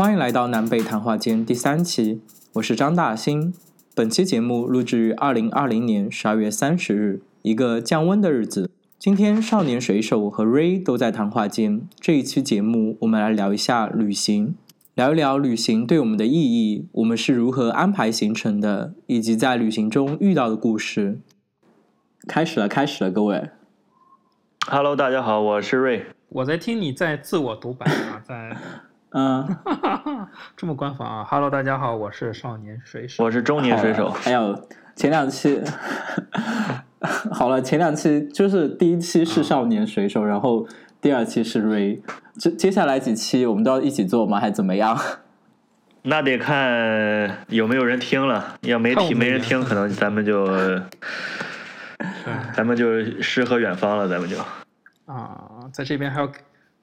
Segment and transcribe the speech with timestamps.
[0.00, 2.22] 欢迎来到南北谈话间第三期，
[2.54, 3.52] 我是张大兴。
[3.94, 8.70] 本期节目录制于二零二零年十二月三十日，一个降温的日子。
[8.98, 11.86] 今天少年水手和 Ray 都在谈话间。
[12.00, 14.54] 这一期节目，我们来聊一下旅行，
[14.94, 21.20] 聊一聊旅行对我们的意义，我们是如何安排行程的，以及在旅行中遇到的故事。
[22.26, 23.50] 开始了，开始了，各位。
[24.66, 26.04] Hello，大家好，我是 Ray。
[26.30, 28.56] 我在听你在自我独白啊，在
[29.12, 29.44] 嗯，
[30.56, 31.24] 这么官方啊。
[31.28, 33.24] Hello，大家好，我是少年水手。
[33.24, 34.10] 我是中年水手。
[34.10, 35.60] 还有前两期，
[37.32, 40.66] 好了，前两期就是第一期是少年水手，然后
[41.00, 42.00] 第二期是 Ray。
[42.34, 44.38] 接接下来几期我们都要一起做吗？
[44.38, 44.96] 还怎么样？
[46.02, 50.46] 那得看有没有人听了，要没听没人听，可能咱们就
[52.54, 54.36] 咱们就诗和远方了，咱们就。
[55.06, 56.30] 啊，在这边还要，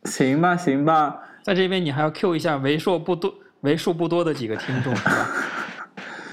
[0.04, 5.32] 行吧，行吧，在这边你还要 Q 一下为数不多、为数不多的几个听众，是吧？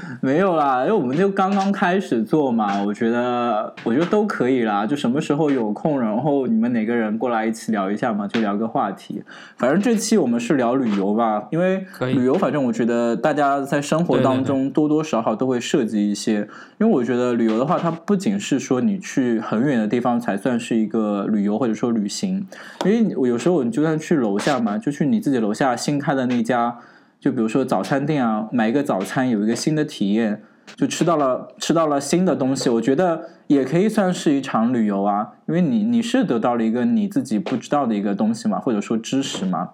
[0.21, 9.23] 没有啦，因为我们就刚刚开始做嘛，我觉得我觉得都可以啦，就什么时候有空，然后你们哪个人过来一起聊一下嘛，就聊个话题。
[9.57, 22.47] 反正这期我们是聊旅游吧，因为旅游，反正我觉得大家在生活当中多多少少都会涉及一些，因为我觉得旅游的话，它不仅是说你去很远的地方才算是一个旅游或者说旅行，
[22.85, 26.77] 因为我有时候你就算去楼下嘛，就去你自己楼下新开的那家。
[27.25, 30.43] 就比如说早餐店啊，买一个早餐有一个新的体验，
[30.77, 39.71] 就吃到了吃到了新的东西，我觉得也可以算是一场旅游啊，因为你你是得到了一个你自己不知道的一个东西嘛，或者说知识嘛，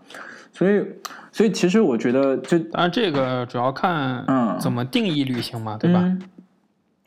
[0.52, 0.80] 所以
[1.32, 5.98] 所以其实我觉得就当然，这个主要看嗯怎么定义旅行嘛，对吧？
[6.04, 6.22] 嗯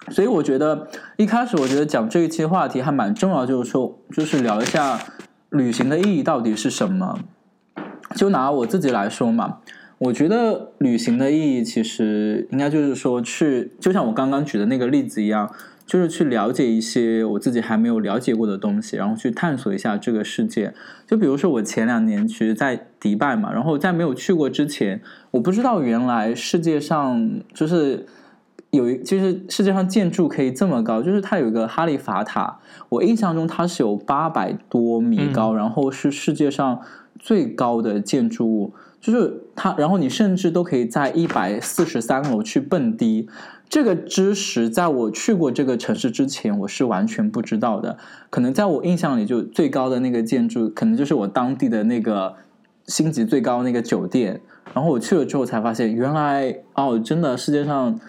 [0.10, 5.00] 所以我觉得一开始我觉得讲这一期话题还蛮重要，就是说就是聊一下
[5.52, 7.18] 旅行的意义到底是什么。
[8.14, 9.60] 就拿我自己来说嘛，
[10.04, 15.50] 我觉得旅行的意义其实应该就是说去，就像我刚刚举的那个例子一样，
[15.86, 20.74] 就是去了解一些我自己还没有了解过的东西，然后去探索一下这个世界。
[21.08, 28.06] 就比如说我前两年其实，在迪拜嘛，然后在没有去过之前，我不知道原来世界上就是。
[28.72, 32.58] 有一就是世界上建筑可以这么高，就是它有一个哈利法塔，
[32.90, 36.82] 我印象中它是有八百多米高，然后是世界上
[37.20, 43.28] 最高的建筑物，就是它，然后你甚至都可以在一百四十三楼去蹦迪。
[43.68, 47.98] 这个知识在我去过这个城市之前，我是完全不知道的。
[48.30, 52.36] 可能在我印象里，就最高的那个建筑，可能就是我当地的那个
[52.86, 54.40] 星级最高那个酒店。
[54.74, 58.00] 然后我去了之后才发现，原来哦，真的世界上。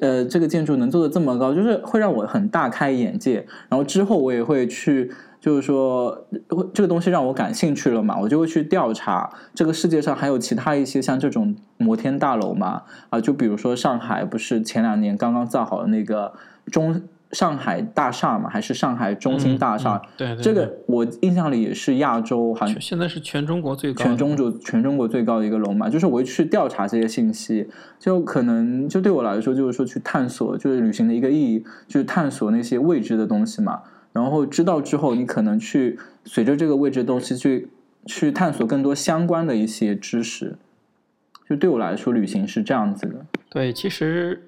[0.00, 3.46] 呃，这个建筑能做的这么高，就是会让我很大开眼界。
[3.68, 5.12] 然后之后我也会去，
[5.44, 6.26] 就是说
[6.72, 12.80] 这个东西让我感兴趣了嘛，我就会去调查这个世界上还有其他一些像这种摩天大楼嘛。
[13.10, 16.32] 啊，就比如说上海不是前两年刚刚造好的那个
[16.72, 16.98] 中
[17.32, 19.96] 上海大厦嘛，还是上海中心大厦？
[19.96, 27.68] 嗯嗯对对这个我印象里也是亚洲好像现在是全中国最高，全中国全中国最高的一个楼嘛，就是我会去调查这些信息，
[27.98, 33.82] 就可能就对我来说，就是说去探索，就是旅行的一个意义，就是探索那些未知的东西嘛。
[34.14, 37.68] 然后知道之后，你可能去随着这个未知的东西去
[38.06, 40.56] 去探索更多相关的一些知识。
[41.46, 43.26] 就对我来说，旅行是这样子的。
[43.50, 44.42] 对，其实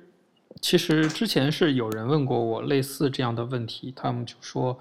[0.62, 4.78] 其实之前是有人问过我类似这样的问题，他们就说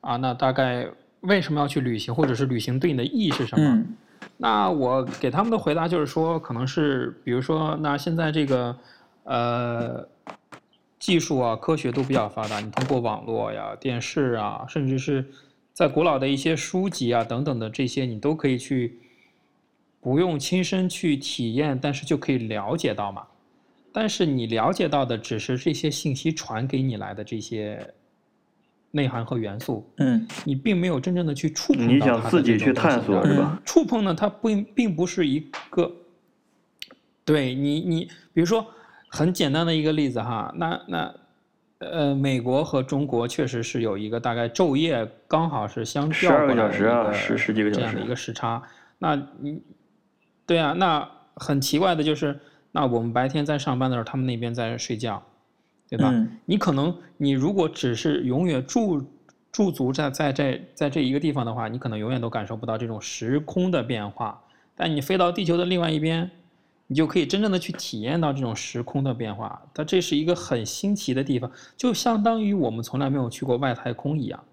[0.00, 0.88] 啊，那大概
[1.20, 3.66] 为什么要去旅行，或者是旅行对你的意义是什么？
[3.66, 3.96] 嗯
[4.36, 8.76] 那我给他们的回答就是说，可能是比如说，那现在这个
[9.24, 10.06] 呃
[11.00, 15.26] 技术啊、科学都比较发达，你通过网络呀、电视啊，甚至是
[15.72, 18.98] 在古老的一些书籍啊等等的这些，你都可以去
[20.00, 23.26] 不用亲身去体验，但是就可以了解到嘛。
[23.92, 27.84] 但是你了解到的只是这些信息传给你来的这些
[28.90, 33.60] 内涵和元素，嗯你并没有真正的去触碰到你想它自己去探索是吧？
[33.64, 35.40] 触碰呢，它并并不是一
[35.70, 35.90] 个，
[37.24, 38.64] 对你你比如说
[39.10, 41.14] 很简单的一个例子哈，那那
[41.78, 48.62] 呃，美国和中国确实是有一个大概昼夜刚好是相调12个过来的小时啊一个十十几个小时这样的一个时差。
[48.98, 49.60] 那你
[50.46, 52.38] 对啊，那很奇怪的就是，
[52.72, 55.22] 那我们白天在上班的时候，他们那边在睡觉，
[55.88, 56.10] 对吧？
[56.12, 59.04] 嗯你可能你如果只是永远驻
[59.50, 64.40] 驻足在在这在这一个地方的话，你可能永远都感受不到这种时空的变化。
[64.76, 66.30] 但你飞到地球的另外一边，
[66.90, 69.62] 你就可以真正的去体验到这种时空的变化。
[69.72, 74.44] 它这是一个很新奇的地方，就相当于我们从来没有去过外太空一样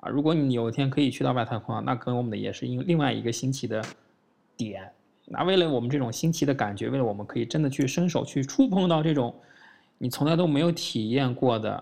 [0.00, 0.10] 啊。
[0.10, 3.80] 如果你有一天可以去到外太空啊，那跟我们的也是因另外一个新奇的
[4.56, 4.90] 点。
[5.26, 9.32] 那为了我们这种新奇的感觉，为了我们可以真的去伸手去触碰到这种
[9.96, 11.80] 你从来都没有体验过的，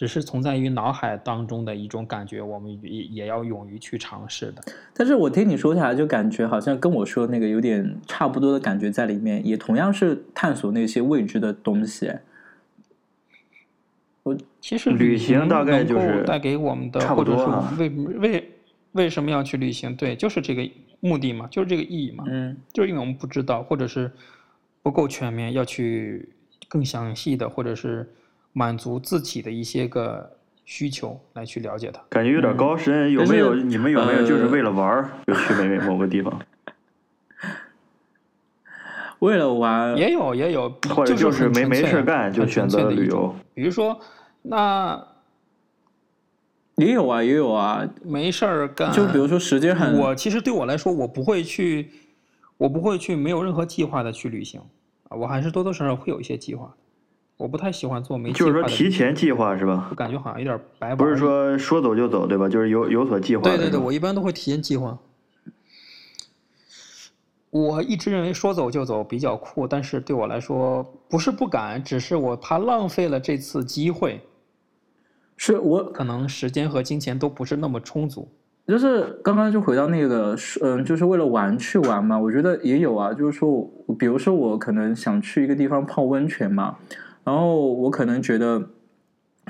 [0.00, 4.62] 只是存在于脑海当中的一种感觉，我们也也要勇于去尝试的。
[4.94, 12.10] 但是我听你说下来，就感觉好像跟我说那个有点差不多的感觉在里面，也同样是探索那些未知的东西。
[14.22, 18.50] 我其实旅行行大概就是带给我们的，差不或者是为为
[18.92, 19.94] 为什么要去旅行？
[19.94, 20.66] 对，就是这个
[21.00, 22.24] 目的嘛，就是这个意义嘛。
[22.26, 24.10] 嗯就是因为我们不知道，或者是
[24.80, 26.26] 不够全面，要去
[26.70, 28.08] 更详细的，或者是
[28.52, 32.02] 满足自己的一些个需求来去了解它。
[32.08, 36.40] 感觉有点高深，有没有你们有没有就是呃为了玩儿 就去某某个地方？
[39.20, 44.00] 为了玩，也有也有，或者就是没没事儿干就选择旅游比如说，
[44.40, 45.06] 那
[46.76, 47.86] 也有啊，也有啊。
[48.02, 51.90] 没事儿干，就比如说时间很，我其实对我来说，我不会去，
[52.56, 54.58] 我不会去没有任何计划的去旅行
[55.10, 56.74] 啊，我还是多多少少会有一些计划。
[57.40, 59.94] 我不太喜欢做没计就是说提前计划是吧我？
[59.94, 60.96] 感觉好像有点白玩。
[60.96, 62.48] 不是说说走就走对吧？
[62.48, 64.98] 就是有有所计划对对对，我一般都会提前计划。
[67.48, 74.20] 我一直认为说走就走比较酷，但是对我来说不是不敢，只是我怕浪费了这次机会，
[75.36, 78.28] 是我可能时间和金钱都不是那么充足。
[78.68, 82.16] 就是刚刚就回到那个，嗯，就是为了玩去玩嘛。
[82.16, 86.76] 我觉得也有啊，就是说我，比如说我可能想去一个地方泡温泉嘛，
[87.24, 88.70] 然后我可能觉得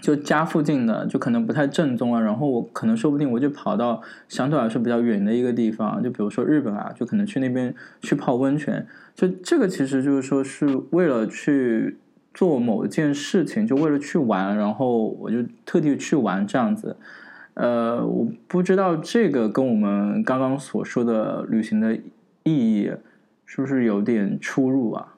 [0.01, 8.87] 就家附近的就可能不太正宗啊，然后我可能说不定我就跑到相对来说比较远的一个地方，就比如说日本啊，就可能去那边去泡温泉。
[9.15, 11.99] 就这个其实就是说是为了去
[12.33, 16.97] 做某件事情，就为了去玩，然后我就特地去玩这样子。
[17.55, 22.01] 呃，我不知道这个跟我们刚刚所说的旅行的意
[22.45, 22.91] 义
[23.45, 25.15] 是不是有点出入啊？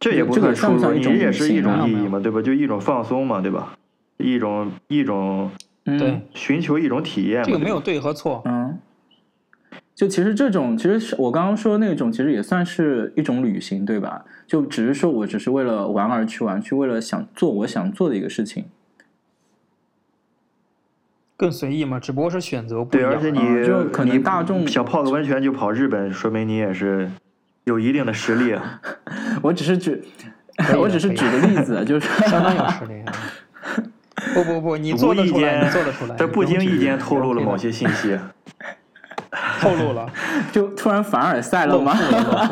[0.00, 2.40] 这也不这个算出入，你也是一种意义嘛，对吧？
[2.40, 3.76] 就一种放松嘛，对吧？
[4.18, 5.50] 一种一种
[5.84, 7.42] 嗯、对，寻求一种体验。
[7.44, 8.78] 这个没有对和错，嗯，
[9.94, 14.24] 就其实这种，其实是我刚刚说的那种，其实也算是一种旅行，对吧？
[14.46, 18.66] 就只是说我只是为了玩而去玩，去为了想做我想做的一个事情。
[21.36, 23.12] 更随意嘛，只不过是选择不一对，样。
[23.12, 27.10] 而且你、啊就可能大众想泡个温泉就跑日本，说明你也是
[27.68, 28.80] 有一定的实力啊。
[29.42, 30.02] 我只是举，
[30.76, 33.12] 我只是举个例子，就是 相当有实力啊。
[34.34, 36.16] 不不不，你做得出来，无意间你做得出来。
[36.16, 38.18] 在不经意间透露了某些，信息，
[39.60, 40.10] 透露了，
[40.50, 41.96] 就突然凡尔赛了露吗？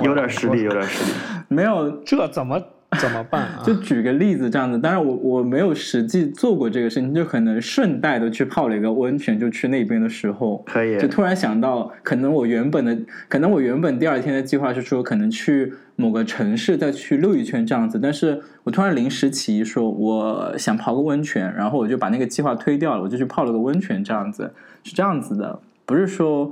[0.03, 1.11] 有点实力，有点实力。
[1.49, 2.61] 没有，这怎么
[3.00, 3.62] 怎么办啊？
[3.64, 10.98] 就举个例子这样子，当然我我没有实际做过这个事情，就可能顺带的去泡了一个温泉，就去那边的时候，可以。
[10.98, 12.96] 就突然想到，可能我原本的，
[13.28, 24.52] 可能我原本第二天的计划是说，可能去某个城市再去溜一圈这样子，但是我突然临时起意说，我想泡个温泉，然后我就把那个计划推掉了，我就去泡了个温泉这样子，
[24.82, 26.50] 是这样子的，不是说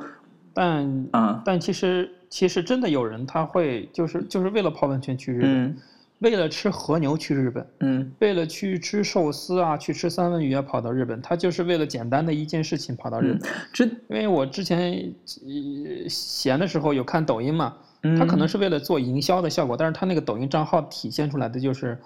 [0.52, 5.76] 但啊，但其实其实真的有人他会就是就是为了泡温泉去日本，嗯
[6.20, 8.12] 为了吃和牛去日本，嗯。
[8.20, 18.16] 为了去吃寿司啊，去吃三文鱼啊，跑到日本，他就是为了简单的一件事情跑到日嗯本。，这因为我之前呃闲的时候有看抖音嘛，嗯。
[18.18, 21.98] 他可能是为了做营销的效果，但是他那个抖音账号体现出来的就是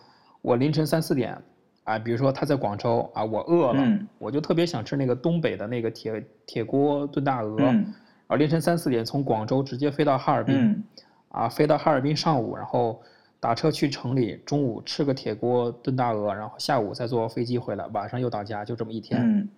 [0.43, 1.37] 我凌晨三四点
[1.85, 4.09] 啊，比如说他在广州啊，我饿了，嗯。
[4.19, 7.95] 我就特别想吃那个东北的那个铁铁锅炖大鹅，嗯。
[8.27, 10.85] 啊，凌晨三四点从广州直接飞到哈尔滨，嗯。
[11.29, 13.01] 啊，飞到哈尔滨上午，然后
[13.41, 19.21] 打车去城里，中午吃个铁锅炖大鹅，然后下午再坐飞机回来，晚上又到家，就这么一天。
[19.23, 19.49] 嗯，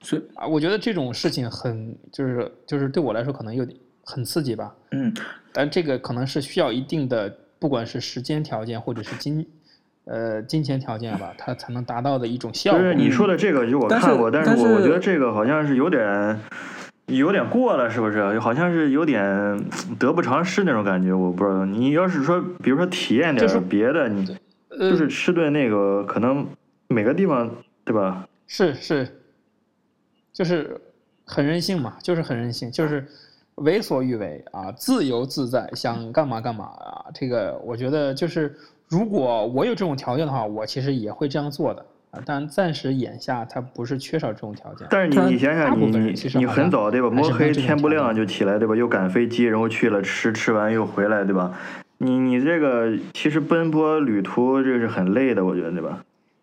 [0.00, 5.12] 所以啊，我觉得这种事情很就是就是对我来说可能有点很刺激吧，嗯
[5.52, 7.28] 但这个可能是需要一定的，
[7.58, 9.46] 不管是时间条件或者是金
[10.06, 12.80] 呃金钱条件吧，它才能达到的一种效果。
[12.80, 16.40] 就是你说的这个，就我看过，但但是我我觉得这个好像是有点
[17.16, 18.38] 有点过了，是不是？
[18.40, 19.22] 好像是有点
[19.98, 21.64] 得不偿失那种感觉，我不知道。
[21.64, 24.36] 你要是说，比如说体验点就是别的，你
[24.68, 26.46] 呃就是吃顿那个，可能
[26.88, 27.50] 每个地方
[27.84, 28.26] 对吧？
[28.46, 29.08] 是是，
[30.32, 30.80] 就是
[31.24, 33.06] 很任性嘛，就是很任性，就是
[33.56, 37.06] 为所欲为啊，自由自在，想干嘛干嘛啊。
[37.14, 38.54] 这个我觉得就是，
[38.88, 42.20] 如果我有这种条件的话，我其实也会这样做的啊。
[42.24, 44.86] 但暂时眼下它不是缺少这种条件。
[44.88, 47.10] 但是你你想想，你你你很早对吧？
[47.10, 48.76] 摸黑天不亮就起来对吧？
[48.76, 51.52] 又赶飞机，然后去了吃，吃完又回来对吧？
[51.98, 56.00] 你你这个其实奔波旅途这是很累的，我觉得对吧？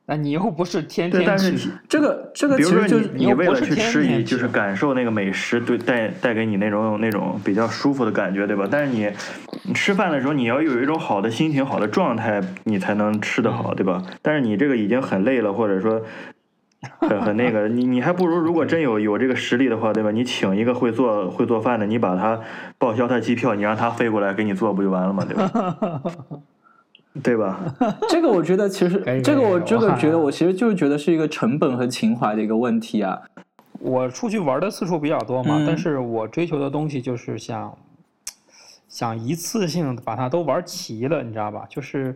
[0.09, 8.67] 那你又不是天对，天但是去，这个这个比如说其实就是你你为了去吃，就是感受那个美食对带带给你那种那种比较舒服的感觉，对吧？
[8.71, 9.07] 但是你
[9.65, 14.01] 你吃饭的时候，你要有一种好的心情、好的状态，你才能吃得好，对吧？
[14.23, 16.01] 但是你这个已经很累了，或者说
[16.99, 20.09] 很很那个，你你还不如如果真有有这个实力的话，对吧？
[20.09, 22.39] 你请一个会做会做饭的，你把他
[22.79, 25.23] 报销他机票，你让他飞过来给你做，不就完了吗？
[25.23, 26.01] 对吧？
[27.23, 27.75] 对吧？
[28.09, 33.21] 这个我觉得其实这个我可以我这个觉得我其实就是觉得是一个成本和情怀的一个问题啊。
[33.79, 37.77] 我出去玩的次数比较多嘛，嗯但是我追求的东西就是想
[38.87, 41.65] 想一次性把它都玩齐了，你知道吧？
[41.69, 42.15] 就是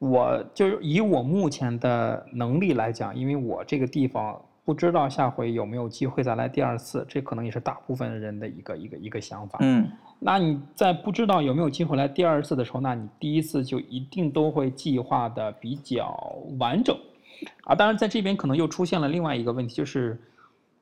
[0.00, 9.58] 我就是以我目前的能力来讲，因为我这个地方不知道下回有没有机会再来第二次，这可能也是大部分人的一个一个一个想法。
[9.62, 16.96] 嗯那你在不知道有没有机会来第二次的时候，那你第一次就一定都会计划的比较完整，
[17.64, 20.18] 啊，当然在这边可能又出现了另外一个问题，就是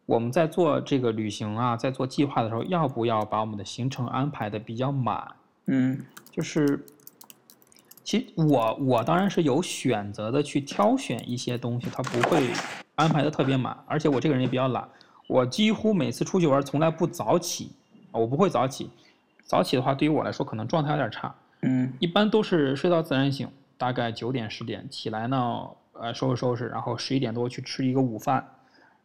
[0.07, 5.27] 我们在做这个旅行啊，在做计划的时候，要不要把我们的行程安排的比较满？
[5.67, 6.01] 嗯。
[6.31, 6.83] 就是，
[8.03, 12.49] 其实我我当然是有选择的去挑选一些东西，它不会
[12.95, 14.89] 安排的特别满，而且我这个人也比较懒，
[15.27, 17.71] 我几乎每次出去玩从来不早起，
[18.13, 18.89] 啊我不会早起，
[19.53, 21.93] 早起的话对于我来说可能状态有点差，嗯。
[22.01, 28.43] 一般都是睡到自然醒，大概九点十点起来呢，呃收拾收拾，然后十一点多去吃一个午饭，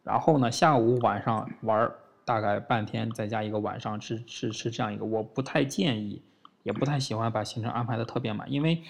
[0.02, 1.90] 然后呢下午晚上玩
[2.24, 6.22] 大概半天，再加一个晚上吃吃吃这样一个，我不太建议，
[6.62, 8.82] 也不太喜欢把行程安排的特别满，因为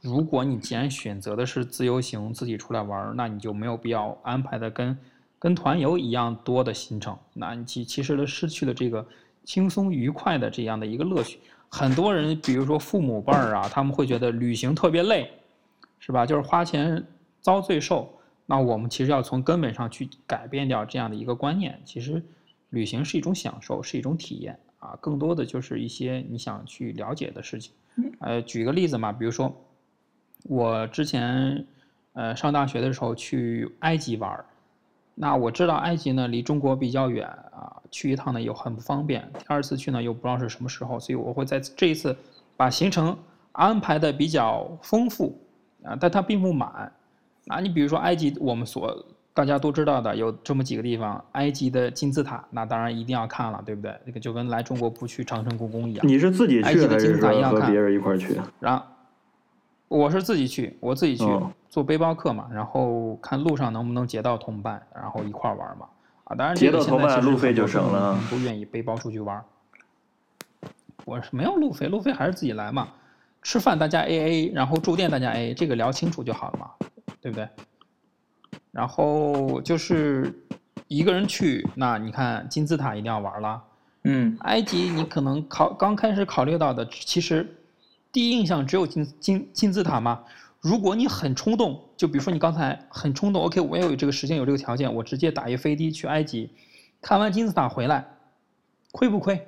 [0.00, 4.96] 如果你既然选择的是自由行，自己出来玩，那你就没有必要安排的跟
[5.40, 9.04] 跟团游一样多的行程，那你其其实呢失去了这个
[9.44, 11.38] 轻松愉快的这样的一个乐趣。
[11.68, 15.30] 很多人，比如说父母辈儿啊，他们会觉得旅行特别累，
[15.98, 16.26] 是吧？
[16.26, 17.02] 就是花钱
[17.40, 18.12] 遭罪受。
[18.44, 21.80] 那我们其实要从根本上去改变掉这样的一个观念。
[21.84, 22.22] 其实，
[22.70, 27.72] 旅行是一种享受，是一种体验啊，更多的就是一些你想去了解的事情。
[28.20, 29.54] 呃，举个例子嘛，比如说
[30.44, 31.66] 我之前
[32.12, 34.44] 呃上大学的时候去埃及玩儿，
[35.14, 39.22] 那我知道埃及呢离中国比较远啊，去一趟呢又很不方便。
[39.38, 42.16] 第二次去呢又不知道是什么时候，所以我会在这一次
[42.56, 43.16] 把行程
[43.52, 45.38] 安排的比较丰富
[45.84, 46.92] 啊，但它并不满。
[47.48, 49.04] 啊，你比如说埃及，我们所
[49.34, 53.92] 大家都知道的有这么几个地方，埃及的金字塔，那当然一定要看了，对不对？
[54.04, 56.06] 那个就跟来中国不去长城故宫一样。
[56.06, 58.40] 你是自己去的金字塔一样看说和别人一块儿去？
[58.60, 58.84] 然后
[59.88, 65.86] 我是自己去，我自己去哦做背包客嘛，然后看路上能不能结到同伴，然后一块儿玩嘛。
[66.24, 69.44] 啊，当然结到同伴路费就省了人不愿意背包出去玩儿。
[71.06, 72.88] 我是没有路费，路费还是自己来嘛。
[73.40, 76.70] 吃饭大家 A A，然后住店大家 A，这个聊清楚就好了嘛，
[77.22, 77.48] 对不对？
[78.70, 80.30] 然后就是
[80.88, 83.62] 一个人去，那你看金字塔一定要玩啦。
[84.04, 87.56] 嗯埃及你可能考刚开始考虑到的，其实
[88.12, 90.20] 第一印象只有金金金字塔嘛。
[90.62, 96.50] 如果你很冲动，就比如说你刚才很冲动，OK，我也有这个时间有这个条件，我直接打一飞的去埃及，
[97.00, 98.06] 看完金字塔回来，
[98.92, 99.46] 亏不亏？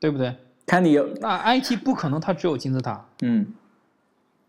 [0.00, 0.34] 对不对？
[0.66, 3.46] 看你有那埃及不可能它只有金字塔，嗯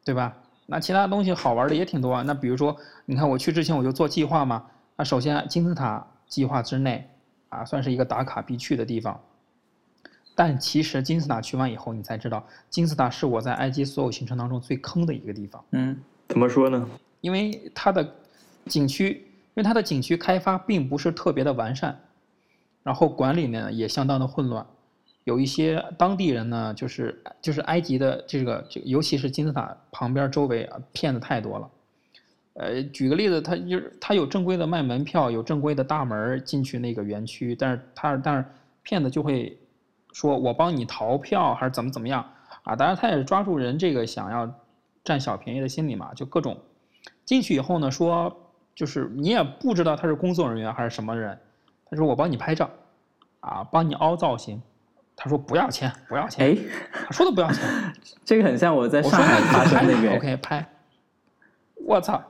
[0.06, 0.38] 对吧？
[0.68, 2.24] 那其他东西好玩的也挺多啊。
[2.26, 4.66] 那比如说，你看我去之前我就做计划嘛。
[4.96, 7.10] 那首先金字塔计划之内
[7.50, 9.20] 啊，算是一个打卡必去的地方。
[10.36, 16.88] 但其实金字塔去完以后，你才知道金字塔是我在埃及所有行程当中最坑的一个地方，嗯怎么说呢？
[17.22, 18.08] 因为它的
[18.66, 21.98] 景区，因为它的景区开发并不是特别的完善，
[22.84, 24.66] 然后管理呢也相当的混乱。
[25.24, 31.70] 有一些当地人呢，就是就是埃及的这个这个，尤其是金字塔旁边周围啊，骗子太多了。
[32.54, 38.46] 呃，举个例子，他就是他有正规的卖门票，有正规的大门进去那个园区，但是他但是
[38.84, 39.58] 骗子就会
[40.16, 42.26] 说我帮你逃票还是怎么怎么样。
[42.64, 42.74] 啊？
[42.74, 44.50] 当然他也是抓住人这个想要
[45.04, 46.58] 占小便宜的心理嘛，就各种。
[47.26, 48.34] 进去以后呢，说
[48.74, 51.38] 就是你也不知道他是工作人员还是什么人，
[51.90, 52.70] 他说我帮你拍照，
[53.42, 54.62] 啊，帮你凹造型，
[55.16, 56.58] 他说不要钱，不要钱，哎，
[57.06, 57.64] 他说的不要钱，
[58.24, 60.66] 这个很像我在上海发生那个 OK 拍，
[61.86, 62.24] 我操，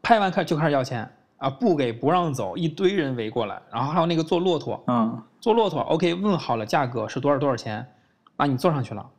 [0.00, 1.10] 拍完开就开始要钱
[1.40, 5.22] 啊，不给不让走，一堆人围过来，然后还有那个坐骆驼，嗯。
[5.40, 7.94] 坐骆驼，OK，问好了价格是多少多少钱，
[8.36, 9.10] 啊，你坐上去了，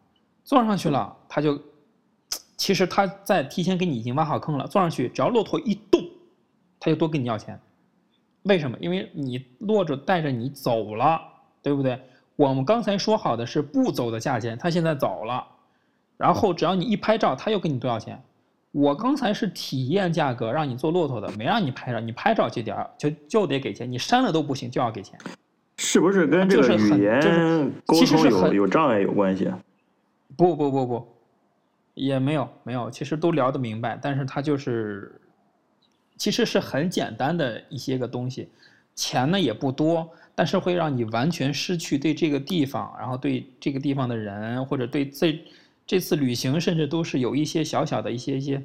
[0.44, 1.60] 坐上去了，他就，
[2.56, 6.00] 其实他在提前给你已经挖好坑了，坐上去只要骆驼一动，
[6.80, 7.60] 他就多跟你要钱，
[8.44, 8.78] 为什么？
[8.80, 11.20] 因为你骆驼带着你走了，
[11.64, 12.00] 对不对？
[12.36, 15.44] 我们刚才说好的是不走的价钱，他现在走了，
[16.18, 18.24] 然后只要你一拍照，他又跟你多要钱，
[18.72, 25.20] 我刚才是体验价格让你做骆驼的，没让你拍照，你拍照就得就就得给钱，你删了都不行，就要给钱。
[25.78, 29.46] 是不是跟这个语言就是沟通有有障碍有关系？
[29.46, 29.60] 啊
[30.38, 31.06] 不不不不，
[31.94, 35.20] 也没有没有，其实都聊得明白，但是他就是，
[36.16, 38.50] 其实是很简单的一些个东西，
[38.96, 45.38] 钱呢也不多，但是会让你完全失去对这个地方，然后对这个地方的人，或者对这
[45.86, 48.62] 这次旅行，甚至都是有一些小小的一些一些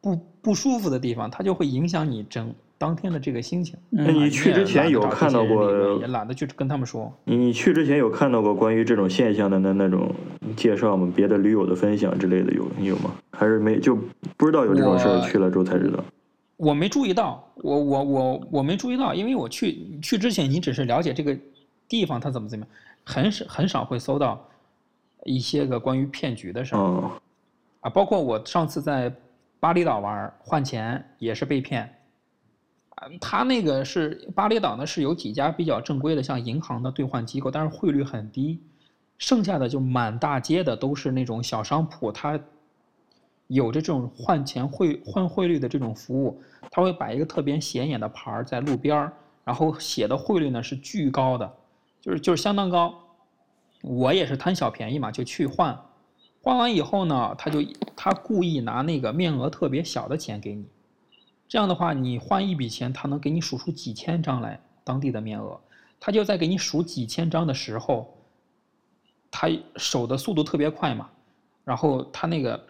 [0.00, 3.76] 不不舒服的地方，它就会影响你整当天的这个心情。
[3.90, 7.12] 那你去之前有看到过也懒得去跟他们说。
[7.24, 10.14] 你你去之前有看到过关于这种现象的那那种
[10.56, 11.12] 介绍吗？
[11.14, 13.14] 别的驴友的分享之类的有你有吗？
[13.32, 13.96] 还是没就
[14.36, 16.04] 不知道有这种事儿，去了之后才知道。
[16.56, 21.36] 我没注意到，我我我我没注意到，因为我去去之前，你只是了解这个
[21.88, 22.74] 地方它怎么怎么样，
[23.04, 24.48] 很少很少会搜到
[25.24, 27.10] 一些个关于骗局的事儿、哦，
[27.80, 27.90] 啊。
[27.90, 29.12] 包括我上次在
[29.60, 31.82] 巴厘岛玩儿换钱也是被骗，
[32.90, 38.60] 啊，他那个是巴厘岛呢是有几家比较正规的，像银行的兑换机构，但是汇率很低，
[39.18, 42.38] 剩下的就满大街的都是那种小商铺，它
[43.48, 49.12] 有着这种换钱汇换汇率的这种服务，他会摆一个特别显眼的牌儿在路边儿，
[49.44, 51.52] 然后写的汇率呢是巨高的，
[52.00, 52.94] 就是就是相当高。
[53.82, 55.78] 我也是贪小便宜嘛，就去换，
[56.42, 57.60] 换完以后呢，他就
[57.96, 60.66] 他故意拿那个面额特别小的钱给你，
[61.48, 65.58] 这样的话，你换一笔钱，他能给你数出几千张来当地的面额，
[66.00, 68.12] 他就在给你数几千张的时候，
[69.30, 71.08] 他手的速度特别快嘛，
[71.64, 72.60] 然后他那个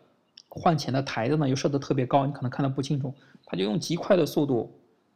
[0.48, 3.14] 换钱的台子呢又设得特别高，你可能看得不清楚，
[3.46, 4.70] 他就用极快的速度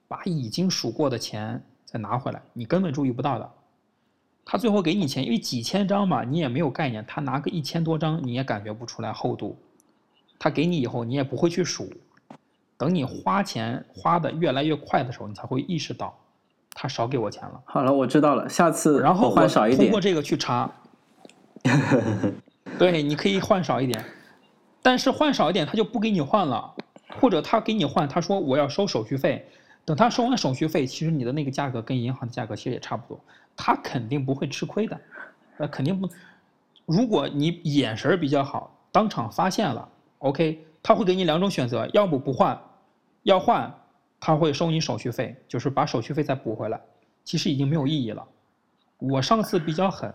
[0.08, 3.50] 把已经数过的钱再拿回来，你根本注意不到的。
[4.44, 9.56] 他最后给你钱，因为几千张嘛，你也没有概念，他拿个一千多张，你也感觉不出来厚度。
[10.38, 11.88] 他给你以后，你也不会去数，
[12.76, 16.18] 等你花钱花的越来越快的时候，你才会意识到
[16.74, 17.62] 他少给我钱了。
[17.64, 20.00] 好了，我知道了，下次然后我换少一点通过。
[20.00, 20.68] 这个去查，
[22.76, 24.04] 对，你可以换少一点，
[24.82, 26.74] 但是换少一点他就不给你换了，
[27.20, 29.46] 或者他给你换，他说我要收手续费，
[29.84, 33.22] 等他收完手续费，其实你的那个价格跟银行的价格其实也差不多，
[33.56, 35.00] 他肯定不会吃亏的，
[35.56, 36.08] 那肯定不。
[36.86, 39.88] 如果你眼神儿比较好，当场发现了
[40.18, 42.60] ，OK，他会给你两种选择，要不不换，
[43.22, 43.72] 要换，
[44.18, 46.80] 他会收你手续费，就是把手续费再补回来，
[47.24, 48.26] 其实已经没有意义了。
[48.98, 50.12] 我上次比较狠，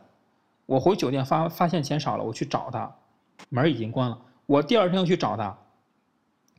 [0.66, 2.94] 我回酒店发发现钱少了，我去找他，
[3.50, 4.20] 门儿已经关了。
[4.46, 5.58] 我第二天又去找他，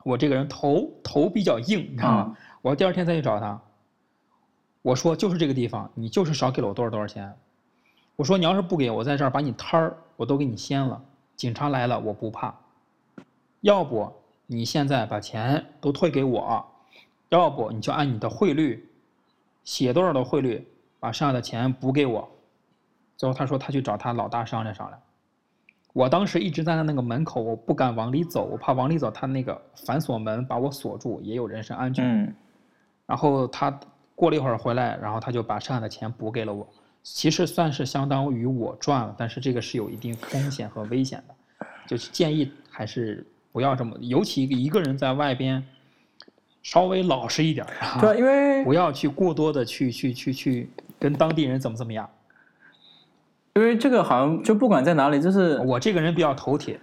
[0.04, 2.36] 我这个人头头比较硬，你知道吗？
[2.62, 3.60] 我第二天再去找他，
[4.82, 7.34] 我说就是这个地方，你就是少给了我多少多少钱。
[8.16, 11.00] 我说你要是不给我在这儿把你摊儿我都给你掀了，
[11.36, 12.54] 警察来了我不怕。
[13.60, 14.12] 要不
[14.46, 16.64] 你现在把钱都退给我，
[17.28, 18.88] 要不你就按你的汇率
[19.64, 20.66] 写多少的汇率，
[21.00, 22.28] 把剩下的钱补给我。
[23.16, 25.00] 最后他说他去找他老大商量商量。
[25.92, 32.04] 我当时一直站在那个门口，我不敢往里走，我怕往里走他那个反锁门把我锁住，也有人身安全。
[32.04, 32.34] 嗯
[33.06, 33.80] 然后他
[34.18, 36.66] 过了一会儿回来，然后他就把剩下的钱补给了我，
[37.04, 41.34] 其实算是相当于我赚了，但是这个是有一定风险和危险的，
[41.86, 45.64] 就是建议还是不要这么，尤其一个人在外边，
[46.64, 52.10] 稍微老实一点儿啊，对啊，因为不要去过多的去去去去跟当地人怎么怎么样。
[53.54, 56.80] 因为这个好像就不管在哪里，就是我这个人比较头铁，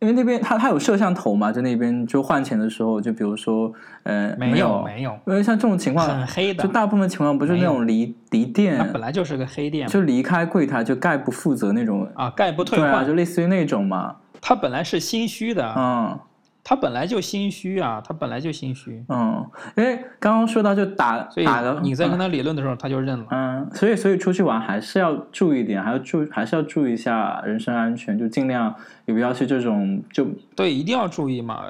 [0.00, 6.62] 因为那边他他有摄像头嘛，在那边就换钱的时候，就比如说呃没有没有，因为像这种情况很黑的。
[6.62, 9.88] 就大部分情况不是那种离离它店本来就是个黑店。
[9.88, 13.06] 就离开柜台就概不负责那种，啊，概不退对啊，换。
[13.06, 13.14] 就。
[13.14, 16.18] 类似于那种嘛，他本来是心虚的，嗯
[16.64, 19.46] 他本来就心虚啊，他本来就心虚，嗯，
[19.76, 23.26] 因为刚刚说到就打所以打的，你在跟他理论的时候，他就认了。
[23.30, 28.74] 嗯，所以所以出去玩还是要注意点，还要注还是要注意一下人身安全，就尽量
[29.04, 31.62] 也不要去这种就对，一定要注意嘛。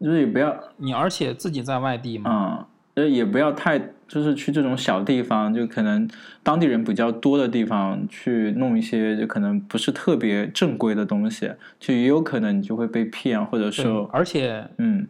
[0.00, 6.08] 就是也不要你而且自己在外地嘛，嗯，呃也不要太就是去这种小地方，就可能
[6.42, 15.08] 当地人比较多的地方去弄一些就可能不是特别正规的东西，就也有可能你就会被骗，或者对说而且嗯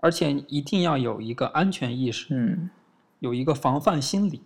[0.00, 2.68] 而且一定要有一个安全意识，嗯
[3.20, 4.42] 有一个防范心理，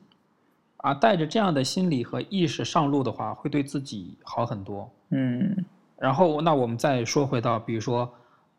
[0.77, 4.89] 啊，带着这样的心理和意识上路的话，会对自己好很多。
[5.11, 5.65] 嗯
[5.99, 8.09] 然后，那我们再说回到，比如说，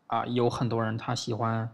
[0.07, 1.69] 啊，有很多人他喜欢，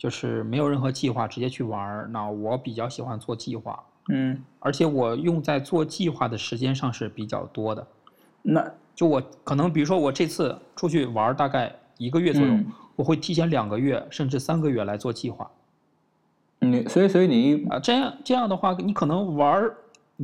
[0.00, 2.08] 就是没有任何计划直接去玩儿。
[2.10, 7.86] 那我比较喜欢做计划，嗯，而且我用在做计划的时间上是比较多的。
[8.40, 12.64] 那就我可能，比如说我这次出去玩儿大概一个月左右，嗯
[12.96, 15.50] 我会提前两个月甚至三个月来做计划
[16.60, 17.78] 你所以所以你啊。
[17.78, 19.76] 这样这样的话，你可能玩儿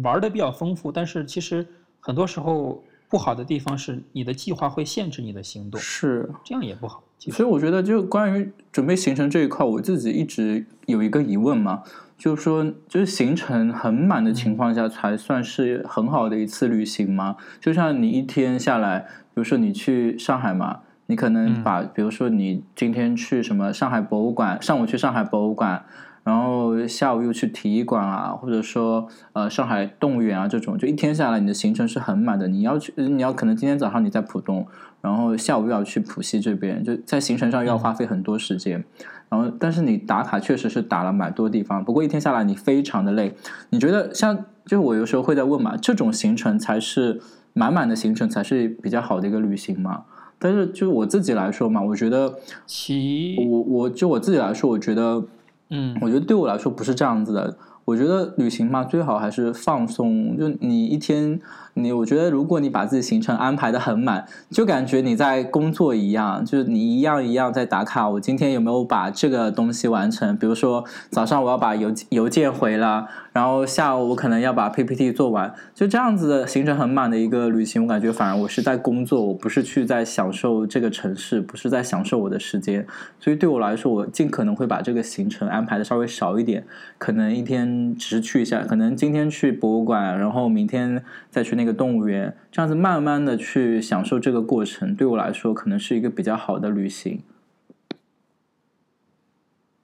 [0.03, 1.67] 玩的比较丰富，但是其实
[2.01, 7.03] 很多时候不好的地方是你的计划会限制你的行动，是这样也不好。
[7.19, 11.83] 所以我觉得，就关于准备行程这一块，我自己一直有一个疑问嘛，
[12.17, 17.37] 就是说，就是行程很满的情况下，才算是很好的一次旅行吗？
[17.61, 25.85] 就像你一天下来，比如说你去上海嘛，你可能把，比如说你今天去什么上海博物馆，上午去上海博物馆。
[26.27, 32.49] 然后下午又去体育馆啊，或者说呃上海动物园啊这种，就一天下来你的行程是很满的。
[32.49, 34.67] 你要去，你要可能今天早上你在浦东，
[35.07, 38.85] 然后下午又要去浦西这边，就在行程上又要花费很多时间。
[39.29, 43.37] 然后，但是你打卡确实是打了蛮多地方，不过一天下来你非常的累。
[43.71, 47.21] 你觉得像，就我有时候会在问嘛，这种行程才是
[47.53, 50.03] 满满的行程才是比较好的一个旅行嘛？
[50.41, 52.35] 但是就我自己来说嘛，我觉得
[52.67, 55.25] 其我我就我自己来说，我觉得。
[55.69, 57.57] 嗯，我觉得对我来说不是这样子的。
[57.87, 60.37] 我觉得旅行嘛，最好还是放松。
[60.37, 61.41] 就你一天，
[61.75, 68.09] 你我觉得如果你把自己行程安排的很满，就感觉你在工作一样，就是你一样一样在打卡。
[68.09, 70.37] 我今天有没有把这个东西完成？
[70.37, 75.55] 比如说早上我要把邮邮件回了，然后下午我可能要把 PPT 做完。
[75.75, 82.87] 就这样子的行程很满的一个旅行，我感觉反而我是在工作，我不是去在享受这个城市，不是在享受我的时间。
[83.21, 86.65] 所以对我来说，我尽可能会把这个行程安排的稍微少一点，
[86.97, 97.21] 可能一天只是去一下，可能今天去博物馆，然后明天再去那个动物园，这样子慢慢的去享受这个过程，对我来说可能是一个比较好的旅行。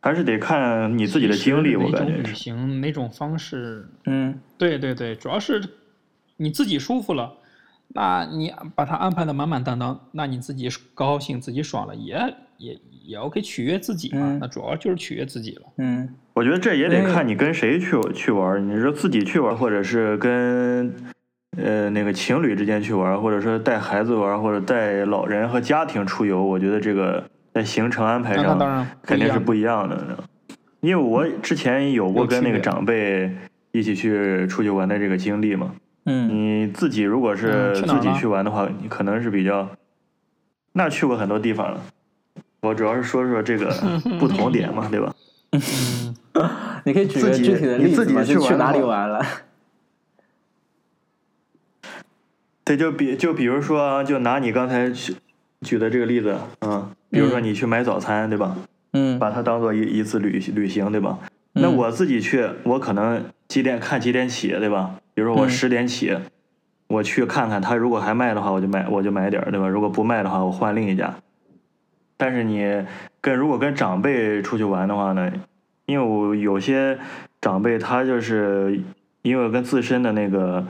[0.03, 5.63] 还是得看你自己的经历，我感觉哪种旅行哪种方式，嗯，对对对，主要是
[6.37, 7.33] 你自己舒服了，
[7.87, 12.19] 那你把它安排的满满当当，那你自己高兴自己爽了，也
[12.59, 14.39] 也也 OK，取悦自己嘛，嗯。
[14.41, 15.63] 那主要就是取悦自己了。
[15.79, 20.93] 嗯，我觉得这也得看你跟谁去去玩儿，你说自己去玩儿，或者是跟
[21.57, 30.19] 呃那个情侣之间去玩儿，或者说带孩子玩儿，或者带老人和家庭出游，我觉得这个在行程安排上肯定是不不一样的。
[30.81, 33.31] 因为我之前有过跟那个长辈
[33.71, 35.73] 一起去出去玩的这个经历嘛，
[36.07, 39.69] 嗯，你自己如果是自己去玩的话，你可能是比较，
[40.73, 41.81] 那去过很多地方了。
[42.63, 43.73] 我主要是说说这个
[44.19, 45.15] 不同点嘛，对吧？
[45.53, 45.61] 嗯，
[46.85, 49.25] 你可以举个具体的你自己例子去哪里玩了？
[52.65, 55.15] 对，就比就比如说，就拿你刚才举
[55.63, 58.57] 举的这个例子，嗯，比如说嗯你去买早餐，对吧？
[58.93, 61.19] 嗯把它当做一一次旅旅行，对吧？
[61.55, 64.97] 那嗯我自己去，我可能几点看几点起，对吧？
[65.15, 66.17] 比如说我嗯十点起，
[66.89, 69.69] 我去看看他如果还卖的话，我就买我就买点儿，对吧？
[69.69, 71.15] 如果不卖的话，我换另一家。
[72.17, 72.85] 但是你
[73.21, 75.33] 跟如果跟长辈出去玩的话呢，
[75.87, 76.99] 因为我有些
[77.41, 78.81] 长辈他就是
[79.23, 80.65] 因为跟自身的那个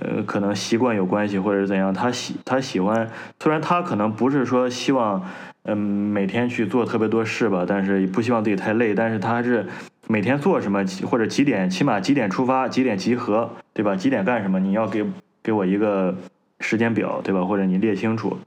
[0.00, 3.08] 呃可能习惯有关系，或者是怎样，他喜他喜欢，
[3.40, 5.22] 虽然他可能不是说希望
[5.64, 9.66] 嗯每天去做特别多事吧，但是也不希望自己太累，但是他还是
[10.06, 13.96] 每天做什么或者几点，起码几点出发，几点集合，对吧？
[13.96, 14.58] 几点干什么？
[14.60, 15.04] 你要给
[15.42, 16.14] 给我一个
[16.60, 17.44] 时间表，对吧？
[17.44, 18.38] 或者你列清楚，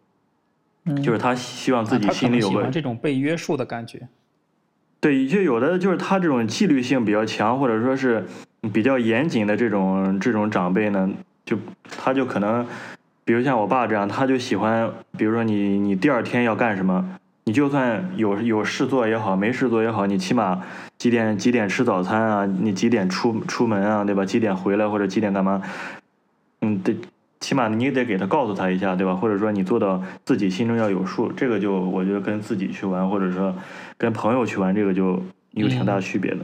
[0.85, 4.07] 嗯，就是他希望自己心里有个喜欢这种被约束的感觉。
[4.99, 8.25] 对，就有的就是他这种纪律性比较强，或者说是
[8.73, 11.07] 比较严谨的这种这种长辈呢，
[11.47, 11.57] 就
[11.89, 12.67] 他就可能，
[13.23, 20.61] 比如像我爸这样，他就喜欢，比如说你你第二天要干什么，你就算有有事做也好，没事做也好，你起码
[20.97, 24.25] 几点几点吃早餐啊，你几点出出门啊，对吧？
[24.25, 25.61] 几点回来或者几点干嘛？
[26.59, 26.93] 嗯，得
[27.39, 29.15] 起码你得给他告诉他一下，对吧？
[29.15, 33.55] 或者说你做到自己心中要有数，这个就我觉得跟自己去玩，或者说
[33.97, 36.39] 跟朋友去玩，这个就有挺大区别的。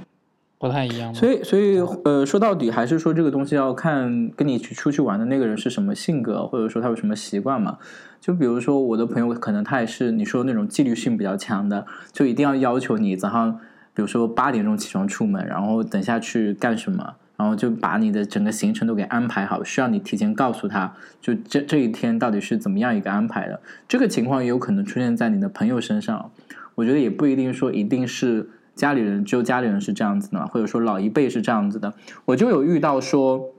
[0.64, 1.14] 不太一样。
[1.14, 7.78] 所以，所以，呃，说到底还是说这个东西要看跟你去出去玩的那个人是什么性格，或者说他有什么习惯嘛。
[8.22, 13.60] 就比如说我的朋友，可能他也是你说那种纪律性比较强的，就一定要要求你早上，
[13.94, 23.60] 比如说八点钟起床出门，然后等下去干什么，然后就把你的整个行程都给安排好，需要你提前告诉他，就这这一天到底是怎么样一个安排的。
[23.90, 26.32] 这个情况也有可能出现在你的朋友身上，
[26.76, 31.94] 我觉得也不一定说一定是家里人，只有家里人是这样子的，或者说老一辈是这样子的。
[32.26, 33.50] 我就有遇到说，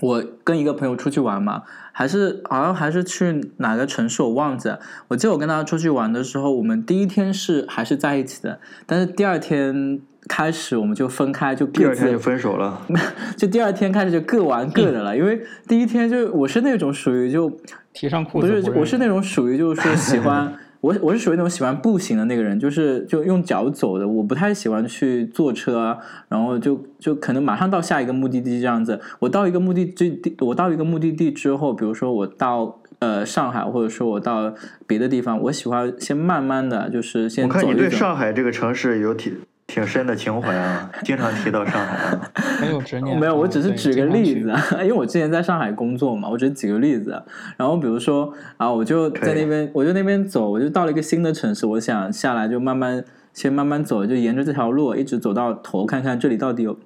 [0.00, 1.62] 我跟一个朋友出去玩嘛，
[1.92, 4.78] 还是好像还是去哪个城市我忘记了。
[5.08, 12.80] 我记得我跟他出去玩的时候，我们第一天是还是在一起的，但是第二天开始我们就分开，就各自第二天就分手了，
[13.36, 15.16] 就第二天开始就各玩各的了。
[15.16, 17.50] 因为第一天就我是那种属于就
[17.92, 20.52] 提上裤子不是我是那种属于就是说喜欢
[20.82, 25.96] 我我是属于那种喜欢步行的那个人，就是就用脚走的，我不太喜欢去坐车啊，
[26.28, 29.00] 然后就就可能马上到下一个目的地这样子。
[29.20, 34.52] 我到一个目的地，我到一个目的地之后，比如说我到呃上海，或者说我到
[34.84, 37.88] 别的地方，我喜欢先慢慢的就是先我看你对。
[37.88, 39.36] 上海这个城市有挺
[39.72, 42.30] 挺深的情怀啊，经常提到上海啊。
[42.60, 43.18] 很有执念。
[43.18, 47.22] 没有，我只是举个例子，啊， 因为我之前在上海工作嘛，我只是举个例子。
[47.56, 56.78] 然后比如说啊，我就在那边，我就那边走，我就到了一个新的城市，我想下来就慢慢先慢慢走，就沿着这条路一直走到头，看看这里到底有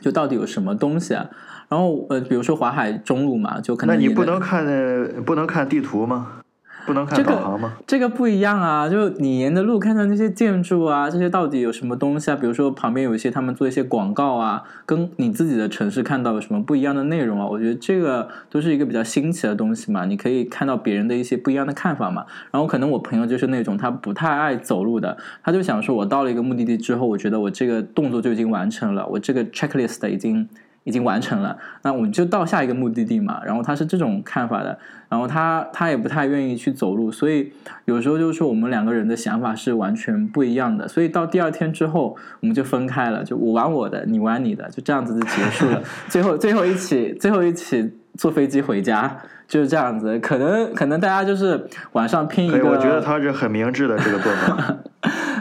[0.00, 1.28] 就到底有什么东西啊。
[1.68, 6.40] 然后呃，比如说淮海中路嘛，就可能那你不能看呃不能看地图吗？
[6.86, 7.72] 不能看这个导航吗？
[7.86, 12.36] 这个不一样啊，就你沿着路看到那些建筑啊，这些到底有什么东西啊？
[12.36, 17.46] 比如说旁边有一些他们做一些广告啊，跟你自己的城市看到有什么不一样的内容啊？
[17.46, 22.24] 我觉得这个都是一个比较新奇的东西嘛，你可以看到别人的一些不一样的看法嘛。
[22.50, 30.48] 然后可能我朋友就是那种他不太爱走路的，他就想说我到了一个目的地之后，我觉得我这个动作就已经完成了，我这个 checklist 已经。
[30.84, 33.40] 已经完成了，那我们就到下一个目的地嘛。
[33.44, 37.52] 然后他是这种看法的，然后他他也不太愿意去走路，所以
[37.86, 40.86] 有时候就是说我们两个人的想法是完全不一样的。
[40.86, 45.82] 所以到第二天之后，我们就分开了，就我玩我的，你玩你的，就这样子就结束了。
[46.08, 49.16] 最后最后一起最后一起坐飞机回家，
[49.48, 50.18] 就是这样子。
[50.18, 54.76] 可能可能大家就是晚上拼一，个，我觉得他是很明智的这个做法。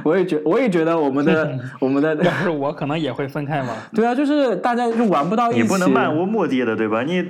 [0.05, 3.69] 我也觉我也觉得我们的 我们的要是我，可能也会分开嘛。
[3.95, 7.03] 对啊，就是大家就玩不到一起，你不能漫无目的的，对吧？
[7.03, 7.25] 你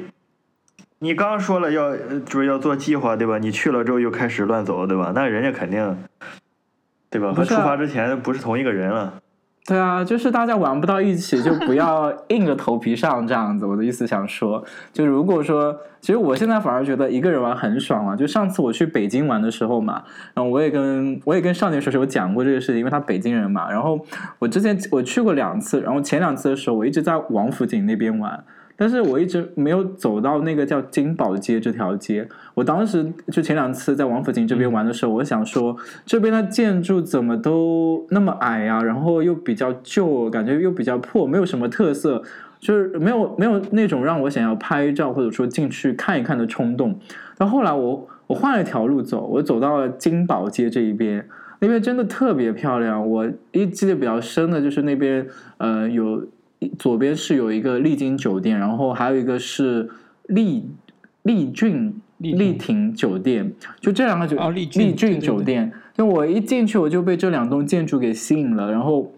[0.99, 3.37] 你刚说了要呃就是要做计划，对吧？
[3.37, 5.11] 你去了之后又开始乱走，对吧？
[5.13, 5.97] 那人家肯定，
[7.09, 7.33] 对吧？
[7.33, 9.13] 和出发之前不是同一个人了。
[9.65, 13.65] 对啊，就是大家玩不到一起，就不要硬着头皮上这样子。
[13.65, 18.13] 我的意思想说，就如果说，其实我现在反而觉得一个人玩很爽啊。
[18.13, 23.71] 就上次我去北京玩的时候嘛，然后我也跟我也跟少年叔叔讲过这个事情，因为他北京人嘛。
[23.71, 23.97] 然后
[24.39, 28.43] 我之前我去过两次，然后前两次的时候我一直在王府井那边玩。
[28.75, 32.27] 但是我一直没有走到那个叫金宝街这条街。
[32.53, 42.21] 我当时就前两次在王府井这边玩的时候，我想说这边的建筑怎么都那么矮呀、然后又比较旧，感觉又比较破，没有什么特色，
[42.59, 46.99] 就是没有没有那种让我想要拍照或者说进去看一看的冲动。
[47.37, 51.27] 但后来我我换了一条路走，我走到了金宝街这一边。
[51.59, 55.25] 那边真的特别漂亮，我一记得比较深的就是那边，
[55.57, 56.27] 呃，有
[56.77, 59.89] 左边是有一个丽晶酒店，然后还有一个是
[60.27, 60.69] 丽
[61.23, 69.11] 丽俊丽亭酒店，就这两个酒哦丽俊丽俊对对对酒店，就我一进去我就被这两栋建筑给吸引了，然后。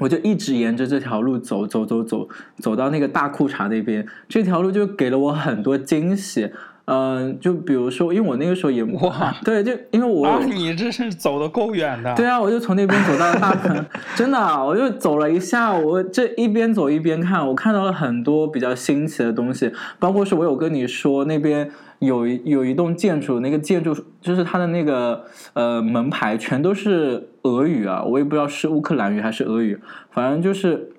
[0.00, 6.50] 我就一直沿着这条路走走走走，走到那个大裤衩那边，这条路就给了我很多惊喜。
[6.92, 12.14] 嗯、就比如说，因为我那个时候也哇，对，就因为我、啊，你这是走的够远的。
[12.14, 25.24] 对啊，我就从那边走到了大坑， 真的啊，我就走了一下午，我这一边走一边看，我看到了很多比较新奇的东西，包括是我有跟你说那边有一有一栋建筑，那个建筑就是它的那个
[25.54, 29.78] 呃门牌全都是俄语啊，我也不知道是乌克兰语还是俄语，
[30.10, 30.90] 反正就是。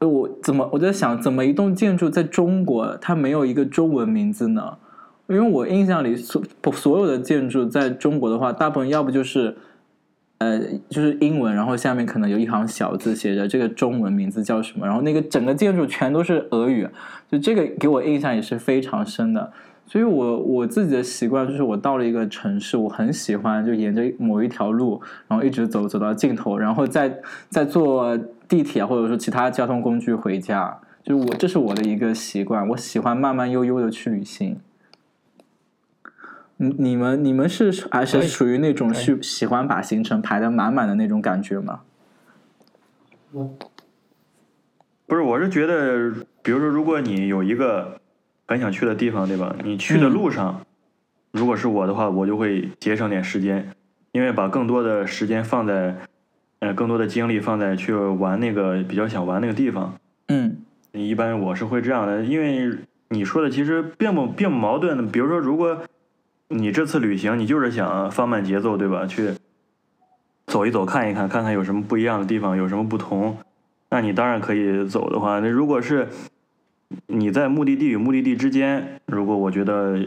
[0.00, 4.76] 呃我怎么我在想，怎么一栋建筑在中国它没有一个中文名字呢？
[5.26, 9.56] 因为我印象里所所有的建筑在中国的话，大部分要不就是
[10.38, 16.86] 呃就是英文，然后下面可能有一行小字写着这个中文名字叫什么，然后那个整个建筑全都是俄语，
[17.30, 19.52] 就这个给我印象也是非常深的。
[19.86, 28.16] 所以我我自己的习惯就是，我到了一个城市，我很喜欢就沿着某一条路，然后一直走走到尽头，然后再再坐
[28.48, 30.74] 地铁或者说其他交通工具回家。
[31.02, 34.56] 就是我这是我的一个习惯，我喜欢慢慢悠悠的去旅行。
[36.56, 41.80] 你你们你们是还是属于那种可以去喜欢把行程排的满满的那种感觉吗？
[45.06, 46.12] 不是，我是觉得，
[46.42, 48.00] 比如说，如果你有一个
[48.46, 49.54] 很想去的地方，对吧？
[49.64, 50.64] 你去的嗯路上，
[51.32, 53.70] 如果是我的话，我就会节省点时间，
[54.12, 55.96] 因为把更多的时间放在，
[56.60, 59.94] 呃，更多的精力放在去玩那个比较想玩那个地方。
[60.28, 60.58] 嗯
[60.92, 62.70] 一般我是会这样的，因为
[63.08, 65.08] 你说的其实并不并不矛盾。
[65.10, 65.82] 比如说，如果
[66.56, 69.04] 你这次旅行你就是想放慢节奏，对吧？
[69.06, 69.32] 去
[70.46, 73.36] 走一走，看一看，看看有什么不一样的地方，有什么不同，
[73.90, 76.06] 那你当然可以走的话，那如果是
[77.08, 79.98] 你在目的地与目的地之间，如果我觉得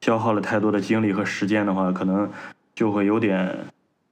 [0.00, 2.30] 消耗了太多的精力和时间的话，可能
[2.74, 3.58] 就会有点，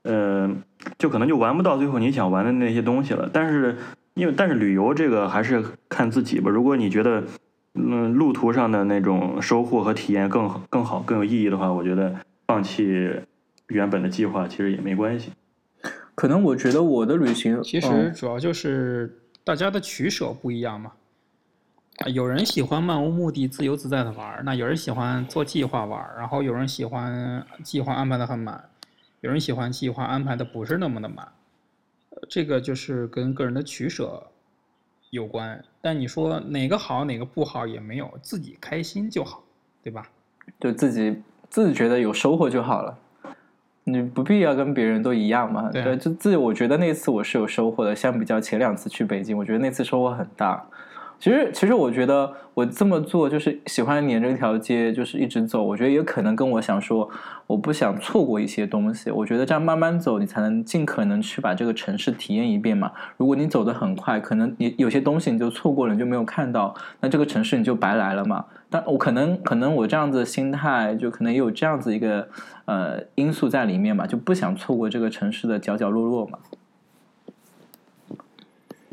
[0.02, 0.50] 呃，
[0.98, 3.30] 就可能就玩不到最后你想玩的那些东西了。
[3.32, 3.74] 但是
[4.12, 6.50] 因为但是旅游这个还是看自己吧。
[6.50, 7.24] 如果你觉得
[7.74, 12.14] 嗯路途上的那种收获和体验更好、更好、更有意义的话，我觉得
[12.46, 12.84] 放弃
[13.68, 15.30] 原本的计划，其实也没关系。
[16.14, 20.92] 可能我觉得我的旅行其实主要就是大家的取舍不一样嘛。
[21.98, 28.64] 啊，有人喜欢漫无目的、自由自在的玩，那有人喜欢做计划玩，然后有人喜欢计划安排的很满，
[29.20, 31.26] 有人喜欢计划安排的不是那么的满。
[32.10, 34.22] 呃，这个就是跟个人的取舍
[35.10, 35.62] 有关。
[35.80, 39.42] 但你说哪个好，哪个不好也没有，自己开心就好，
[39.82, 40.08] 对吧？
[40.60, 42.98] 就自己自己觉得有收获就好了，
[43.84, 45.70] 你不必要跟别人都一样嘛。
[45.70, 50.66] 对啊就自己我觉得那次我是有收获的，相比较前两次去北京，我觉得那次收获很大。
[51.20, 55.60] 其实，其实我觉得我这么做就是喜欢沿着一条街，就是一直走。
[55.62, 57.10] 我觉得也可能跟我想说，
[57.48, 59.10] 我不想错过一些东西。
[59.10, 62.92] 我觉得这样慢慢走，你才能尽可能去把这个城市体验一遍嘛。
[63.16, 68.44] 如果你走得很快，可能你有些东西你就错过了，你就没有看到，那这个城市你就白来了嘛。
[68.70, 72.28] 但我可能可能我这样子的心态，就可能也有这样子一个
[72.66, 76.38] 呃因素在里面嘛，就不想错过这个城市的角角落落嘛。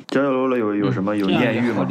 [0.07, 1.87] 角角落落有有什么有艳遇吗？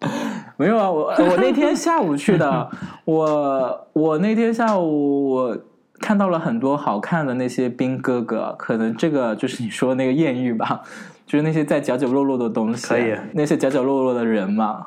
[0.56, 2.70] 没有啊，我我那天下午去的，
[3.04, 5.58] 我我那天下午我
[6.00, 10.82] 看到了很多好看的那些兵哥哥，可能这个就是你说的那个艳遇吧，
[11.26, 14.86] 就是那些在角角落落的东西，可以那些角角落落的人嘛。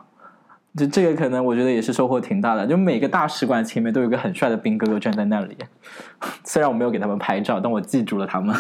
[0.78, 5.58] 就这个可能我觉得也是收获挺大的，就每个大使馆前面都有一个很帅的兵哥哥站在那里，
[6.46, 8.56] 虽然我没有给他们拍照，但我记住了他们，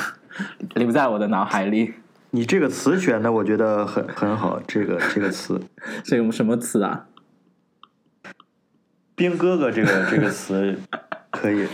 [0.75, 1.93] 留在我的脑海里。
[2.31, 5.61] 你这个词选的我觉得很很好，这个这个词
[6.03, 7.05] 这个什么词啊
[9.15, 10.77] ？“兵哥哥”这个这个词
[11.29, 11.67] 可以，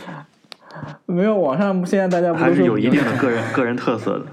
[1.06, 4.26] 没有，网上现在大家不还是有一定的个人个人特色的，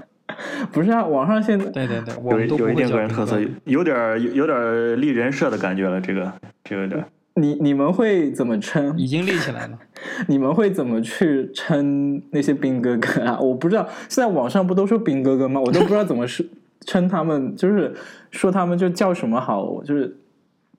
[0.71, 1.05] 不是啊？
[1.05, 6.01] 网上现在对对对，我有有一定个人特色，有点有有点立人设的感觉了。
[6.01, 6.33] 这个
[6.63, 8.97] 这个有点儿你你们会怎么称？
[8.97, 9.77] 已经立起来了。
[10.27, 13.37] 你们会怎么去称那些兵哥哥啊？
[13.39, 15.59] 我不知道，现在网上不都说兵哥哥吗？
[15.59, 16.47] 我都不知道怎么是
[16.87, 17.93] 称他们，就是
[18.31, 19.83] 说他们就叫什么好？
[19.83, 20.15] 就是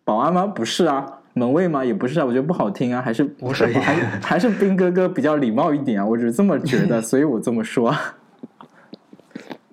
[0.03, 0.47] 保安吗？
[0.47, 1.85] 不是啊，门卫吗？
[1.85, 7.95] 也不是啊，我觉得不好听啊，还是不是还是 还是兵哥哥比较礼貌一点啊，我只是这么觉得，所以我这么说。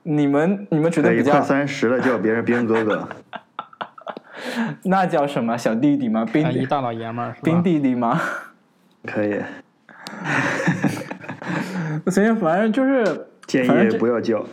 [0.06, 3.08] 你们你们觉得比较三十了叫别人兵哥哥，
[4.84, 6.26] 那叫什么小弟弟吗？
[6.32, 7.62] 兵啊，一大老爷们儿是兵？
[7.64, 8.20] 弟弟吗？
[9.06, 9.40] 可以
[12.10, 14.46] 所以反正就是建议反正不要叫。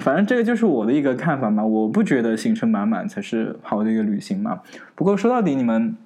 [0.00, 4.60] 反正这个就是我的一个看法嘛，我不觉得行程满满才是好的一个旅行嘛。
[4.94, 5.96] 不过说到底，你们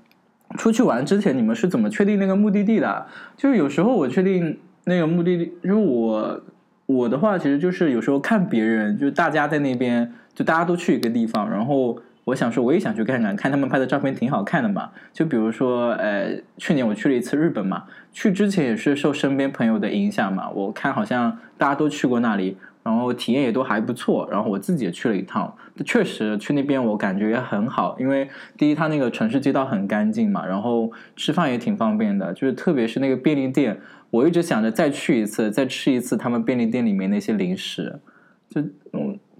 [0.56, 3.06] 出去玩之前，你们是怎么确定那个目的地的啊？
[3.36, 6.40] 就是有时候我确定那个目的地，就是我
[6.86, 14.90] 我的话，其实就是有时候看别人，就是大家在那边，就大家都去一个地方，然后我想说我也想去看看，看他们拍的照片挺好看的嘛。
[15.12, 25.52] 就比如说，呃，去年我去了一次日本嘛，去之前也是受身边朋友的影响嘛，我看好像大家都去过那里，然后体验也都还不错，然后我自己也去了一趟，
[25.84, 33.80] 确实去那边我感觉也很好，因为第一它那个城市街道很干净嘛，然后吃饭也挺方便的，就是特别是那个便利店，
[34.10, 37.98] 我一直想着再去一次，再吃一次他们便利店里面那些零食，
[38.48, 38.62] 就，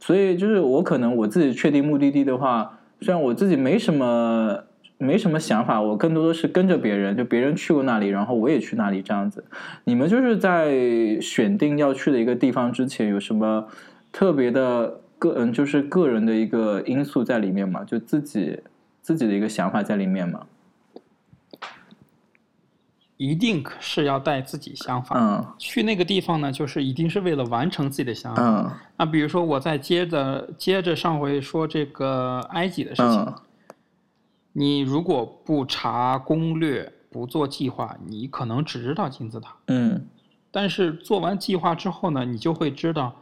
[0.03, 4.65] 所以就是我可能我自己确定目的地的话，虽然我自己没什么。
[4.99, 9.45] 没什么想法，我更多的是跟着别人，就别人去过那里，然后我也去那里这样子。
[9.83, 10.71] 你们就是在
[11.21, 13.67] 选定要去的一个地方之前，有什么
[14.13, 17.83] 特别的个嗯，就是个人的一个因素在里面吗？
[17.83, 18.61] 就自己
[19.01, 20.47] 自己的一个想法在里面吗？
[23.23, 25.17] 一定是要带自己想法。
[25.19, 28.43] 嗯去那个地方呢，就是一定是为了完成自己的想法。
[28.43, 33.35] 嗯那比如说，我再接着接着上回说这个埃及的事情，嗯
[34.55, 39.55] 你如果不查攻略、不做计划，你可能只知道金字塔。
[39.69, 40.07] 嗯
[40.51, 43.15] 但是做完计划之后呢，你就会知道，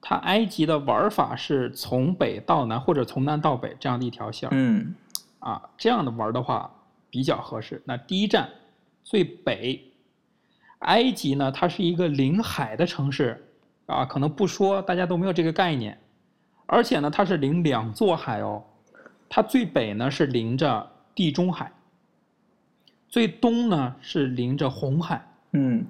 [0.00, 4.94] 它埃及的玩法是从北到南，或者从南到北这样的一条线、嗯
[5.40, 5.60] 啊。
[5.76, 6.70] 这样的玩的话
[7.10, 7.82] 比较合适。
[7.84, 8.48] 那第一站
[9.02, 9.92] 最北，
[10.80, 13.44] 埃及呢，它是一个临海的城市
[13.86, 15.98] 啊，可能不说大家都没有这个概念，
[16.66, 18.62] 而且呢，它是临两座海哦。
[19.28, 21.70] 它最北呢是临着地中海，
[23.08, 25.24] 最东呢是临着红海。
[25.52, 25.84] 嗯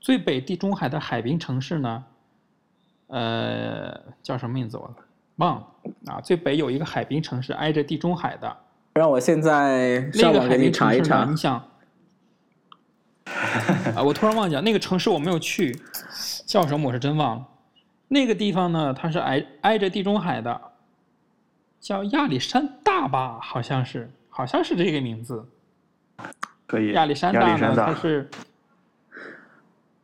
[0.00, 2.04] 最北地中海的海滨城市呢，
[3.08, 4.94] 呃，叫什么名字我
[5.36, 5.66] 忘了
[6.12, 6.20] 啊。
[6.20, 8.56] 最北有一个海滨城市挨着地中海的，
[8.94, 11.36] 让我现在那个海上网给你查一查你。
[11.36, 11.66] 想，
[13.94, 15.78] 啊，我突然忘记了那个城市我没有去，
[16.46, 17.46] 叫什么我是真忘了。
[18.08, 20.60] 那个地方呢，它是挨挨着地中海的，
[21.80, 25.44] 叫亚历山大吧，好像是，好像是这个名字。
[26.66, 26.92] 可以。
[26.92, 28.28] 亚历山大呢，大它是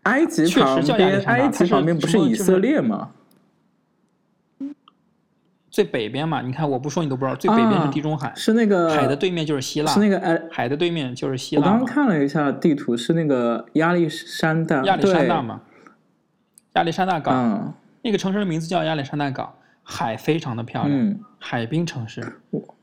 [0.03, 3.11] 埃及确实旁边，叫亚历山大埃及旁边不是以色列吗？
[5.73, 15.63] 最北边嘛，你看我不说你都不知道，最北边啊是地中海，是那个海的对面就是希腊，是那个哎，海的对面就是希腊我刚刚，看了一下地图，是那个亚历山大，亚历山大，嘛，
[16.75, 19.51] 亚历山大港，嗯那个城市的名字叫亚历山大港，
[19.83, 22.23] 海非常的漂亮，嗯海滨城市。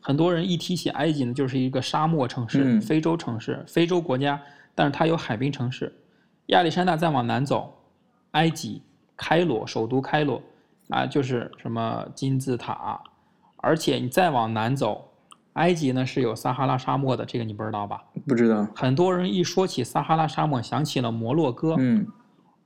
[0.02, 4.42] 很多人一提起埃及呢，就是一个沙漠城市、嗯非洲城市、非洲国家，
[4.74, 5.94] 但是它有海滨城市。
[6.48, 7.72] 亚历山大再往南走，
[8.32, 8.82] 埃及
[9.16, 10.42] 开罗首都开罗
[10.90, 13.02] 啊，就是什么金字塔，
[13.58, 15.10] 而且你再往南走，
[15.54, 18.04] 埃及呢是有撒哈拉沙漠的，这个你不知道吧？
[18.28, 21.76] 不知道，很多人一说起撒哈拉沙漠，想起了摩洛哥。
[21.80, 22.06] 嗯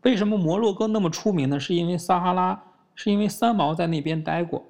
[0.03, 1.57] 为什么摩洛哥那么出名呢？
[1.57, 2.61] 是因为撒哈拉，
[2.93, 4.61] 是因为三毛在那边待过。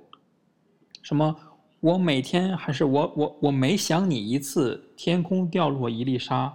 [1.01, 1.36] 什么？
[1.80, 6.54] 我每天还是我我我每想你一次，天空掉落一粒沙，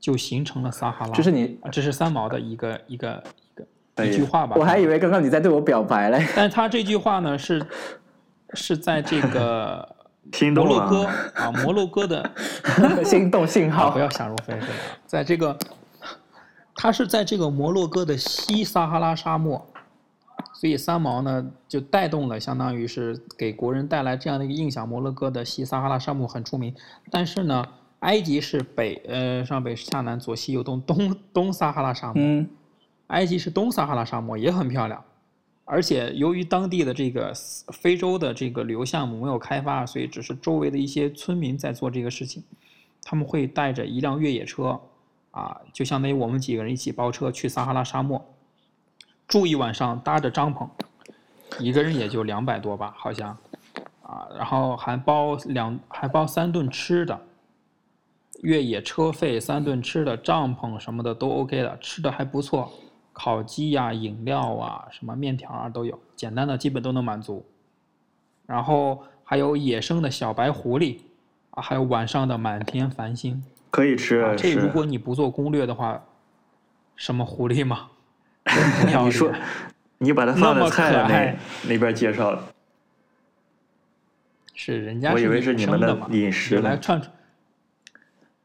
[0.00, 1.12] 就形成了撒哈拉。
[1.12, 3.22] 这是你，啊，这是三毛的一个一个
[3.96, 4.56] 一句话吧。
[4.58, 7.64] 我还以为刚刚你在对我表白嘞，但他这句话呢是
[8.54, 9.86] 是在这个
[10.54, 11.04] 摩洛哥。
[11.34, 12.30] 啊，摩洛哥的
[13.04, 14.72] 心动信啊，号不，要想入非非啊，
[15.04, 15.56] 在这个，
[16.74, 19.64] 他是在这个摩洛哥的西撒哈拉沙漠，
[20.54, 24.88] 所以三毛呢就带动了，相当于是给国人带来这样的一个印象。
[24.88, 26.74] 摩洛哥的西撒哈拉沙漠很出名，
[27.10, 27.64] 但是呢，
[28.00, 32.48] 埃及是北呃上北下南左西右东东东撒哈拉沙漠，嗯
[33.12, 35.02] 埃及是东撒哈拉沙漠，也很漂亮。
[35.64, 37.32] 而且由于当地的这个
[37.72, 42.42] 非洲的这个旅游项目没有开发，所以只是周围的一些村民在做这个事情。
[43.04, 44.80] 他们会带着一辆越野车，
[45.30, 48.24] 啊，就相当于我们几个人一起包车去撒哈拉沙漠，
[49.26, 50.68] 住一晚上，搭着帐篷，
[51.58, 53.36] 一个人也就两百多吧，好像，
[54.02, 57.20] 啊，然后还包两还包三顿吃的，
[58.42, 62.72] 越野车费、三顿吃的、帐篷什么的都 OK 的，吃的还不错，
[63.12, 67.44] 烤鸡呀、饮料啊、什么面条啊都有，简单的基本都能满足。
[68.46, 70.98] 然后还有野生的小白狐狸，
[71.50, 73.42] 啊，还有晚上的满天繁星。
[73.70, 74.68] 可以吃啊，这如。
[74.68, 76.02] 果你不做攻略的话，
[76.96, 77.90] 什么狐狸嘛？
[78.44, 79.32] 真不要你说
[79.98, 82.38] 你把它放在菜那那边介绍，
[84.52, 87.12] 是人家我以为是是你们的嘛，饮食来串串，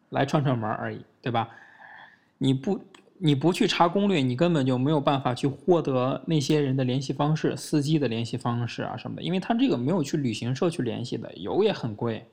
[0.09, 1.49] 来串串门而已，对吧？
[2.37, 2.79] 你不
[3.19, 12.25] 你不去查攻略，你根本就没有办法去获得那些人的联系方式、司机的联系方式啊什么的，因为他这个没有去旅行社去联系的，油也很贵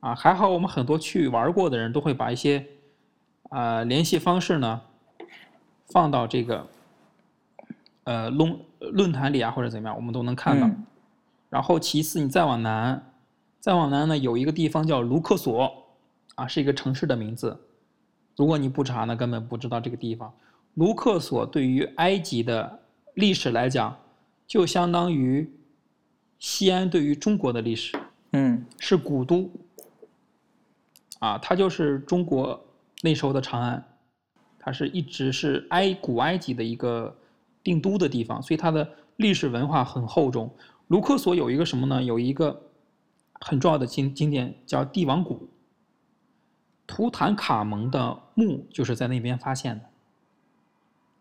[0.00, 0.14] 啊。
[0.14, 2.64] 还好我们很多去玩过的人都会把一些
[3.50, 4.80] 呃联系方式呢
[5.88, 6.66] 放到这个
[8.04, 10.66] 呃论论坛里啊或者怎么样，我们都能看到。
[10.66, 10.84] 嗯
[11.48, 13.12] 然后其次你再往南，
[13.60, 15.72] 再往南呢有一个地方叫卢克索，
[16.34, 17.56] 啊是一个城市的名字。
[18.36, 20.32] 如果你不查呢，根本不知道这个地方。
[20.74, 22.80] 卢克索对于埃及的
[23.14, 23.96] 历史来讲，
[24.46, 25.50] 就相当于
[26.38, 27.98] 西安对于中国的历史，
[28.32, 29.50] 嗯是古都。
[31.18, 32.62] 啊，它就是中国
[33.00, 33.82] 那时候的长安，
[34.58, 37.16] 它是一直是埃古埃及的一个
[37.64, 40.54] 定都的地方，所以它的历史文化很厚重。
[40.88, 42.02] 卢克索有一个什么呢？
[42.02, 42.62] 有一个
[43.40, 45.48] 很重要的经经典叫帝王谷，
[46.86, 49.84] 图坦卡蒙的墓就是在那边发现的。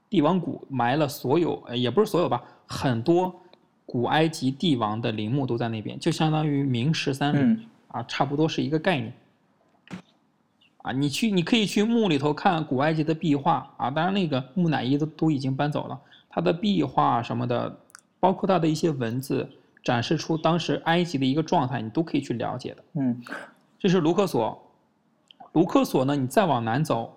[0.07, 3.35] 帝王谷埋了所有，呃也不是所有吧，很多
[3.85, 9.11] 古埃及帝王的陵墓都在那边，就相当于明十三陵、嗯啊，差不多是一个概念。
[10.83, 15.99] 啊，你去，你可以去墓里头看古埃及的壁画啊，当然那个木乃伊都都已经搬走了，
[16.29, 17.75] 它的壁画什么的，
[18.19, 19.49] 包括它的一些文字，
[19.83, 22.83] 展示出当时埃及的一个状态，你都可以去了解的。
[22.93, 23.21] 嗯
[23.79, 24.61] 这是卢克索。
[25.55, 27.13] 卢克索呢，你再往南走，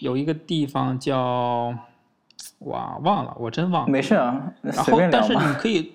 [0.00, 1.72] 有一个地方叫，
[2.58, 3.88] 哇，忘了，我真忘了。
[3.88, 5.48] 没事啊，然随后，但是便聊嘛。
[5.48, 5.92] 你可以，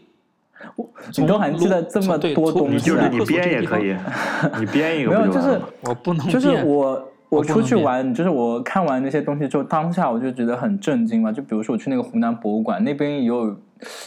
[1.18, 3.94] 你都还记得这么多东西你就是啊你编也可以，
[4.58, 5.62] 你编一个没有，就是？
[5.82, 11.30] 我不能就是我我出去玩，就是我看完那些东西之后，当下我就觉得很震惊嘛。
[11.30, 13.54] 就比如说我去那个湖南博物馆，那边也有，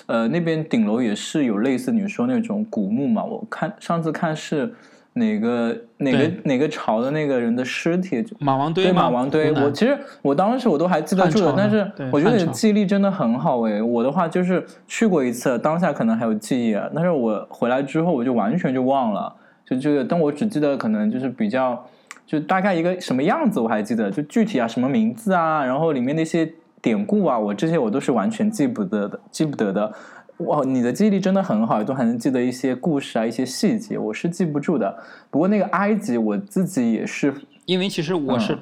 [0.06, 3.22] 呃，那边顶楼也是有类似你说那种古墓嘛。
[3.22, 4.74] 我看上次看是
[5.16, 8.92] 哪个哪个哪个朝的那个人的尸体，就马王堆对？
[8.92, 13.80] 马王堆，我其实我当时我都还记得住的，但是我觉得你的记忆力真的很好诶。
[13.80, 21.82] 我的话就是去过一次，当下可能还有记忆啊，但是我回来之后我就完全就忘了，就这个，但我只记得可能就是比较，
[22.26, 26.46] 就大概一个什么样子我还记得，就具体啊什么名字啊，然后里面那些
[26.82, 29.90] 典故啊，我这些我都是完全记不得的，记不得的。
[30.38, 34.94] 哇，你的记忆力真的很好，都还能记得一些故事啊，一些细节，我是记不住的。
[35.30, 37.32] 不过那个埃及，我自己也是
[37.64, 38.58] 因为其实我是、嗯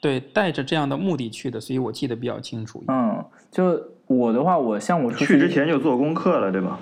[0.00, 2.82] 对，带着这样的目的去的，所以我记得比较清楚。
[2.88, 6.80] 嗯，就我的话，我像我出去之前就做功课了，对吧？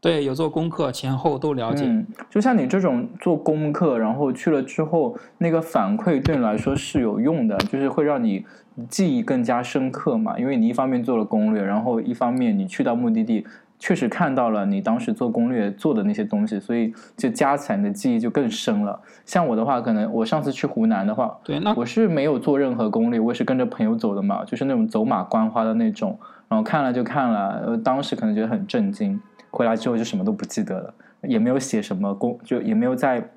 [0.00, 1.84] 对，有做功课，前后都了解。
[1.86, 8.44] 嗯，就像你这种做功课，然后去了之后，那个反馈对你来说是有用的，就是会让你
[8.88, 10.38] 记忆更加深刻嘛。
[10.38, 13.44] 因为你一方面做了攻略，然后一方面你去到目的地，
[13.80, 19.00] 确实看到了你当时做攻略做的那些东西，所以就加起来你的记忆就更深了。
[19.24, 26.16] 像我的话，可能我上次去湖南的话，对，那我是没有做任何攻略，我也是跟着朋友走的嘛，就是那种走马观花的那种，
[26.48, 29.20] 然后看了就看了，呃，当时可能觉得很震惊。
[29.56, 33.30] 回来之后就什么都不记得了，也没有写什么攻，就也没有在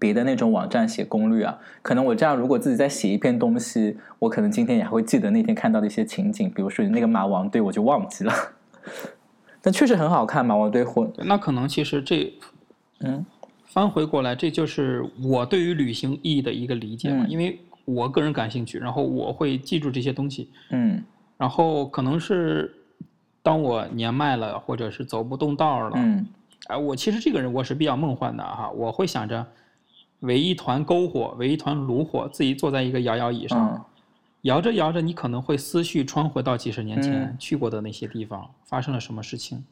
[0.00, 1.56] 别的那种网站写攻略啊。
[1.80, 8.32] 可能我这样如果自己再写一篇东西，我可能今天也还会记得那天看到的一些情景，比如说那个马王堆，我就忘记了。
[9.62, 11.08] 但确实很好看，马王堆混。
[11.18, 12.34] 那可能其实这，
[12.98, 13.24] 嗯，
[13.64, 17.24] 翻回过来，这就是我对于旅行意义的一个理解嘛。
[17.28, 20.50] 因为我个人感兴趣，然后我会记住这些东西。
[20.70, 21.00] 嗯，
[21.38, 22.74] 然后可能是。
[23.44, 26.26] 当我年迈了，或者是走不动道了，嗯，
[26.68, 29.46] 哎，我其实这个人我是比较梦幻的哈，我会想着
[30.20, 33.84] 围一团篝火，围一团炉火，自己坐在一个摇摇椅上，
[34.40, 39.62] 摇着摇着，你可能会思绪穿回到几十年前去过的那些地方，发生了什么事情，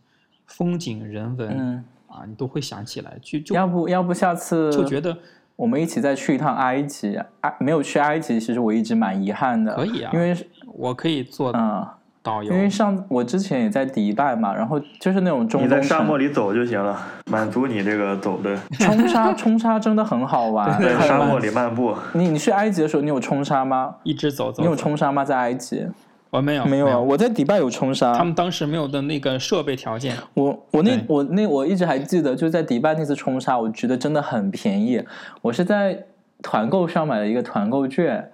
[0.44, 3.16] 风景人文，啊，你都会想起来。
[3.22, 5.16] 就就要不要不下次就觉得
[5.56, 9.74] 我们一起再去一趟埃及，埃没有去埃及，其实我一直蛮遗憾的。
[9.74, 11.88] 可以啊，因为我可以做嗯。
[12.22, 16.96] 导游，因为上我之前也在迪拜嘛，然后就是那种中你在沙漠里走就行了，
[17.26, 18.56] 满足你这个走的。
[18.78, 21.92] 冲沙，冲沙真的很好玩，在沙漠里漫步。
[22.12, 23.96] 你你去埃及的时候，你有冲沙吗？
[24.04, 24.62] 一直走走。
[24.62, 25.24] 你有冲沙吗？
[25.24, 25.84] 在埃及？
[26.30, 26.98] 我没有，没有啊。
[26.98, 28.14] 我在迪拜有冲沙。
[28.14, 30.16] 他们当时没有的那个设备条件。
[30.34, 35.02] 我我那我那我一直还记得，就在迪拜那次冲沙，我觉得真的很便宜。
[35.40, 36.04] 我是在
[36.40, 38.30] 团购上买了一个团购券。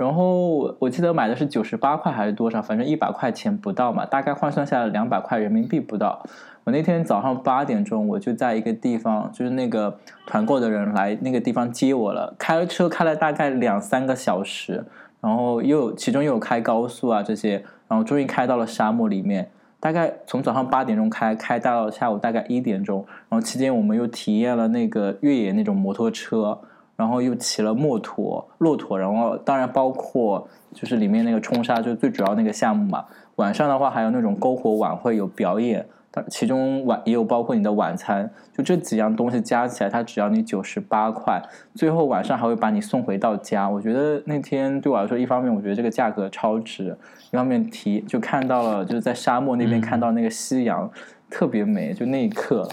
[0.00, 6.24] 然后我记得买的是九十八块还是多少，反正一百块钱不到嘛，大概换算下来两百块人民币不到。
[6.64, 9.94] 我那天早上八点钟，我就在一个地方，就是那个
[10.26, 14.82] 团购的人来那个地方接我了，开车开了大概两三个小时，
[15.20, 19.50] 然后又其中又有开高速啊这些，然后终于开到了沙漠里面。
[19.80, 26.58] 大概从早上八点钟开，开到下午大概一点钟，然后期间我们又体验了那个越野那种摩托车。
[27.00, 33.02] 然后又骑了骆驼，骆驼，然后当然包括就是里面那个冲沙，就是最主要那个项目嘛。
[33.36, 41.40] 晚上的话还有那种篝火晚会有表演，但其中晚也有包括你的晚餐，就这几样东西加起来，它只要你九十八块。
[41.74, 43.66] 最后晚上还会把你送回到家。
[43.66, 46.94] 我觉得那天对我来说，一方面我觉得这个价格超值，
[47.30, 50.90] 一方面提就看到了就是在沙漠那边看到那个夕阳。
[51.30, 52.68] 特别美，就那一刻，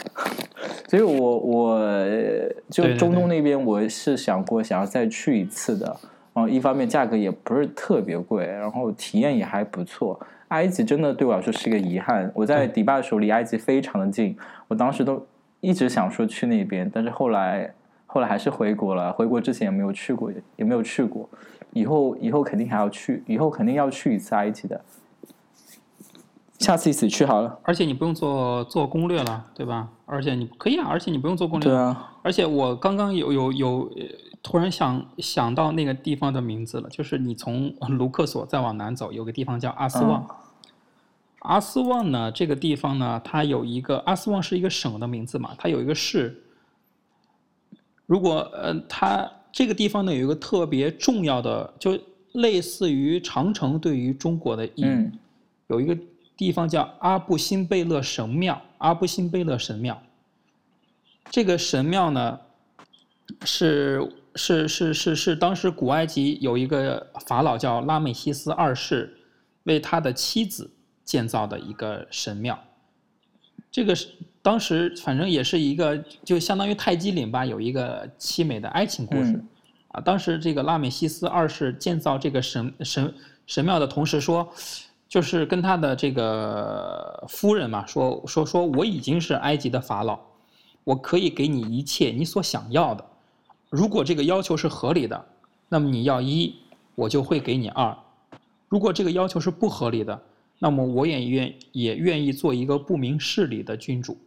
[0.87, 1.79] 所以我我
[2.69, 5.85] 就中东那边我是想过想要再去一次的，
[6.33, 10.19] 然后一方面价格也不是特别贵，然后体验也还不错。
[10.49, 14.35] 埃及真的对我来说是一个遗憾，我在迪拜的时候离埃及非常的近，
[14.67, 15.25] 我当时都
[15.59, 17.73] 一直想说去那边，但是后来
[18.05, 21.29] 后来还是回国了，回国之前也没有去过，也没有去过，
[21.73, 24.79] 以后以后肯定还要去，以后肯定要去一次埃及的。
[26.59, 29.87] 下次一起去好了，而且你不用做做攻略了，对吧？
[30.05, 31.69] 而且你可以啊，而且你不用做攻略。
[31.69, 32.15] 对啊。
[32.23, 33.91] 而且我刚刚有有有
[34.41, 40.25] 突然想想到那个地方的名字了，就是你从卢克索再往南走，有个地方叫阿斯旺。
[41.39, 46.43] 阿斯旺呢，这个地方呢，它有一个阿斯旺是一个省的名字嘛，它有一个市。
[48.07, 51.97] 如果呃，它这个地方呢有一个特别重要的，就
[52.33, 55.11] 类似于长城对于中国的意义，
[55.67, 55.95] 有一个。
[56.37, 59.99] 地方叫阿布辛贝勒神庙，阿布辛贝勒神庙。
[61.31, 62.39] 这个神庙呢，
[63.43, 69.17] 是是是是是当时古埃及有一个法老叫拉美西斯二世，
[69.63, 70.69] 为他的妻子
[71.03, 72.57] 建造的一个神庙。
[73.71, 74.07] 这个是
[74.43, 79.43] 当时反正也是一个，就相当于泰姬陵吧，有一个凄美的爱情故事。
[79.87, 83.13] 啊，当时这个拉美西斯二世建造这个神神
[83.47, 84.47] 神庙的同时说。
[85.07, 90.19] 就是跟他的这个夫人嘛说说说，我已经是埃及的法老，
[90.83, 93.05] 我可以给你一切你所想要的。
[93.69, 95.25] 如果这个要求是合理的，
[95.69, 96.55] 那么你要一，
[96.95, 97.97] 我就会给你二；
[98.67, 100.21] 如果这个要求是不合理的，
[100.59, 104.17] 那么我也愿也愿意做一个不明事理的君主。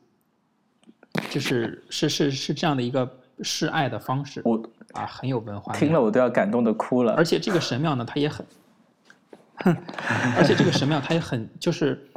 [1.29, 4.41] 就是是是是这样的一个示爱的方式。
[4.45, 4.63] 我
[4.93, 5.75] 啊，很有文化。
[5.75, 7.15] 听了我都要感动的哭了。
[7.15, 8.47] 而且这个神庙呢，它也很。
[10.37, 12.09] 而且这个神庙它也很，就是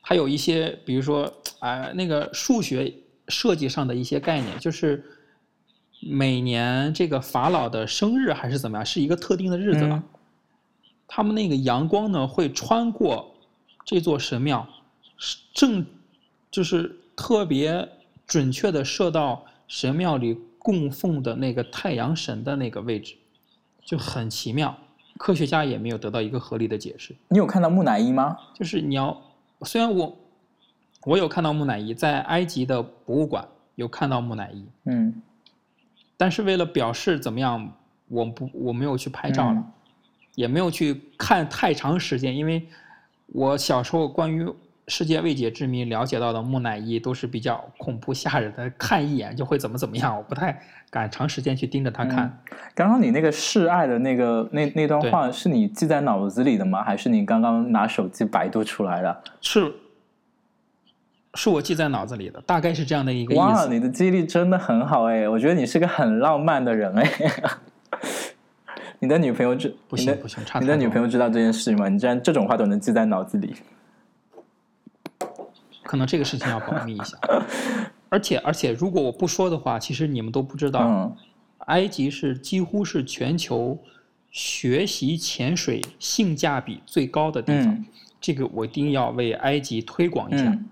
[0.00, 2.92] 还有一些，比如说，啊，那个数学
[3.28, 5.04] 设计上的一些概念，就是
[6.00, 9.96] 每年这个法老的生日还是怎么样，是一个特定的日子吧。
[9.96, 10.02] 嗯
[11.08, 13.32] 他们那个阳光呢，会穿过
[13.84, 14.68] 这座神庙，
[15.54, 15.86] 正
[16.50, 17.88] 就是特别
[18.26, 23.14] 准确的射到神庙里供奉的那个太阳神的那个位置，
[23.84, 24.76] 就很奇妙。
[25.18, 27.14] 科学家也没有得到一个合理的解释。
[27.28, 28.36] 你有看到木乃伊吗？
[28.54, 29.20] 就是你要，
[29.62, 30.16] 虽然我
[31.04, 35.22] 我有看到木乃伊，在埃及的博物馆有看到木乃伊，嗯
[36.16, 37.72] 但是为了表示怎么样，
[38.08, 39.72] 我不我没有去拍照了，嗯
[40.34, 42.68] 也没有去看太长时间，因为
[43.28, 44.46] 我小时候关于
[44.88, 50.56] 世界未解之谜了解到的木乃伊都是比较恐怖吓人的，看一眼就会怎么怎么样，我不太
[50.90, 52.38] 敢长时间去盯着它看。
[52.72, 56.84] 刚刚你那个示爱的那个那那段话是你记在脑子里的吗？
[56.84, 59.22] 还是你刚刚拿手机百度出来的？
[59.40, 59.72] 是，
[61.34, 65.28] 是我记在脑子里的，大概是这样的一个意思哇，你的记忆力真的很好哎！
[65.28, 67.10] 我觉得你是个很浪漫的人哎。
[69.00, 71.88] 你的女朋友知不行不行，差你的女朋友知道这件事吗？
[71.88, 73.52] 你竟然这种话都能记在脑子里。
[75.96, 77.16] 可能这个事情要保密一下。
[78.10, 81.16] 而且而且，如果我不说的话，其实你们都不知道，嗯
[81.66, 83.76] 埃及是几乎是全球
[84.30, 87.68] 学习潜水性价比最高的地方。
[87.68, 87.84] 嗯
[88.18, 90.68] 这个我一定要为埃及推广一下，嗯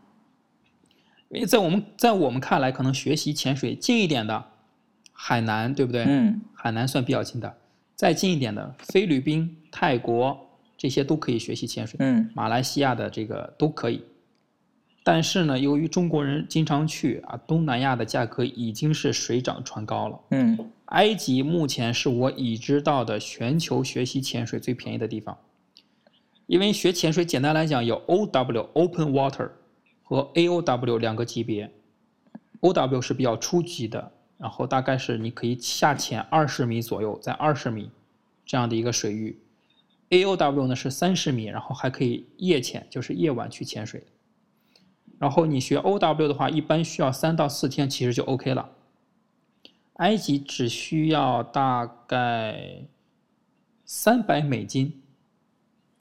[1.31, 4.45] 因为在我们在我们看来，可能学习潜水近一点的
[5.13, 6.05] 海南，对不对？
[6.07, 7.57] 嗯海南算比较近的，
[7.97, 10.39] 再近一点的菲律宾、泰国
[10.77, 11.97] 这些都可以学习潜水。
[12.01, 14.05] 嗯马来西亚的这个都可以。
[15.07, 20.21] 但是呢，由于中国人经常去啊，东南亚的价格已经是水涨船高了。
[20.31, 25.37] 嗯埃及目前是我已知道的全球学习潜水最便宜的地方，
[26.47, 29.51] 因为学潜水简单来讲有 OW Open Water
[30.03, 31.71] 和 AOW 两个级别
[32.61, 37.91] ，OW 是比较初级的，然后大概是你可以下潜二十米左右，在二十米
[38.47, 39.39] 这样的一个水域
[40.11, 44.03] ，AOW 呢是三十米，然后还可以夜潜，就是夜晚去潜水。
[45.25, 48.69] 然后你学 OW 的话，一般需要三到四天，其实就 OK 了。
[49.95, 52.83] 埃及只需要大概
[53.87, 55.01] 三百美金，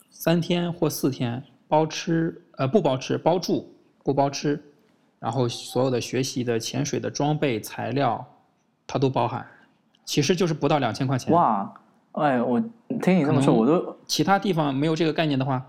[0.10, 4.62] 三天或四天，包吃呃不包吃，包住不包吃，
[5.20, 8.26] 然后所有的学习的潜水的装备材料，
[8.86, 9.48] 它都包含，
[10.04, 11.32] 其实就是不到两千块钱。
[11.32, 11.74] 哇，
[12.12, 12.60] 哎，我
[13.02, 15.66] 听你这么说，我都其他地方没有这个概念的话，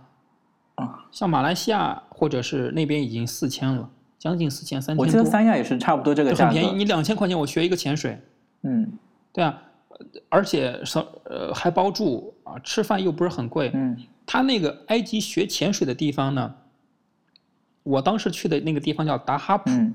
[0.74, 3.86] 啊，像马来西亚或者是那边已经四千了，
[4.18, 6.74] 将近四千三千我记得，三亚也是差不多这个价格很便宜。。
[6.74, 8.18] 你两千块钱我学一个潜水，
[8.62, 8.90] 嗯
[9.30, 9.98] 对啊，呃
[10.30, 13.70] 而且是呃还包住啊，吃饭又不是很贵。
[13.74, 13.94] 嗯
[14.24, 16.54] 他那个埃及学潜水的地方呢，
[17.82, 19.92] 我当时去的那个地方叫达哈普，嗯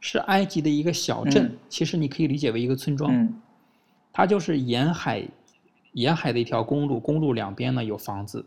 [0.00, 3.10] 是埃及的一个小镇，嗯其实你可以理解为一个村庄。
[3.10, 3.40] 嗯
[4.12, 5.26] 它就是沿海，
[5.92, 8.44] 沿海的一条公路，公路两边呢有房子，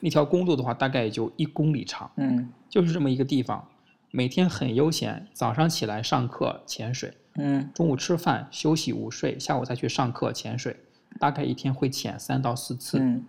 [0.00, 3.66] 那条公路的话大概也就一公里长，嗯就是这么一个地方，
[4.10, 10.76] 每天很悠闲，早上起来上课潜水，嗯中午吃饭休息午睡，下午再去上课潜水，
[11.18, 12.98] 大概一天会潜三到四次。
[12.98, 13.24] 嗯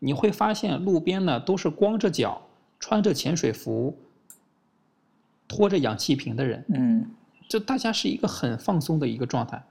[0.00, 2.42] 你会发现路边呢都是光着脚、
[2.78, 3.96] 穿着潜水服、
[5.48, 7.06] 拖着氧气瓶的人，嗯
[7.48, 9.62] 就大家是一个很放松的一个状态。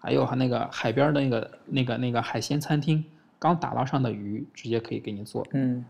[0.00, 3.04] 还有那个海边的那个那个那个海鲜餐厅，
[3.38, 5.84] 刚打捞上的鱼直接可以给你做，嗯，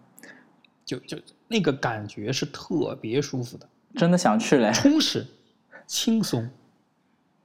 [0.84, 4.70] 就就那个感觉是特别舒服的，真的想去嘞。
[4.74, 5.26] 充实、
[5.86, 6.49] 轻松、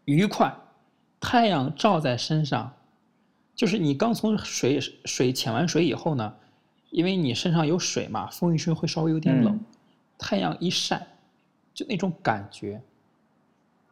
[0.06, 0.54] 愉快，
[1.20, 2.74] 太阳照在身上，
[3.56, 6.36] 就是你刚从水水潜完水以后呢，
[6.89, 9.66] 因为你身上有水嘛，风一吹会稍微有点冷，嗯
[10.18, 11.06] 太阳一晒，
[11.74, 12.82] 就那种感觉，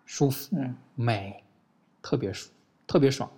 [0.05, 1.43] 舒服、嗯，美，
[2.01, 2.49] 特别舒，
[2.88, 3.30] 特别爽。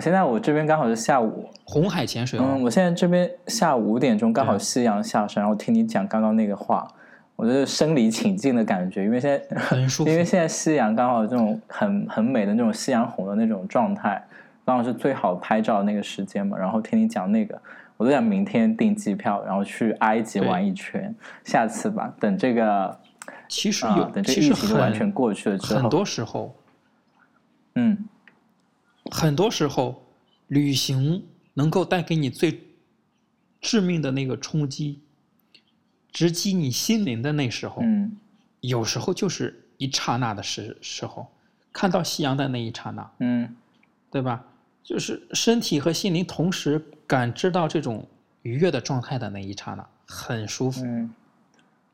[0.00, 6.88] 我现在我这边刚好是下午，红海潜水哦，嗯，我现在这边下午五点钟刚好夕阳下山，然后听你讲刚刚那个话，
[7.36, 10.08] 我觉得身临其境的感觉，因为现在很舒服。
[10.10, 14.26] 因为现在夕阳刚好这种很很美的那种夕阳红的那种状态，
[14.64, 16.56] 刚好是最好拍照的那个时间嘛。
[16.56, 17.60] 然后听你讲那个，
[17.98, 21.14] 我都想明天订机票，然后去埃及玩一圈。
[21.44, 22.98] 下次吧，等这个
[23.48, 26.54] 其实有，啊，等这其实疫情都完全过去了之后，很多时候，
[27.74, 27.98] 嗯
[29.10, 30.06] 很多时候，
[30.46, 32.60] 旅行能够带给你最
[33.60, 35.00] 致命的那个冲击，
[36.12, 38.16] 直击你心灵的那时候，嗯
[38.60, 41.26] 有时候就是一刹那的时时候，
[41.72, 43.56] 看到夕阳的那一刹那，嗯
[44.10, 44.44] 对吧？
[44.82, 48.06] 就是身体和心灵同时感知到这种
[48.42, 50.82] 愉悦的状态的那一刹那，很舒服。
[50.84, 51.14] 嗯，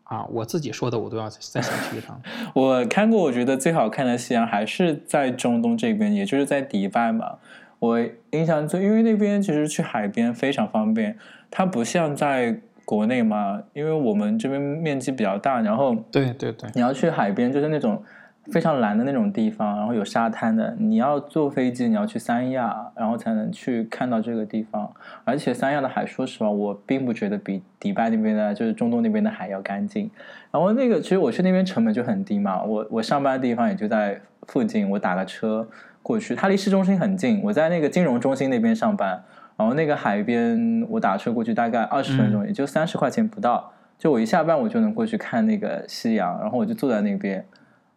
[0.09, 2.20] 啊，我自己说的我都要再想去一趟。
[2.54, 7.38] 我看过，我觉得最好看的夕阳还是在中东这边，也就是在迪拜嘛。
[7.78, 8.00] 我
[8.30, 11.18] 印象最，因为那边其实去海边非常方便，
[11.50, 18.02] 它不像在国内嘛，因为我们这边面积比较大，然后对对对，你要去海边就是那种
[18.51, 24.90] 非常蓝的那种地方，然后有沙滩的，你要坐飞机，你要去三亚，然后才能去看到这个地方。
[25.24, 30.11] 而且三亚的海，说实话，我并不觉得比迪拜那边的，就是中东那边的海要干净。
[30.51, 35.68] 然后那个，其实我去那边成本就很低嘛，我我上班的地方也就在附近，我打个车
[36.03, 37.40] 过去，它离市中心很近。
[37.42, 39.22] 我在那个金融中心那边上班，
[39.57, 43.72] 然后那个海边我打车过去大概二十分钟，也就三十块钱不到。
[43.99, 47.44] 就我一下班我就能过去看那个夕阳，然后我就坐在那边，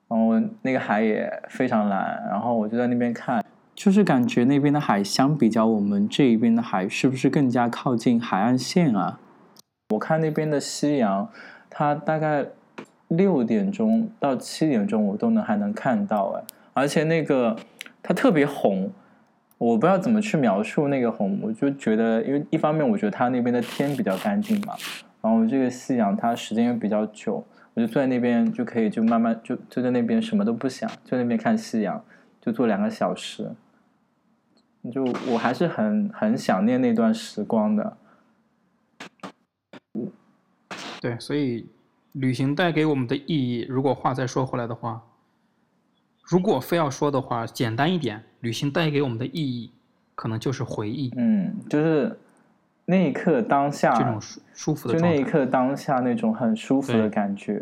[0.10, 3.46] 然后那个海也非常蓝，然后我就在那边看，
[3.76, 9.20] 就是感觉那边的海相比较我们这一边的海，是不是更加靠近海岸线啊？
[9.94, 11.30] 我看那边的夕阳，
[11.70, 12.46] 它大概
[13.08, 16.44] 六点钟到七点钟我都能还能看到哎，
[16.74, 17.56] 而且那个
[18.02, 18.92] 它特别红，
[19.58, 24.74] 我不知道怎么去描述那个红，我就觉得，因为一方面我觉得它那边的天比较干净嘛，
[25.22, 27.44] 然后这个夕阳它时间又比较久，
[27.80, 32.04] 我就坐在那边就可以就慢慢就就在那边什么都不想，就那边看夕阳，
[32.42, 33.52] 就坐两个小时，
[34.92, 35.02] 就
[35.32, 37.98] 我还是很很想念那段时光的。
[41.00, 41.70] 对，所以
[42.12, 45.02] 旅行带给我们的意义，如果话再说回来的话，
[46.24, 49.72] 如果非要说的话，简单一点，旅行带给我们的意义，
[50.16, 52.20] 可能就是回忆，嗯，就是
[52.90, 55.00] 那一刻当下这种舒舒服的就。
[55.00, 57.62] 那一刻当下那种很舒服的感觉。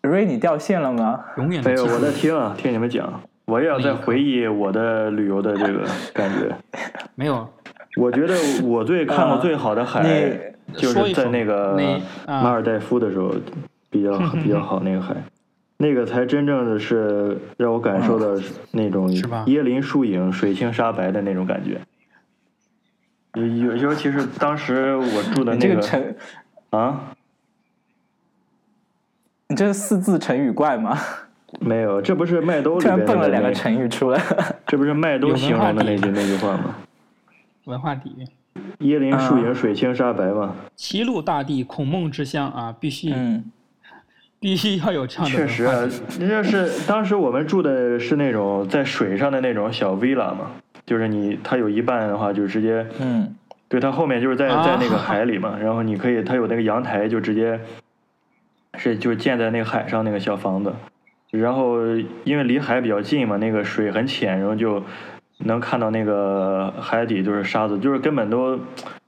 [0.00, 1.22] 瑞，你掉线了吗？
[1.36, 2.10] 永远没有，我在。
[2.10, 6.56] 听啊，听你们讲，我也要在回忆我的旅游的这个感觉。
[7.14, 7.46] 没有，
[7.98, 10.02] 我觉得我最 看过最好的海，
[10.64, 11.78] 你就是在那个
[12.26, 13.30] 马尔代夫的时候，
[13.90, 15.14] 比较 比较好那个海，
[15.76, 21.78] 那个才真正的是让我感受到那种椰林树影、水清沙白的那种感觉。
[23.38, 26.14] 尤尤尤其是当时我住的那个这个成，
[26.70, 27.00] 啊，
[29.48, 30.98] 你这是四字成语怪吗？
[31.60, 34.22] 没有，这不是麦兜里突然边蹦了两个成语出来。
[34.66, 36.74] 这不是麦兜形容的那句那句话吗？
[37.64, 38.26] 文化底蕴，
[38.80, 40.54] 椰林树啊影、水清沙白嘛。
[40.76, 43.50] 齐鲁大地，孔孟之乡啊，必须、嗯，
[44.38, 45.88] 必须要有这样的确实啊
[46.20, 50.50] 那就是当时我们住的是那种在水上的那种小 villa 嘛，
[50.88, 53.36] 就是你它有一半的话就直接，嗯，
[53.68, 57.60] 对，它后面就是在啊在那个 海里嘛，然后你可以它有那个阳台就直接
[58.78, 60.72] 是就是建在那个海上那个小房子，
[61.30, 61.76] 然后
[62.24, 64.82] 因为离海比较近嘛，那个水很浅，然后就
[65.40, 68.58] 能看到那个海底就是沙子，就是根本都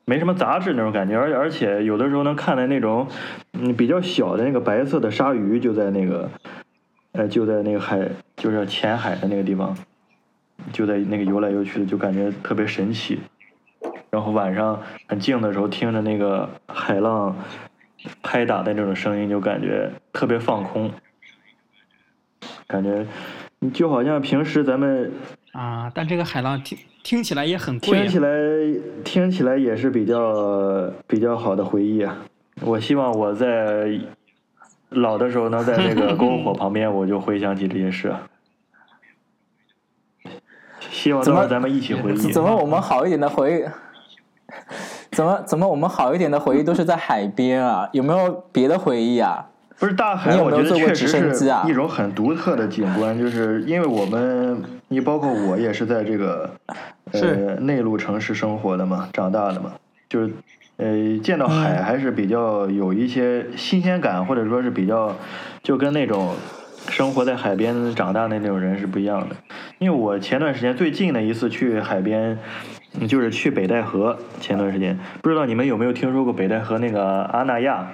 [0.05, 3.09] 没什么杂质那种感觉，而而且有的时候能看到那种
[3.55, 6.28] 嗯比较小的那个白色的鲨鱼就在那个
[7.12, 8.07] 呃就在那个海
[8.37, 9.74] 就是浅海的那个地方，
[10.73, 13.19] 就在那个游来游去的，就感觉特别神奇。
[14.11, 17.37] 然后晚上很静的时候，听着那个海浪
[18.23, 20.91] 拍打的那种声音，就感觉特别放空，
[22.67, 23.07] 感觉
[23.61, 25.13] 你就好像平时咱们
[25.53, 28.03] 啊，但这个海浪听听起来也很贵、啊。
[28.03, 28.29] 听起来
[29.05, 32.17] 听起来也是比较比较好的回忆啊。
[32.63, 33.99] 我希望我在
[34.89, 38.21] 老的时候能在那个篝火旁边，我就回想起这些事啊。
[41.01, 42.17] 希望怎么到时候咱们一起回忆。
[42.31, 43.65] 怎么我们好一点的回忆？
[45.13, 47.89] 怎么怎么我们好一点的回忆都是在海边啊？
[47.93, 49.47] 有没有别的回忆啊？
[49.79, 51.33] 不是大海，我觉得确实是
[51.67, 56.51] 一种很独特的景观，就是因为我们，你包括我也是在这个
[57.13, 59.73] 呃内陆城市生活的嘛，长大的嘛，
[60.07, 60.31] 就是
[60.77, 65.17] 呃见到海嗯还是比较有一些新鲜感，或者说是比较
[65.63, 66.35] 就跟那种
[66.89, 69.37] 生活在海边长大的那种人是不一样的。
[69.78, 72.39] 因为我前段时间最近的一次去海边，
[73.01, 74.18] 嗯就是去北戴河。
[74.41, 77.93] 前段时间不知道你们有没有听说过北戴河那个阿那亚？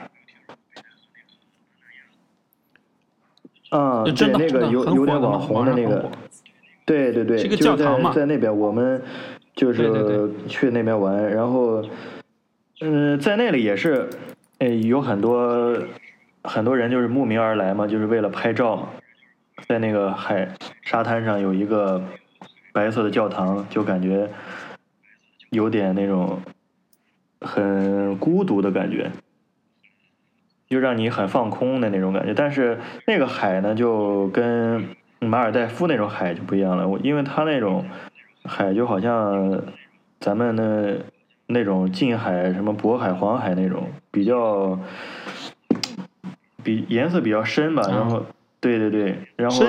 [3.73, 6.09] 嗯，对，那个有有点网红的那个
[6.85, 7.85] 对对对，就在
[8.15, 9.03] 在那边，我们
[9.57, 11.83] 就是去那边玩，然后，
[12.81, 14.09] 嗯，在那里也是，
[14.59, 15.77] 呃，有很多
[16.47, 18.89] 很多人就是慕名而来嘛，就是为了拍照嘛，
[19.69, 20.49] 在那个海
[20.83, 22.03] 沙滩上有一个
[22.73, 24.31] 白色的教堂，就感觉
[25.51, 26.41] 有点那种
[27.41, 29.11] 很孤独的感觉。
[30.69, 32.35] 就让你很放空的那种感觉。
[32.35, 34.85] 但是那个海呢，就跟
[35.21, 36.99] 马尔代夫那种海就不一样了。
[37.05, 37.85] 因为它那种
[38.45, 39.63] 海就好像
[40.19, 41.05] 咱们的
[41.47, 44.77] 那种近海什么渤海、黄海那种比较
[46.67, 48.27] 比颜色比较深吧，然后
[48.59, 49.65] 对对对，然后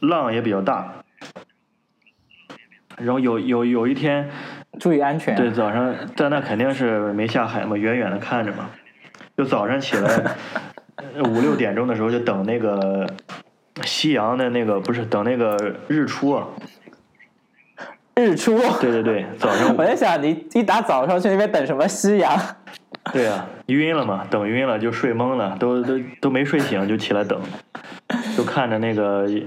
[0.00, 0.92] 浪也比较大，
[2.98, 4.28] 然后有有有一天。
[4.78, 5.36] 注意安全。
[5.36, 8.70] 对，早上在那肯定是没下海嘛，远远的看着嘛。
[9.36, 10.36] 就早上起来
[11.24, 13.06] 五六点钟的时候，就等那个
[13.84, 15.56] 夕阳的那个，不是等那个
[15.88, 16.46] 日出啊。
[18.14, 18.58] 日出。
[18.80, 19.74] 对对对，早上。
[19.76, 22.32] 我在想，你一大早上去那边等什么夕阳？
[23.12, 27.40] 对呀，晕了嘛，等晕了就睡懵了，都都都没睡醒就起来等，
[28.36, 29.46] 就看着那个一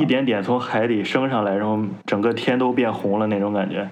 [0.00, 3.88] 一点点从海里升上来，然后整个天都变红了那种感觉。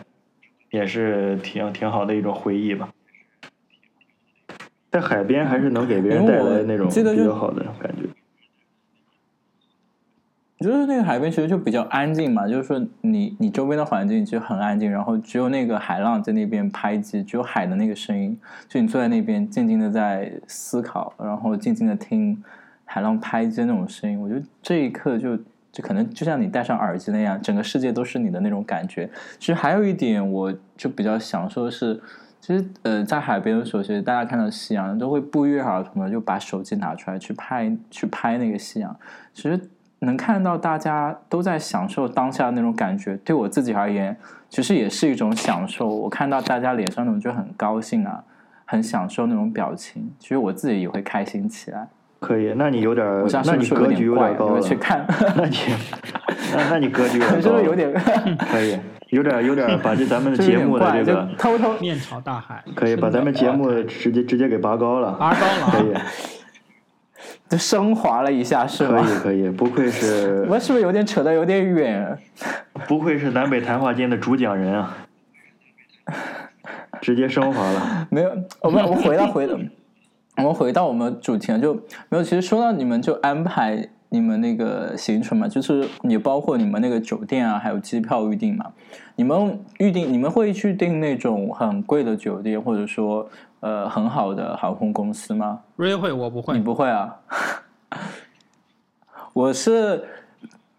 [0.70, 2.88] 也是挺挺好的一种回忆吧，
[4.90, 8.02] 在海边还是能给别人带来那种比较好的感觉。
[10.58, 18.38] 就是那个海边其实就比较安静嘛，就是说你你周边的环境就很安静，然后只有那个海浪在那边拍击，只有海的那个声音，
[18.68, 22.42] 就你坐在那边静静的在思考，然后静静的听
[22.84, 25.38] 海浪拍击那种声音，我觉得这一刻就。
[25.72, 29.06] 就可能就像你戴上耳机那样，整个世界都是你的那种感觉。
[29.38, 32.00] 其实还有一点，我就比较享受的是，
[32.40, 38.98] 其实呃，在海边的时候，其实大家看到夕阳都会不约而同的就把手机拿出来去拍，去拍那个夕阳。
[39.34, 39.60] 其实
[40.06, 44.16] 能看到大家都在享受当下的那种感觉，对我自己而言，
[44.48, 45.86] 其实也是一种享受。
[45.86, 48.24] 我看到大家脸上那种就很高兴啊，
[48.64, 51.88] 很享受那种表情，其实我自己也会开心起来。
[52.18, 53.06] 可以，那你有点，
[53.44, 54.60] 那你格局有点高了。
[54.62, 55.04] 去看，
[55.36, 55.56] 那你，
[56.56, 57.60] 那那你格局有点高。
[57.60, 57.92] 有点
[58.50, 58.78] 可以，
[59.10, 65.94] 有点有点把这咱们的节目的这个偷偷面朝大海，可以把咱们节目直接直接给拔高了，拔高了，可以，
[67.48, 69.02] 就升华了一下，是吧？
[69.02, 70.42] 可以可以，不愧是。
[70.46, 72.18] 我们是不是有点扯得有点远？
[72.88, 74.96] 不愧是南北谈话间的主讲人啊！
[77.00, 78.06] 直接升华了。
[78.10, 78.30] 没有，
[78.62, 79.58] 我们我们回到回的。
[80.36, 81.74] 我们回到我们主题，就
[82.10, 82.22] 没有。
[82.22, 88.66] 其实说到你们就安排你们那个行程嘛，就是也包括你们那个酒店啊，还有机票预订嘛。
[89.14, 93.26] 你们预订，你们会去订那种很贵的酒店，或者说
[93.66, 95.60] 呃很好的航空公司吗？
[95.74, 96.54] 瑞会，我不会。
[96.54, 97.16] 你不会啊？
[99.34, 100.04] 我是。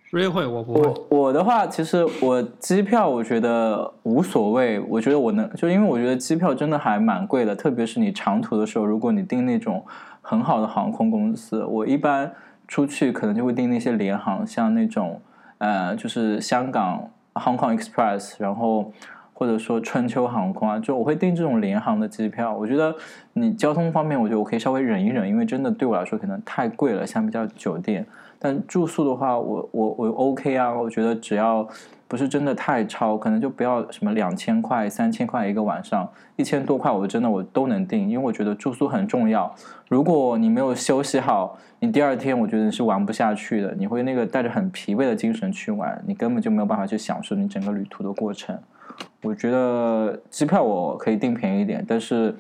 [0.10, 0.82] 瑞会我不会。
[0.82, 4.80] 我我的话，其实我机票我觉得无所谓。
[4.80, 9.86] 我觉得我能，就因为我觉得机票真的还蛮贵的，特别是你长途的时候，如果你订那种
[10.22, 12.32] 很好的航空公司，我一般
[12.70, 15.20] 出去可能就会订那些联航，像那种
[15.58, 18.94] 呃，就是香港 Hong Kong Express，然后
[19.38, 22.52] 或者说春秋航空啊，就我会订这种联航的机票。
[22.58, 22.92] 我觉得
[23.34, 28.04] 你交通方面，我觉得我可以稍微忍一忍，因为真的对我来说可能太贵了，相比较酒店。
[28.40, 31.68] 但住宿的话，我我我 OK 啊，我觉得只要
[32.08, 39.54] 不是真的太超，可能就不要什么两千块、三千块一个晚上，一千多块，我真的我都能定，因为我觉得住宿很重要。
[39.88, 48.58] 如果你没有休息好，你第二天我觉得你是玩不下去的，你会那个带着很疲惫的精神去玩，你根本就没有办法去享受你整个旅途的过程。
[49.22, 52.36] 我觉得机票我可以订便宜一点，但是。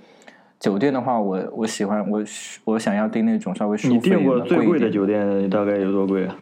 [0.60, 2.24] 酒店的话，我我喜欢我
[2.66, 4.18] 我想要订那种稍微舒服一点的。
[4.18, 6.36] 你订过最贵的酒店大概有多贵啊？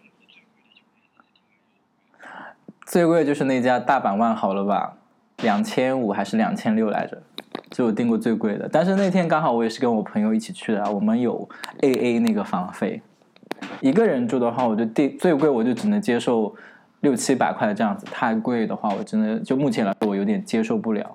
[2.85, 4.95] 最贵就是那家大阪万豪了吧，
[5.43, 7.21] 两千五还是两千六来着？
[7.71, 8.69] 就我订过最贵的。
[8.71, 11.49] 但是那天刚好我也是跟我朋友一起去的啊，我们有
[11.81, 13.01] A A 那个房费。
[13.81, 16.55] 一个人住的话，我就订最贵，我就只能接受
[17.05, 18.03] 六七百块这样子。
[18.07, 21.13] 太贵的话，我真的就目前来说我有点接受不了。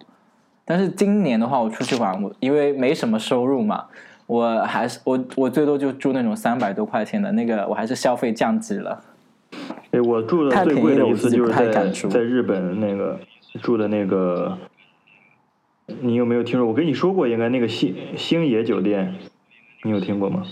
[0.64, 3.86] 但是今年的话，我出去玩，我因为没什么收入嘛，
[4.26, 9.02] 我还是我我最多就住那种三百多块钱的那个，我还是消费降级了。
[9.90, 13.18] 哎，我住的最贵的一次就是在在日本那个
[13.60, 14.56] 住的那个，
[16.00, 16.68] 你有没有听说？
[16.68, 19.12] 我跟你说过，应该那个星星野酒店，
[19.82, 20.44] 你有听过吗？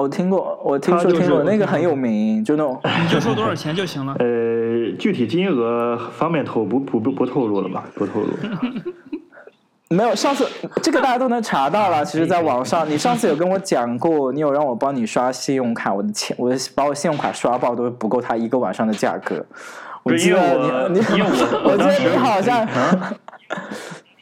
[0.00, 2.80] 我听过，我听说听过那个很有名，就那种。
[3.02, 4.14] 你就说多少钱就行了。
[4.18, 7.84] 呃，具体金额方便透不不不不透露了吧？
[7.94, 8.28] 不透露。
[9.92, 10.48] 没有，上次
[10.82, 12.04] 这个大家都能查到了。
[12.04, 19.44] 其实，在网上， 你上次有跟我讲过，你有让我帮你刷信用卡，我的钱，我把我信用卡刷爆都不够他一个晚上的价格。
[20.02, 21.22] 我记得你，你，
[21.64, 22.66] 我记得你好像。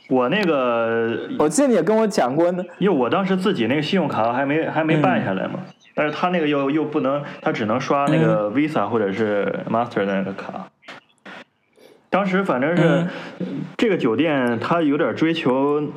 [0.09, 2.65] 我那个，我记得你也跟我讲过呢。
[2.79, 5.61] 因为我当时自己那个信用卡还没还没办下来嘛，
[5.95, 10.71] 但是他那个又又不能，他只能刷那个 Visa 或者是 Master 的那个卡。
[12.09, 13.07] 当时反正是
[13.77, 15.93] 这个酒店，他有点追求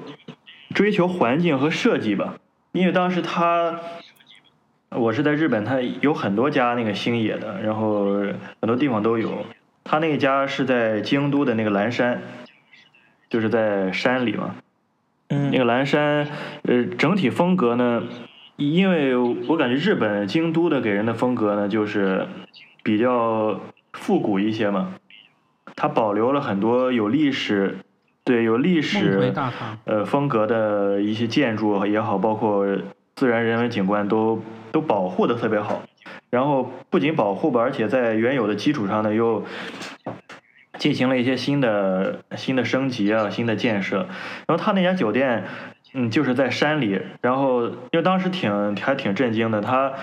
[0.76, 2.36] 追求环境和设计吧，
[2.74, 3.80] 因为当时他
[4.90, 8.18] 我是在日本，他有很多家那个星野的，然后
[8.60, 9.46] 很多地方都有。
[9.86, 12.22] 他那家是在京都的那个岚山。
[13.32, 14.54] 就是在山里嘛。
[15.30, 16.28] 嗯那个蓝山，
[16.64, 18.04] 呃，整体风格呢，
[18.58, 22.28] 因为我感觉日本京都的给人的风格呢，就是
[22.84, 23.58] 比较
[23.94, 24.94] 复古一些嘛，
[25.74, 27.78] 它保留了很多有历史，
[28.26, 29.34] 对，有历史
[29.86, 32.68] 呃风格的一些建筑也好，包括
[33.16, 35.82] 自然人文景观都都保护的特别好。
[36.30, 39.46] 然后不仅保护吧，而且在原有的基础上呢，又
[40.82, 43.98] 进行了一些新的新的升级啊，新的建设。
[44.48, 45.44] 然后他那家酒店，
[45.94, 47.00] 嗯，就是在山里。
[47.22, 49.94] 然后因为当时挺还挺震惊的，他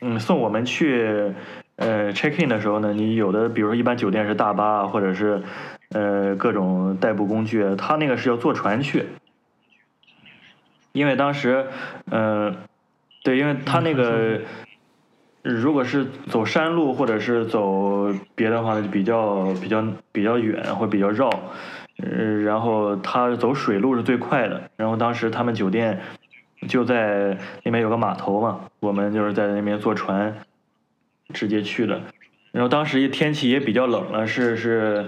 [0.00, 1.32] 嗯送我们去
[1.76, 5.40] 呃 check in 的时候呢，你有的比如说一般酒店是大巴，或者是
[5.90, 9.06] 呃各种代步工具，他那个是要坐船去。
[10.90, 11.66] 因为当时，
[12.10, 12.56] 嗯、
[13.22, 14.40] 对，因为他那个，
[15.44, 21.28] 如果是走山路或者是走别的话，就比较比较比较远或比较绕，
[21.98, 24.70] 呃，然后他走水路是最快的。
[24.76, 26.00] 然后当时他们酒店
[26.66, 30.34] 就在那边有个码头嘛，我们就是在那边坐船
[31.34, 32.00] 直接去的。
[32.50, 35.06] 然后当时天气也比较冷了，是是，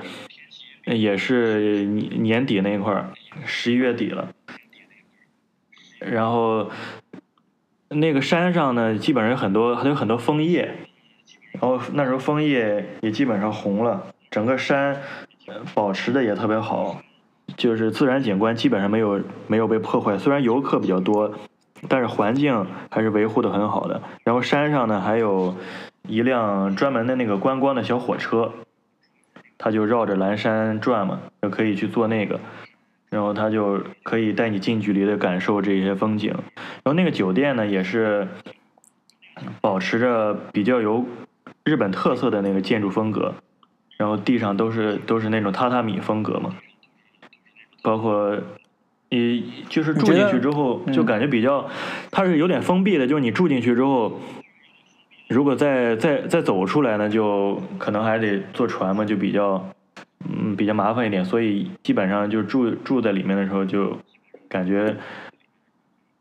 [0.84, 3.08] 也是年年底那一块儿，
[3.46, 4.28] 十一月底了。
[5.98, 6.70] 然后
[7.88, 10.74] 那个山上呢，基本上有很多还有很多枫叶，
[11.52, 15.00] 然后那时候枫叶也基本上红了，整个山
[15.74, 17.00] 保持的也特别好，
[17.56, 21.32] 就是自然景观基本上没有没有被破坏，虽然游客比较多，
[21.88, 24.02] 但是环境还是维护的很好的。
[24.24, 25.54] 然后山上呢还有
[26.08, 28.52] 一辆专门的那个观光的小火车，
[29.56, 32.40] 它就绕着蓝山转嘛，就可以去坐那个。
[33.10, 36.30] 然后他就可以带你近距离的感受这些风景。
[36.32, 38.28] 然后那个酒店呢，也是
[39.60, 41.04] 保持着比较有
[41.64, 43.34] 日本特色的那个建筑风格，
[43.96, 46.54] 然后地上都是都是那种榻榻米风格嘛，
[47.82, 48.38] 包括。
[49.08, 51.70] 你就是住进去之后，就感觉比较，
[52.10, 53.06] 它是有点封闭的。
[53.06, 54.20] 就是你住进去之后，
[55.28, 59.64] 如果再再再走出来呢，就可能还得坐船嘛，就比较
[60.28, 63.98] 嗯，比较麻烦一点，所以基本上就住住在里面的时候，就
[64.48, 64.96] 感觉，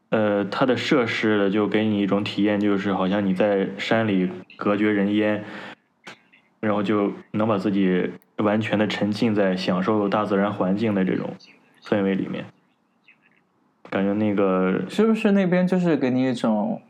[0.09, 5.43] 呃，它的设施就给你一种体验，就是好像你在山里隔绝人烟，
[6.59, 11.33] 然后就能把自己完全的沉浸在享受大自然环境的这种
[11.83, 12.45] 氛围里面，
[13.89, 16.81] 感觉那个是不是那边就是给你一种，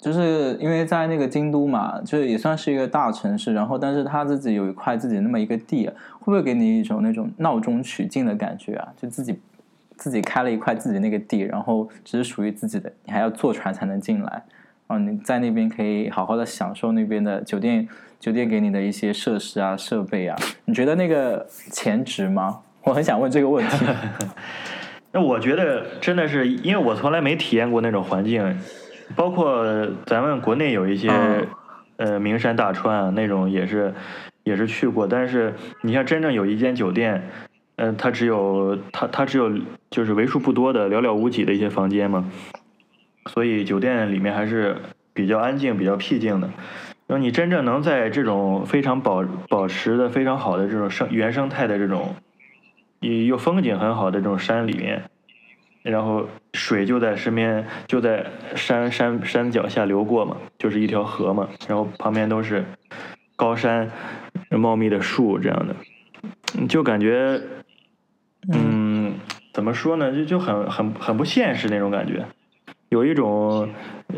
[0.00, 8.88] 就是因为在那个京都嘛，就是也算是一个大城市，然后但是他自己有一块自己那么一个地，会不会给你一种那种闹中取静的感觉啊？
[8.96, 9.38] 就自己
[9.96, 14.42] 自己开了一块自己那个地，然后只是属于自己的，你还要坐船才能进来，
[14.86, 17.86] 然后你在那边可以好好的享受那边的酒店
[18.18, 22.60] 酒店给你的一些设施啊设备啊，你觉得那个钱值吗？
[22.84, 23.86] 我很想问这个问题。
[25.12, 28.42] 那我觉得真的是，因为我从来没体验过那种环境，
[29.16, 29.64] 包括
[30.06, 31.46] 咱们国内有一些、嗯
[31.96, 33.92] 呃名山大川啊那种也是
[34.42, 35.52] 也是去过，但是
[35.82, 37.30] 你像真正有一间酒店，
[37.76, 39.52] 呃，它只有它它只有
[39.90, 42.24] 就是为数不多的寥寥无几的一些房间嘛，
[43.26, 44.78] 所以酒店里面还是
[45.12, 46.48] 比较安静、比较僻静的。
[47.06, 52.14] 然后你真正能在这种非常保保持的非常好的这种生原生态的这种
[53.00, 55.02] 又又风景很好的这种山里面，
[55.82, 62.64] 然后水就在身边，就在山山山脚下流过嘛，就是一条河嘛，然后旁边都是
[63.36, 63.90] 高山、
[64.50, 65.76] 茂密的树这样的，
[66.58, 67.40] 嗯就感觉，
[68.52, 69.14] 嗯，
[69.52, 72.24] 怎么说呢，就就很很很不现实那种感觉，
[72.90, 73.68] 有一种，
[74.08, 74.16] 呃，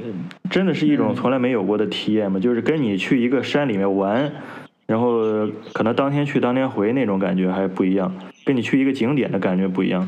[0.50, 4.32] 真的是一种从来没有过的体验嘛，就是跟你去一个山里面玩。
[4.84, 10.06] 然后可能当天去当天回那种感觉还不一样，跟你去一个景点的感觉不一样。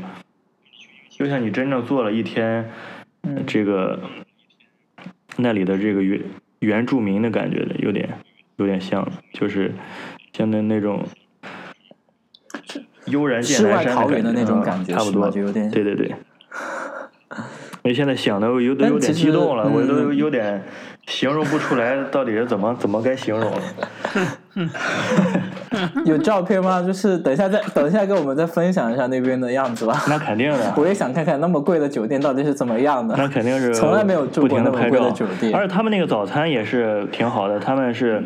[1.16, 2.70] 就像你真正做了一天，
[3.22, 4.00] 嗯这个
[5.36, 6.20] 那里的这个原
[6.58, 8.08] 原住民的感觉的，有点
[8.56, 9.72] 有点像，就是
[10.32, 11.06] 像那那种
[13.06, 16.12] 悠然见南山的那种嗯感觉差不多，就有点对对对。
[17.82, 20.62] 我 现在想的我有都有点激动了，我都嗯有点
[21.06, 23.62] 形容不出来到底是怎么怎么该形容了。
[26.04, 26.82] 有照片吗？
[26.82, 29.94] 就是等一下再等一下跟我们再分享一下那边的样子吧。
[30.08, 33.14] 那肯定的， 我也想看看那么贵的酒店到底是怎么样的。
[33.16, 35.54] 那肯定是从来没有住不过那么贵停的拍照的酒店。
[35.54, 38.22] 而且他们那个早餐也是挺好的，他们是，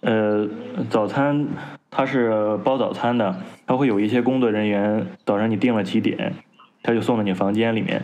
[0.00, 0.48] 呃，
[0.88, 1.46] 早餐
[1.90, 3.34] 他是包早餐的，
[3.66, 6.34] 他会有一些工作人员，早上你定了几点，
[6.82, 8.02] 他就送到你房间里面，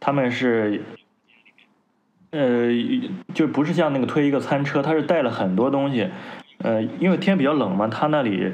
[0.00, 0.82] 他们是。
[2.32, 2.68] 呃，
[3.32, 6.10] 就不是像那个推一个餐车，他是带了很多东西，
[6.58, 8.52] 呃，因为天比较冷嘛，他那里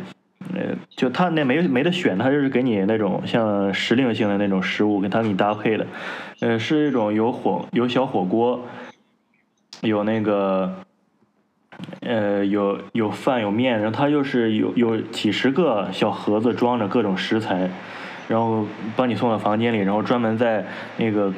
[0.54, 5.86] 呃，就他那没没得选，他就是给你那种像时令性的那种食物，给他给你搭配的，
[6.40, 8.66] 呃，是一种有火有小火锅，
[9.82, 10.74] 有那个，
[12.00, 17.70] 呃，有有饭有面，然后他又是有有几十个小盒子装着各种食材，
[18.28, 21.32] 然后帮你送到房间里，然后专门在那个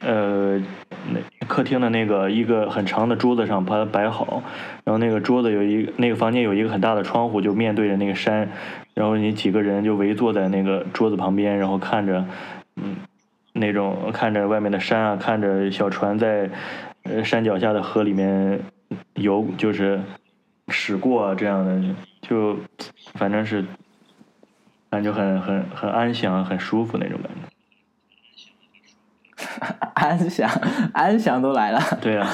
[0.00, 0.58] 呃
[1.12, 4.42] 那客厅的那个一个很长的桌子上把它摆好，
[4.84, 8.50] 然后那个桌子有一那个房间有一个很大的窗户，就面对着那个山，
[8.94, 12.24] 然后你几个人就围坐在那个桌子旁边，然后看着，
[12.76, 12.96] 嗯，
[13.52, 16.48] 那种看着外面的山啊，看着小船在
[17.02, 18.60] 呃山脚下的河里面
[19.14, 20.00] 游，就是
[20.68, 22.56] 驶过这样的，就
[23.14, 23.64] 反正是
[24.88, 27.49] 感觉很很很安详、很舒服那种感觉。
[29.94, 30.50] 安详，
[30.92, 31.80] 安详都来了。
[32.00, 32.28] 对啊，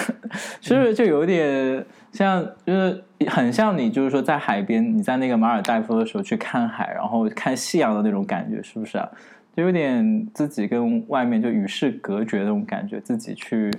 [0.60, 9.08] 是不是就有点像，就是很像你，就是说在海边，你在那个马尔代夫的时候去看海，然后看夕阳的那种感觉，是不是啊？
[9.56, 13.70] 就有点自己跟外面就与世隔绝的那种感觉，自己去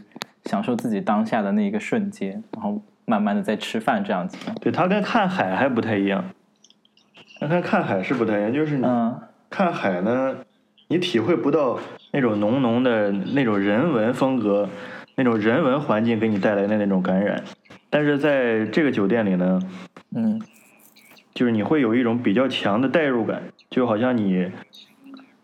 [0.45, 4.37] 享受自己当下的那一个瞬间，然后慢慢的在吃饭这样子。
[4.59, 6.23] 对，它跟看海还不太一样。
[7.39, 9.15] 那看看海是不太一样，就是你嗯
[9.51, 10.35] 看海呢，
[10.87, 11.77] 你体会不到
[12.11, 14.69] 那种浓浓的那种人文风格，
[15.15, 17.43] 那种人文环境给你带来的那种感染。
[17.89, 19.59] 但是在这个酒店里呢，
[20.15, 20.41] 嗯
[21.33, 24.51] 就是你会有一种比较强的代入感，就好像你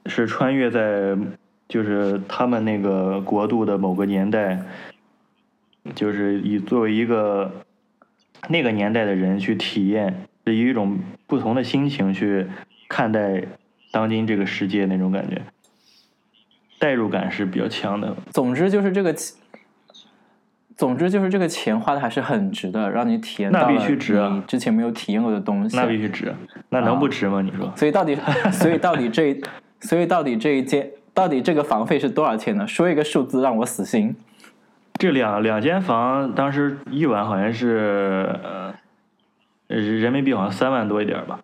[0.07, 1.15] 是穿越在
[1.67, 4.59] 就是他们那个国度的某个年代，
[5.93, 7.51] 就是以作为一个
[8.49, 12.47] 那个年代的人去体验，是以一种不同的心情去
[12.89, 13.43] 看待
[13.91, 15.41] 当今这个世界那种感觉，
[16.83, 18.13] 代入感是比较强的。
[18.29, 19.37] 总之就是这个钱，
[20.75, 25.77] 总之就是这个钱花的还是很值的，让你体验那必须值啊你之前没有体验过的东西。
[25.77, 26.35] 那必须值，
[26.67, 27.41] 那能不值吗？
[27.41, 27.71] 你说？
[27.77, 28.17] 所以到底，
[28.51, 29.41] 所以到底这，
[29.79, 32.67] 所以到底这一间，到底这个房费是多少钱呢？
[32.67, 34.13] 说一个数字让我死心。
[34.95, 38.73] 这两两间房当时一晚好像是呃
[39.67, 41.39] 人民币好像三万多一点儿吧，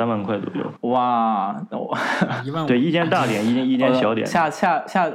[0.00, 0.88] 三万块左右。
[0.88, 1.94] 哇，那我
[2.42, 2.66] 一万五。
[2.66, 4.26] 对，一间大点，一间一间小点。
[4.26, 5.12] 下下下，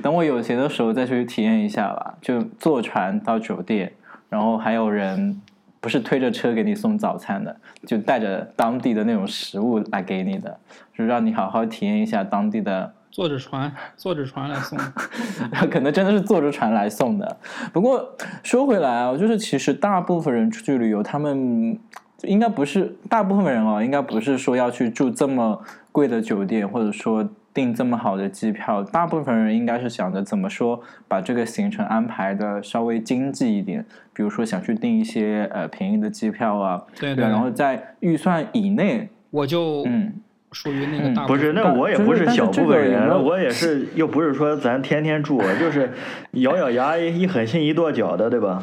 [0.00, 2.14] 等我有钱的时候再去体验一下吧。
[2.20, 3.92] 就坐船到酒店，
[4.28, 5.42] 然后还有人
[5.80, 10.56] 不是推着车给你送早餐的，就带着当地的那种食物来给你的，
[10.96, 14.78] 就让你好好体验一下当地的坐着船，坐着船来送。
[15.68, 17.38] 可能真的是坐着船来送的。
[17.72, 21.76] 不过说回来啊，就是其实大部分人出去旅游，他们
[22.24, 25.62] 应该不是大部分人哦，应该不是说要去住这么
[25.92, 28.82] 贵的酒店，或者说订这么好的机票。
[28.82, 40.12] 大部分人应该是想着怎么说把这个行程安排的稍微经济一点，比如说想去订一些呃便宜的机票啊，对对，然后在预算以内，我就嗯。
[40.52, 45.90] 属于那个大不是，那我也不是小部分人，我也是，又不是说咱天天住，就是
[46.34, 48.62] 咬咬牙一狠心一跺脚的，对吧？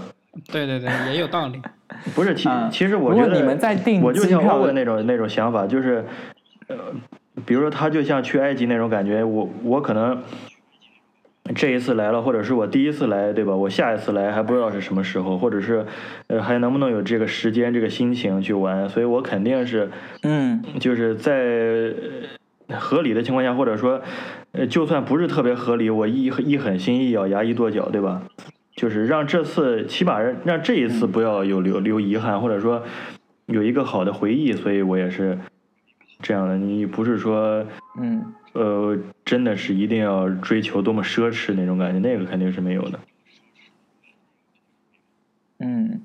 [0.52, 1.62] 对对对，也有道理。
[2.16, 6.06] 不是，其啊其实我觉得如果你们在订我就机票像欧文那种那种想法，就是
[6.68, 6.76] 呃，
[7.46, 10.24] 比如说他就像去埃及那种感觉，我我可能
[11.54, 13.54] 这一次来了，或者是我第一次来，对吧？
[13.54, 15.86] 我下一次来还不知道是什么时候，或者是
[16.28, 19.92] 呃还能不能有这个时间、这个心情去玩，所以我肯定是
[20.24, 21.94] 嗯就是在
[22.68, 24.02] 呃合理的情况下，或者说
[24.54, 28.22] 呃就算不是特别合理，我一一狠心、一咬牙、一跺脚，对吧？
[28.76, 32.84] 就是让这次起码让让这一次不要有留留遗憾，或者说
[33.48, 35.38] 有一个好的回忆，所以我也是
[36.22, 36.58] 这样的。
[36.58, 37.66] 你不是说
[38.00, 38.34] 嗯。
[38.54, 43.00] 呃，真的是一定要追求多么奢侈那种感觉，那个肯定是没有的。
[45.60, 46.02] 嗯，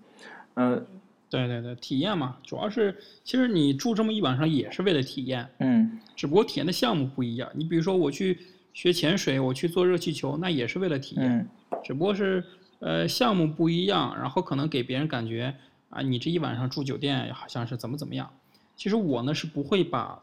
[0.54, 0.86] 呃，
[1.28, 7.50] 对对对，体验嘛，主要是其实你住这么一晚上也是为了体验，嗯只不过体验的项目不一样。
[7.52, 8.38] 你比如说我去
[8.76, 11.48] 学潜水，我去做热气球，那也是为了体验，嗯。
[11.82, 12.44] 只不过是
[12.78, 15.56] 呃项目不一样，然后可能给别人感觉
[15.88, 18.30] 啊，你这一晚上住酒店好像是怎么怎么样。
[18.76, 20.22] 其实我呢是不会把，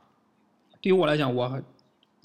[0.80, 1.64] 对于我来讲，我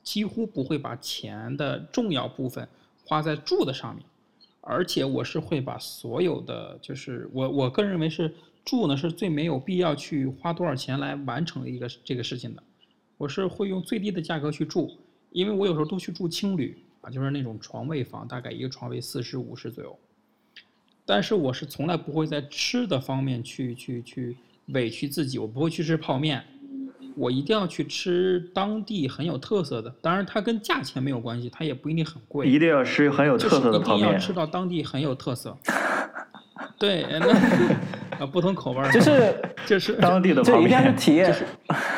[0.02, 2.68] 几乎不会把钱的重要部分
[3.06, 4.04] 花在住的上面，
[4.60, 8.34] 而且我是会把所有的，就是我我个人认为是
[8.66, 12.62] 住呢是最没有必要去花多少钱来完成一个这个事情的，
[13.16, 14.90] 我是会用最低的价格去住，
[15.30, 19.98] 因为我有时候都去住青旅啊，就是那种床位房，大概一个床位四十五十左右。
[21.04, 24.36] 但是我是从来不会在吃的方面去去去
[24.66, 26.44] 委屈自己，我不会去吃泡面，
[27.16, 29.88] 我一定要去吃当地很有特色的。
[30.02, 32.46] 当然，它跟价钱没有关系，它也不一定很贵。
[32.46, 34.18] 一定要吃很有特色的泡面一定要。
[34.18, 35.56] 吃到当地很有特色。
[36.78, 37.32] 对，那
[38.20, 39.34] 啊，不同口味儿，就是
[39.66, 41.34] 就是当地的就一定要去泡面，体验。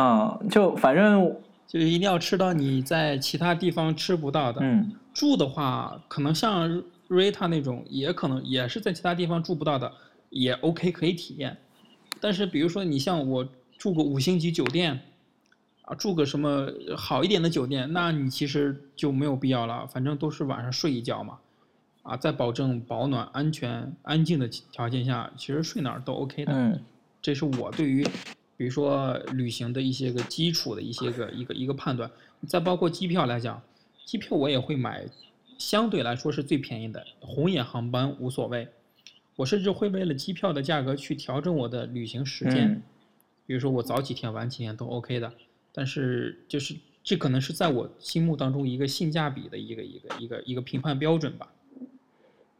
[0.00, 1.36] 嗯，就反正
[1.66, 4.60] 就是一定要吃到你在其他地方吃不到的。
[4.62, 9.92] 嗯住的话，可能像瑞塔那种，也可能也是在其他地方住不到的，
[10.30, 11.56] 也 OK 可以体验。
[12.20, 13.46] 但是比如说你像我
[13.76, 15.00] 住个五星级酒店，
[15.82, 21.38] 啊，住个什么好一点的酒店，那你其实就没有必要了，反正都是晚上睡一觉嘛，
[22.02, 26.52] 啊，在保证保暖、安全、安静的条件下，其实睡哪儿都 OK 的。
[26.54, 26.80] 嗯
[27.20, 28.06] 这是我对于，
[28.60, 32.10] 比如说旅行的一些个基础的一些个一个一个判断。
[32.46, 33.62] 再包括机票来讲，
[34.04, 35.02] 机票我也会买，
[35.56, 38.68] 相对来说是最便宜的红眼航班无所谓。
[39.36, 42.82] 我甚至会为了机票的价格去调整我的旅行时间，嗯
[43.46, 45.32] 比如说我早几天晚几天都 OK 的。
[45.72, 51.50] 但是就是这可能是在我心目当中一个性价比的一个一个一个一个评判标准吧。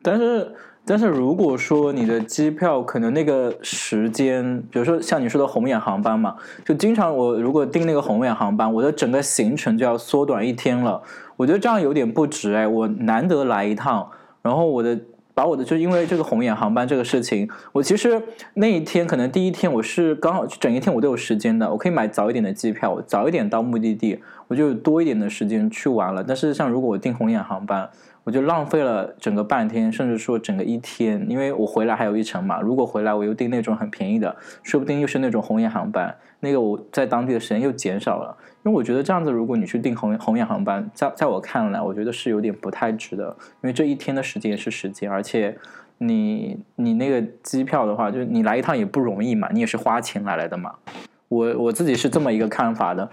[0.02, 0.52] 但是，
[0.84, 11.02] 但是如果说你的机票可能那个时间，比如说像你说的红眼航班嘛，就经常我如果订那个红眼航班，我的整个行程就要缩短一天了。
[11.36, 14.10] 我觉得这样有点不值哎，我难得来一趟，
[14.42, 14.98] 然后我的
[15.32, 18.22] 把我的就因为这个红眼航班这个事情，我其实
[18.54, 24.18] 那一天可能第一天我是刚好整一天我都有时间的，我可以买早一点的机票，早一点到目的地，
[24.48, 26.24] 我就多一点的时间去玩了。
[26.24, 27.88] 但是像如果我订红眼航班，
[28.24, 32.60] 我就浪费了整个半天，甚至说整个一天，因为我回来还有一程嘛。
[32.60, 38.36] 如果回来我又订那种很便宜的，说不定又是那种红眼航班，那个我在当地的时间又减少了。
[38.62, 45.56] 因为我觉得这样子，如果你去订红红眼航班，在在我看来，我觉得是有点不太值得，因为这一天的时间是时间，而且
[45.96, 50.74] 你你那个机票的话，就你来一趟也不容易嘛，你也是花钱来了的嘛。
[51.28, 53.08] 我我自己是这么一个看法的，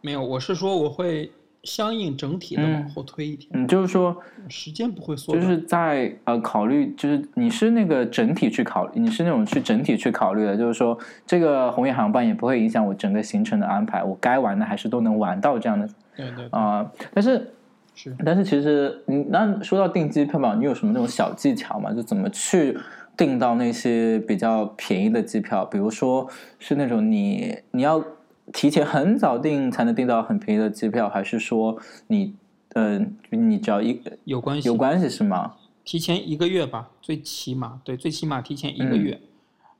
[0.00, 1.30] 没有，我是说我会
[1.62, 4.16] 相应整体的往后推一点，嗯，就是说
[4.48, 5.42] 时间不会缩短。
[5.42, 17.52] 就是在呃考虑，就是你是那个整体去考虑，你是那种去整体去考虑的，就是说这个红眼航班也不会影响我整个行程的安排，我该玩的还是都能玩到这样的对对对，啊、但是
[17.94, 18.16] 是。
[18.24, 21.92] 但是其实你那说到订机票吧，你有什么那种小技巧吗？
[21.92, 22.78] 就怎么去
[23.16, 25.64] 订到那些比较便宜的机票？
[25.66, 26.26] 比如说
[26.58, 28.02] 是那种你你要
[28.52, 31.78] 提前很早订才能订到很便宜的机票，还是说
[32.08, 32.34] 你
[32.74, 35.56] 嗯、你只要一有关系，有关系是吗？
[35.84, 39.20] 提前一个月吧，最起码对，最起码提前一个嗯月。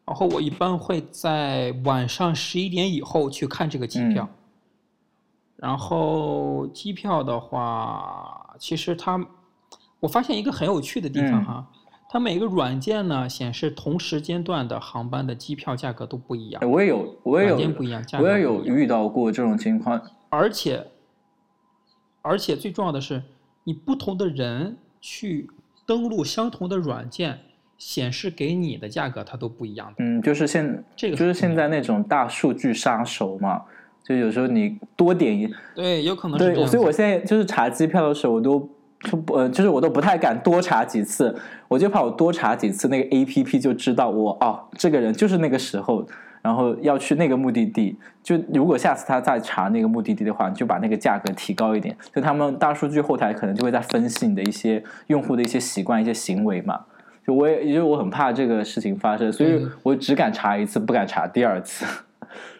[0.05, 4.29] 然后我一般会在晚上十一点以后去看这个机票。
[4.31, 4.37] 嗯
[5.57, 9.23] 然后机票的话，其实它，
[10.01, 11.67] 我发现一个很有趣的地方嗯哈，
[12.13, 20.03] 它每个软件呢显示同时间段的航班的机票价格都不一样哎，我也有，我也有软件不一样价，格我也有遇到过这种情况。
[20.29, 20.89] 而且，
[22.21, 23.23] 而且最重要的是，
[23.63, 25.49] 你不同的人去
[25.87, 27.39] 登录相同的软件，
[27.79, 29.95] 显示给你的价格它都不一样的。
[29.99, 33.63] 嗯，就是现这个就是现在那种大数据杀手嘛，
[34.05, 38.71] 就有时候你多点一对，有可能对，所以我现在就是查机票的时候，我都就
[39.01, 41.35] 不呃，就是我都不太敢多查几次，
[41.69, 46.07] 我就怕我多查几次，那个 A P P 就知道我哦，这个人就是那个时候，
[46.43, 47.97] 然后要去那个目的地。
[48.23, 51.97] 就如果下次他再查那个目的地的话，你就把那个价格提高一点。
[52.15, 56.85] 就他们大数据后台可能就会在分析你的一些用户的一些习惯、一些行为嘛。
[57.27, 61.87] 就我也，因为我很怕这个事情发生，所以嗯我只敢查一次，不敢查第二次。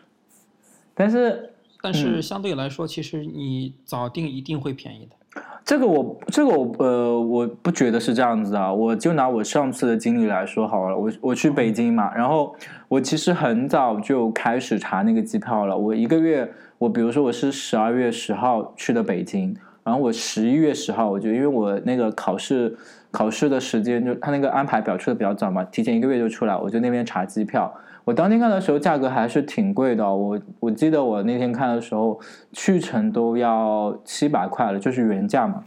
[0.95, 1.51] 但是
[1.83, 5.17] 但是相对来说，其实你早定一定会便宜的。
[5.65, 12.55] 这个我这个我呃我不觉得是这样子啊，我就拿我上次的经历来说好了，我我去北京嘛，然后
[12.89, 19.55] 我其实很早就开始查那个机票了，我一个月我比如说我是十二月十号去的北京，
[19.85, 22.77] 然后我十一月十号我就因为我那个考试
[23.13, 27.73] 考试的时间就他那个安排表出的比较早嘛，提前一个月就出来，我就那边查机票。
[28.05, 32.19] 我当天看的时候，价格还是挺贵的、我我记得我那天看的时候，
[32.53, 35.65] 去程都要七百块了，就是原价嘛。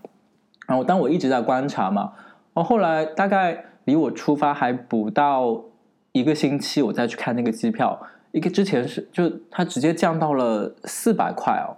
[0.68, 2.14] 然后，但我一直在观察嘛。
[2.54, 5.62] 然后后来大概离我出发还不到
[6.12, 8.00] 一个星期，我再去看那个机票，
[8.32, 11.78] 一个之前是就它直接降到了四百块哦，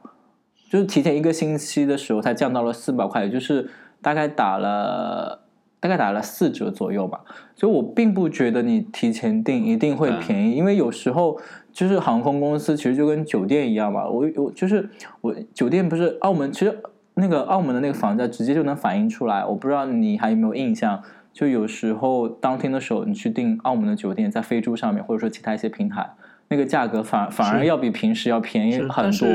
[0.70, 3.70] 就是提前一个星期的时候它降到了四百块，也就是
[4.02, 5.45] 大概打了
[5.86, 7.22] 大概打了四折左右吧。
[7.56, 11.40] 所以我并不觉得你提前订一定会便宜，因为有时候
[11.72, 14.08] 就是航空公司其实就跟酒店一样嘛。
[14.08, 14.90] 我我就是
[15.22, 16.76] 我酒店不是澳门，其实
[17.14, 19.46] 那个澳门的那个房价直接就能反映出来。
[19.46, 21.00] 我不知道你还有没有印象，
[21.32, 26.10] 就有时候当天的时候你去订澳门的酒店，在飞猪上面或者说其他一些平台，
[26.48, 29.30] 那个价格反反而要比平时要便宜很多。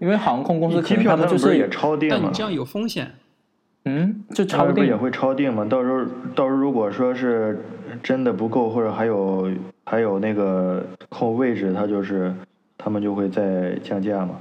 [0.00, 2.42] 因为航空公司可机票能他们就是也超定吗但你这？
[2.42, 3.12] 样有风险。
[3.84, 4.74] 嗯，就他超定。
[4.74, 5.64] 不也会超定嘛？
[5.64, 6.04] 到时候
[6.34, 7.64] 到时候如果说是
[8.02, 9.50] 真的不够，或者还有
[9.84, 12.34] 还有那个空位置，他就是
[12.76, 14.36] 他们就会再降价嘛。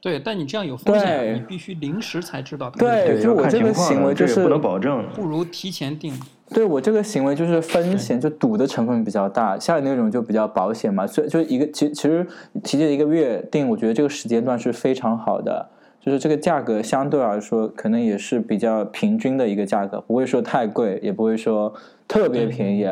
[0.00, 5.04] 对，但你这样有风险，对你必须临时才知道它对是就我这个行为就是不能保证。
[5.12, 6.14] 不如提前定。
[6.50, 11.06] 对我这个行为就是风险，就赌的成分比较大，像你那种就比较保险嘛。
[11.06, 12.26] 所以就一个其其实
[12.62, 15.68] 提前一个月定，我觉得这个时间段是非常好的，
[16.00, 21.72] 就是这个价格相对来说可能也是比较平均的一个价格，不会说太贵，也不会说
[22.06, 22.88] 特别便宜。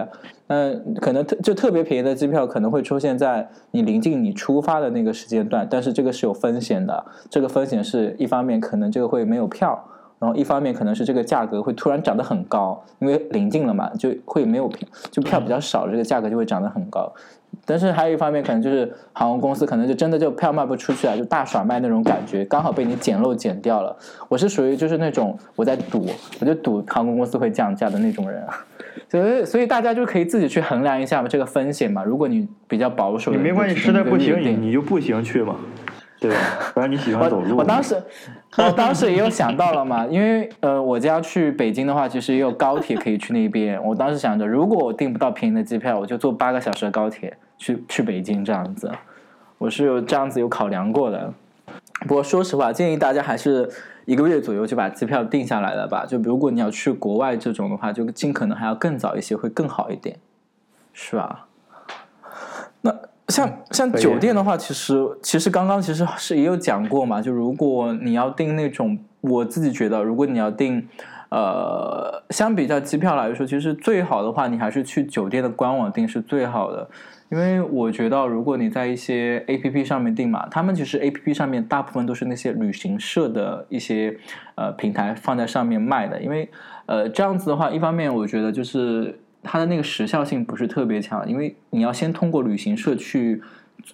[0.49, 7.05] 嗯，可能特就特别便宜的机票可能会出现在你临近你出发的那个时间段，但是这个是有风险的。
[7.29, 9.83] 这个风险是一方面可能这个会没有票，
[10.21, 17.13] 然后一方面可能是这个价格会突然涨得很高，因为临近了嘛，就会没有票，就票比较少，这个价格就会涨得很高。
[17.67, 23.95] 但是还有一方面可能就是航空公司可能就真的就票卖不出去啊，就大甩卖那种感觉，刚好被你捡漏捡掉了。
[24.29, 26.07] 我是属于就是那种我在赌，
[26.41, 28.65] 我就赌航空公司会降价的那种人啊。
[29.11, 32.03] 所以所以大家就可以自己去衡量一下嘛，这个风险嘛。
[32.03, 35.57] 如果你比较保守，你没关系，就实在不行你你就步行去嘛，
[36.19, 36.37] 对吧？
[36.75, 37.57] 反正你喜欢走路。
[37.57, 38.03] 我当时，
[38.57, 43.83] 我当时也有想到了嘛，因为呃，我家去北京的话，其实也有高铁可以去那边。
[43.85, 48.91] 我当时想着，如果我订不到便宜的机票，我就坐八个小时的高铁去去北京这样子。
[49.59, 51.33] 我是有这样子有考量过的。
[52.01, 53.69] 不过说实话，建议大家还是
[54.05, 56.05] 一个月左右就把机票定下来了吧。
[56.07, 60.19] 就如果你要去国外这种的话，就尽可能还要更早一些，会更好一点，
[60.93, 61.47] 是吧？
[62.83, 62.95] 那
[63.29, 70.87] 像像酒店的话，其实其实刚刚其实是也有讲过嘛，就如果你要订那种，我自己觉得，如果你要订，
[71.31, 76.89] 呃，相比较机票来说，其实最好的话，你还是去酒店的官网订是最好的。
[77.29, 84.17] 因为我觉得，如果你在一些 A P P 上面订嘛，他们其实 A P P 上面大部分都是那些旅行社的一些
[84.55, 86.23] 呃平台放在上面卖的。
[86.23, 86.49] 因为
[86.87, 93.41] 呃这样子的话，一方面我觉得就是它的那个时效性不是特别强，因为你要先通过旅行社去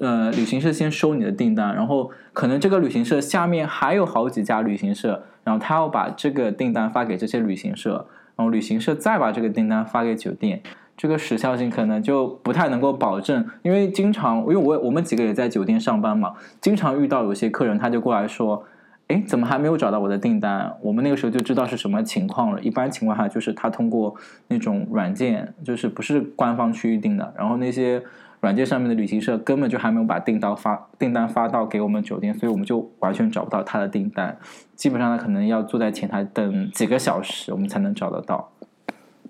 [0.01, 10.63] 呃旅行社先收你的订单，然后可能这个旅行社下面还有好几家旅行社，然后他要把这个订单发给这些旅行社，然后旅行社再把这个订单发给酒店。
[10.95, 18.65] 这个时效性可能就不太能够保证，因为经常，因为我我们几个也在酒店上班嘛，经常遇到有些客人他就过来说，
[19.09, 20.75] 哎，怎么还没有找到我的订单？
[20.81, 22.61] 我们那个时候就知道是什么情况了。
[22.63, 24.15] 一般情况下就是他通过
[24.49, 28.03] 那种软件，就是不是官方去预定的，然后那些
[28.41, 34.39] 软件上面的旅行社根本就还没有把订单发订单发到给我们酒店，所以我们就完全找不到他的订单。
[34.75, 38.51] 基本上他可能要坐在前台等几个小时，我们才能找得到。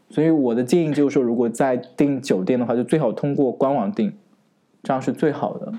[0.09, 4.13] 所以我的建议就是说，如果在订酒店的话，就最好通过官网订，
[4.83, 5.73] 这样是最好的。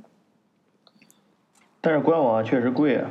[1.80, 3.10] 但是官网确实贵啊。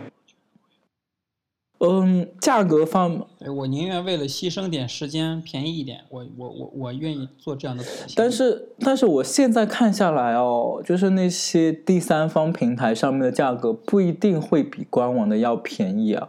[1.85, 8.15] 嗯，价格方，对我宁愿为了牺牲点时间便宜一点，我我我我愿意做这样的妥协。
[8.15, 16.29] 但是但是我现在看下来哦，就是那些第三方平台上面的价格不一定会比官网的要便宜啊。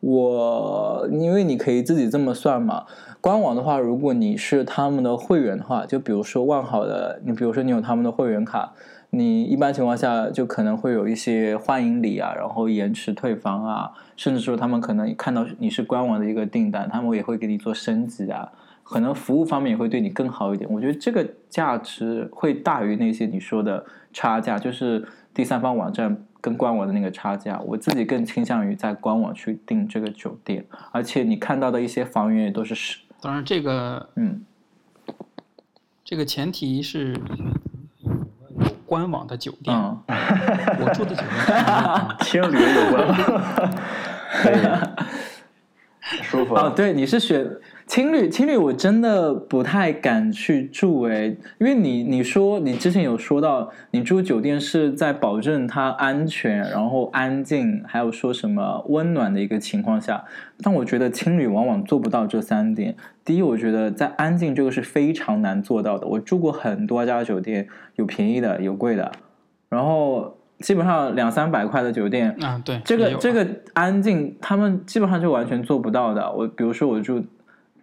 [0.00, 2.84] 我因为你可以自己这么算嘛，
[3.22, 8.74] 官网的话，如果你是他们的会员的话，就比如说万好的，你比如说你有他们的会员卡，
[9.10, 18.52] 你一般情况下就可能会有一些欢迎礼啊，然后延迟退房啊，甚至说他们可能看到你是官网的一个订单，他们也会给你做升级啊，
[18.84, 20.70] 可能服务方面也会对你更好一点。
[20.70, 25.04] 我觉得这个价值会大于那些你说的差价，就是
[25.34, 27.60] 第三方网站跟官网的那个差价。
[27.66, 34.44] 我自己更倾向于在官网去订这个酒店，而且你看到的一些房源也都是实，当然，这个嗯，
[36.04, 37.20] 这个前提是有
[38.90, 39.96] 官网的酒店，嗯，
[40.80, 43.70] 我住的酒店 啊青旅有关吗？
[44.42, 44.56] 可以，
[46.22, 46.56] 舒服。
[46.56, 47.48] 哦，对，你是选
[47.86, 60.24] 青旅，青旅我真的不太敢去住诶，因为你你说你之前有说到，你住酒店是在保证它安全，然后安静，还有说什么温暖的一个情况下，
[60.64, 62.96] 但我觉得青旅往往做不到这三点。
[63.30, 66.04] 第一，我觉得在安静这个是非常难做到的。
[66.04, 69.12] 我住过很多家酒店，有便宜的，有贵的，
[69.68, 76.28] 然后基本上两三百块的酒店，啊，对，这个这个安静，他们基本上就完全做不到的。
[76.32, 77.24] 我比如说我住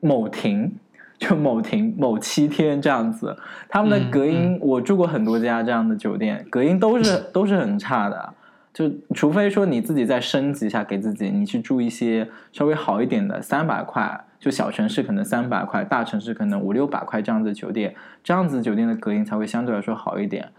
[0.02, 0.70] 某亭，
[1.18, 3.34] 就某亭某七天这样子，
[3.70, 8.34] 他们的嗯隔音，我住过很多家这样的酒店，隔音都是 都是很差的。
[8.74, 20.50] 就除非说你自己再升级一下，给自己你去住一些稍微好一点的，三百块，就小城市可能三百块，大城市可能五六百块这样子酒店，这样子酒店的隔音才会相对来说好一点。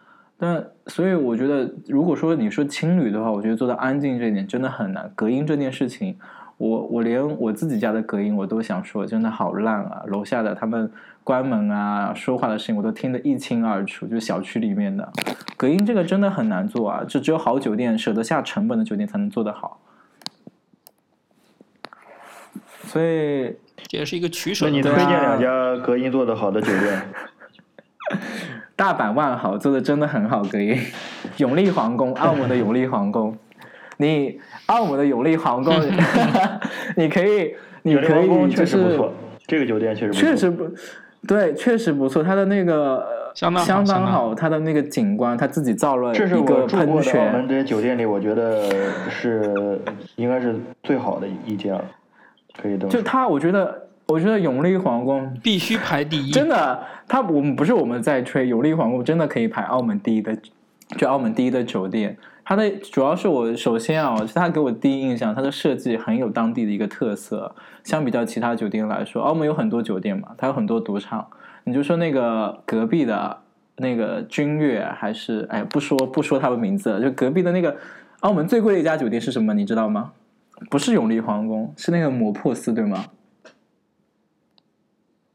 [0.41, 5.11] 但所以我觉得，如果说你说青旅的话，我觉得做到安静这一点真的很难。
[5.17, 6.17] 隔音这件事情，
[6.59, 10.03] 我我连我自己家的隔音我都想说，真的好烂啊！
[10.07, 10.91] 楼下的他们
[11.25, 15.11] 关门啊、说话的声音我都听得一清二楚，就小区里面的
[15.57, 19.81] 隔音这个真的很难做啊，就只有好酒店舍得下成本的酒店才能做得好。
[22.89, 23.55] 所以
[23.87, 24.81] 这也是一个取舍那你。
[24.83, 27.03] 推荐两家隔音做的好的酒店？
[28.75, 30.75] 大阪万豪做的真的很好，隔音。
[31.37, 33.37] 永利皇宫，澳门的永利皇宫，
[33.99, 35.75] 你澳门的永利皇宫，
[36.97, 39.13] 你可以，你永利可以皇宫确就是实不错，
[39.47, 40.71] 这个酒店确实不错确实不，
[41.27, 42.23] 对，确实不错。
[42.23, 47.49] 它的那个呃相当好相当好好，它的那个景观，它自己造了这是一个我住喷过的澳门泉。
[47.49, 48.63] 这些酒店里，我觉得
[49.11, 49.79] 是
[50.17, 51.85] 应该是最好的一家了，
[52.61, 52.89] 可以的。
[52.89, 56.31] 就它，我觉得，我觉得永利皇宫必须排第一。
[56.31, 60.37] 真的，它我们不是我们在吹，永利皇宫真的可以排澳门第一的，
[60.97, 62.17] 就澳门第一的酒店。
[62.45, 67.55] 它的主要是我首先啊，它给我第一印象，它的设计很有当地的一个特色。
[67.85, 71.27] 相比较其他酒店来说，澳门有很多酒店嘛，它有很多赌场。
[71.65, 73.37] 你就说那个隔壁的
[73.77, 77.77] 那个君悦，还是哎不说不说他的名字，就隔壁的那个
[78.21, 79.53] 澳门最贵的一家酒店是什么？
[79.53, 80.13] 你知道吗？
[80.71, 83.05] 不是永利皇宫，是那个摩珀斯，对吗？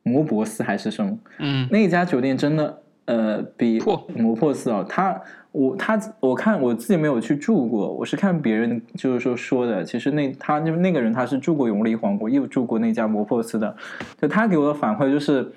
[0.03, 1.17] 摩珀斯还是什么？
[1.39, 5.21] 嗯，那家酒店真的呃比破摩珀斯哦，他
[5.53, 13.73] 我他我看我自己没有去住过，我是看别人就是说说的，其实那他就那个人他是住过永利皇宫，又住过那家摩珀斯的，
[14.19, 15.49] 就他给我的反馈就是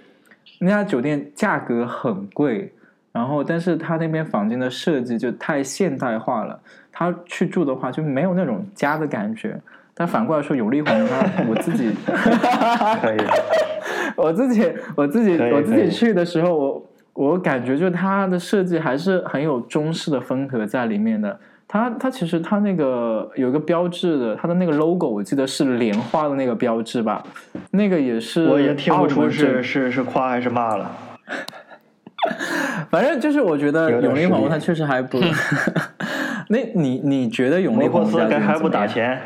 [0.60, 2.72] 那家酒店价格很贵，
[3.10, 6.60] 然后但是他那边房间的设计就太现代化了，
[6.98, 9.60] 他去住的话就没有那种家的感觉。
[9.94, 11.90] 但反过来说，永利皇宫他我自己
[13.02, 13.18] 可以，
[14.16, 21.38] 我自己我自己我自己去的时候，我我感觉就它的设计还是很有中式的风格在里面的。
[21.68, 27.22] 它它其实它那个有一个标志的，它的那个 logo 我记得是莲花的那个标志吧，
[27.72, 30.90] 那个也是我也听不出是是是夸还是骂了。
[32.90, 35.18] 反正就是我觉得永利皇宫它确实还不
[36.48, 39.20] 那你你觉得永利摩珀斯皇宫该还不打钱？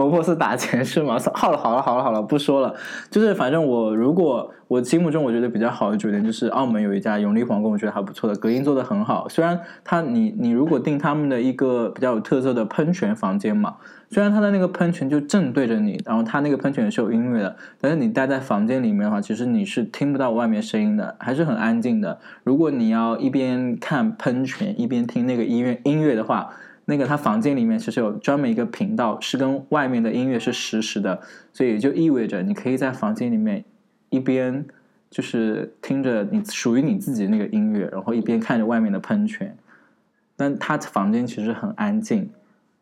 [0.00, 1.18] 婆婆是打钱是吗？
[1.34, 2.74] 好了好了好了好了，不说了。
[3.10, 9.28] 就是反正我如果我心目中我觉得比较好的酒店，就是澳门有一家永利皇宫，我觉得还不错的，隔音做的很好。
[9.28, 13.76] 虽然它你你如果订他们的一个比较有特色的喷泉房间嘛，
[14.08, 22.18] 虽然它的那个喷泉就正对着你，然后它那个喷泉是有音乐的，但是你待在房间里面的话，其实你是听不到外面声音的，还是很安静的。
[22.42, 26.48] 如果你要一边看喷泉一边听那个音乐音乐的话，
[26.84, 31.20] 那个他房间里面其实有专门一个频道，是跟外面的音乐是实时的，
[31.52, 33.64] 所以也就意味着你可以在房间里面
[34.08, 34.64] 一边
[35.10, 39.56] 就是听着你属于你自己那个音乐，然后一边看着外面的喷泉。
[40.36, 42.30] 但他房间其实很安静，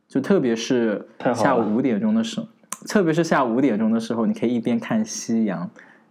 [0.06, 1.04] 就特别是
[1.34, 2.46] 下午五点钟的时候，
[2.86, 5.68] 特别是下午五点钟的时候，你可以一边看夕阳，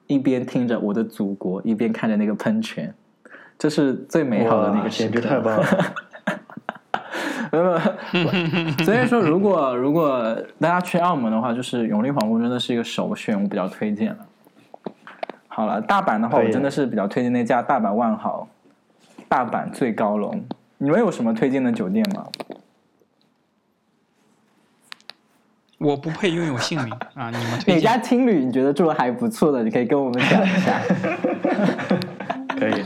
[0.07, 2.93] 一边听着《我的祖国》，一边看着那个喷泉，
[3.57, 5.13] 这是最美好的那个时刻。
[5.13, 5.65] 简直太棒了！
[7.51, 7.79] 呃，
[8.83, 14.17] 所以说，如果如果大家去澳门的话，就是永利皇宫真的是一个首选，我比较推荐了。
[15.47, 18.47] 好了，大阪的话，我真的是比较推荐那家大阪万豪，
[19.27, 20.33] 大阪最高楼。
[20.77, 22.27] 你们有什么推荐的酒店吗？
[25.79, 27.29] 我不配拥有姓名啊！
[27.29, 30.81] 你们推哪家荐青旅你觉得住的还不错的，你可以跟我们讲一下。
[32.59, 32.83] 可以，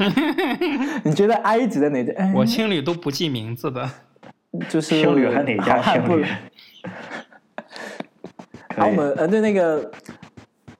[1.04, 2.12] 你觉得埃及的哪家？
[2.16, 3.90] 哎我青旅都不记名字的。
[4.68, 6.24] 就是青旅还哪家青旅？
[8.78, 9.90] 澳门 呃，对那个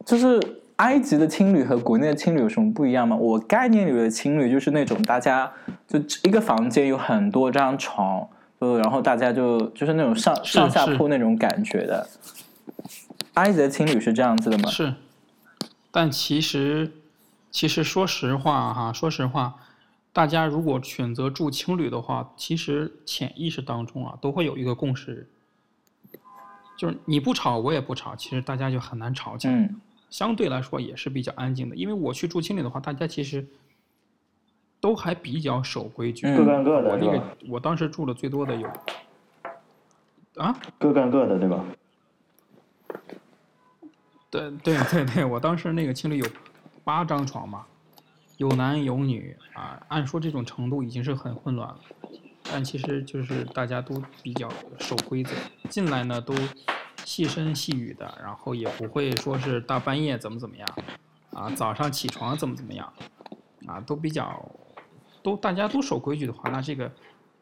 [0.04, 0.40] 就是
[0.76, 3.14] 埃及的青旅和国内的青旅有什么不一样吗？
[3.14, 5.52] 我概念里的青旅就是那种大家
[5.86, 8.26] 就一个房间有很多张床，
[8.60, 12.08] 就然后大家就就是那种上上下铺那种感觉的。
[13.34, 14.68] 埃及的青旅是这样子的吗？
[14.68, 14.94] 是，
[15.92, 16.90] 但其实，
[17.50, 19.56] 其实说实话哈，说实话，
[20.12, 25.28] 大家如果选择住青旅的话，其实潜意识当中啊，都会有一个共识，
[26.78, 29.50] 就是你不吵，我也不吵，其实大家就很难吵架。
[29.50, 33.46] 嗯相对来说也是比较安静的，因为我去住青旅的话，大家其实
[34.80, 36.26] 都还比较守规矩。
[36.26, 37.36] 嗯各干各的我那个？
[37.48, 38.68] 我当时住的最多的有
[40.34, 41.64] 啊，各干各的对吧？
[44.30, 46.26] 对对对对，我当时那个青旅有
[46.84, 47.66] 八张床嘛，
[48.36, 49.80] 有男有女啊。
[49.88, 51.78] 按说这种程度已经是很混乱了，
[52.50, 54.48] 但其实就是大家都比较
[54.78, 55.32] 守规则，
[55.68, 56.34] 进来呢都
[57.04, 60.68] 细声细语的，然后也不会说是大半夜怎么怎么样，
[61.32, 62.92] 啊，早上起床怎么怎么样，
[63.66, 64.48] 啊，都比较
[65.22, 66.90] 都大家都守规矩的话，那这个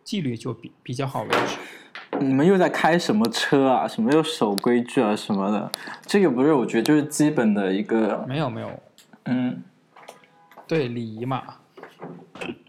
[0.05, 1.59] 纪律就比比较好维持。
[2.21, 3.87] 你们又在开什么车啊？
[3.87, 5.71] 什么又守规矩啊什么的？
[6.03, 8.83] 这个不是，我觉得就是基本的一个，没有没有，
[9.31, 9.63] 嗯，
[10.67, 11.43] 对礼仪嘛，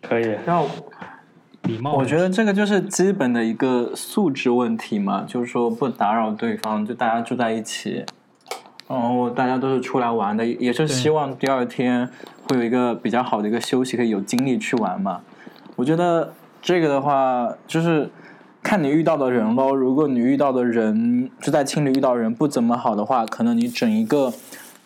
[0.02, 0.38] 可以。
[0.46, 0.68] 然后
[1.64, 1.94] 礼貌。
[1.94, 8.04] 我觉得这个就是基本的一个素质问题嘛，就是说不打扰对方，就大家住在一起，
[8.90, 12.10] 然后大家都是出来玩的，也是希望第二天
[12.50, 15.22] 会有一个比较好的一个休息，可以有精力去玩嘛。
[15.78, 18.10] 我觉得这个的话，就是
[18.62, 19.74] 看你遇到的人喽。
[19.74, 24.34] 如果你遇到的人就在青旅遇到人不怎么好的话，可能你整一个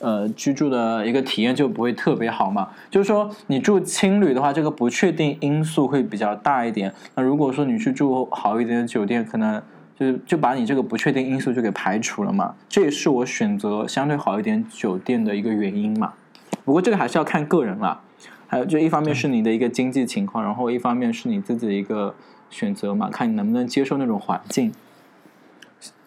[0.03, 2.69] 呃居住的一个体验就不会特别好嘛。
[2.91, 6.93] 就是说，你住青旅的话，这个不确定因素会比较大一点。
[7.15, 9.61] 那如果说你去住好一点的酒店，可能
[9.97, 12.53] 就就把你这个不确定因素就给排除了嘛。
[12.67, 16.13] 这也是我选择相对好一点酒店的一个原因嘛。
[16.65, 18.01] 不过这个还是要看个人啦。
[18.47, 22.13] 还有，就一方面是你的一个经济情况，然后一方面是你自己的一个
[22.51, 24.71] 选择嘛，看你能不能接受那种环境。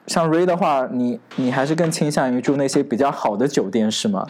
[0.06, 4.26] 像 Ray 的话，你你还是更倾向于住那些比较好的酒店是吗？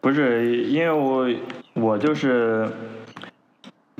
[0.00, 1.28] 不是，因为我
[1.74, 2.68] 我就是，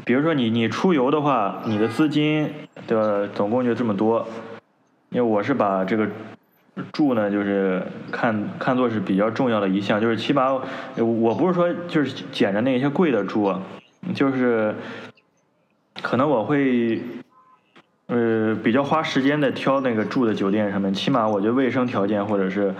[0.04, 2.52] 比如说你你出游的话，你的资金
[2.86, 4.26] 的总共就这么多，
[5.10, 6.06] 因为我是把这个
[6.92, 10.52] 住呢，就是看看作是比较重要的一项，就是起码
[10.96, 13.54] 我不是说就是捡着那些贵的住，
[14.14, 14.74] 就是
[16.02, 17.00] 可能我会。
[18.08, 22.74] 呃，比较花时间在挑那个住的酒店上面，起码我觉得卫生条件或者是，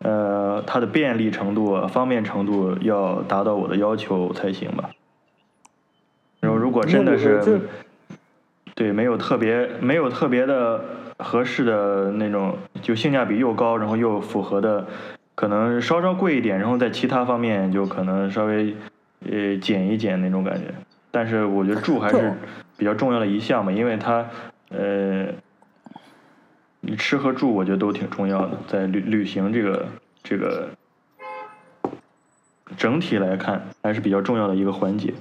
[0.00, 4.90] 呃，它的便利程度、方便程度要达到我的要求才行吧。
[6.40, 7.60] 然后如果真的是，
[8.74, 10.84] 对，没有特别没有特别的
[11.16, 14.84] 合适的那种，就性价比又高，然后又符合的，
[15.36, 18.74] 可能稍稍贵一点，然后在其他方面就可能稍微
[19.30, 20.74] 呃减一减那种感觉。
[21.12, 22.32] 但是我觉得住还是
[22.76, 24.26] 比较重要的一项嘛，因为它。
[24.72, 25.34] 呃，
[26.80, 29.88] 你吃和住，我觉得都挺重要的，在旅旅行这个
[30.22, 30.70] 这个
[32.76, 35.12] 整体来看，还是比较重要的一个环节。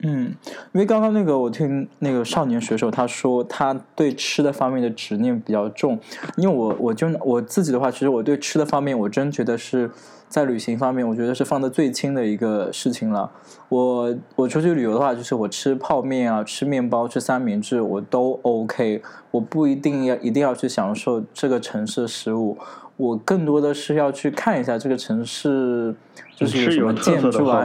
[0.00, 0.34] 嗯，
[0.72, 5.98] 因为刚刚那个我听那个少年水手他说，他对吃的方面的执念比较重。
[6.36, 9.90] 因为我我就我自己的话，其实我对吃的方面，我真觉得是
[10.28, 13.30] 在旅行方面，我觉得是放的最轻的一个事情了。
[13.70, 19.02] 我我出去旅游的话，就是我吃泡面啊，吃面包，吃三明治，我都 OK。
[19.30, 22.58] 我不一定要一定要去享受这个城市的食物，
[22.98, 25.96] 我更多的是要去看一下这个城市，
[26.34, 27.64] 就是有什么建筑啊。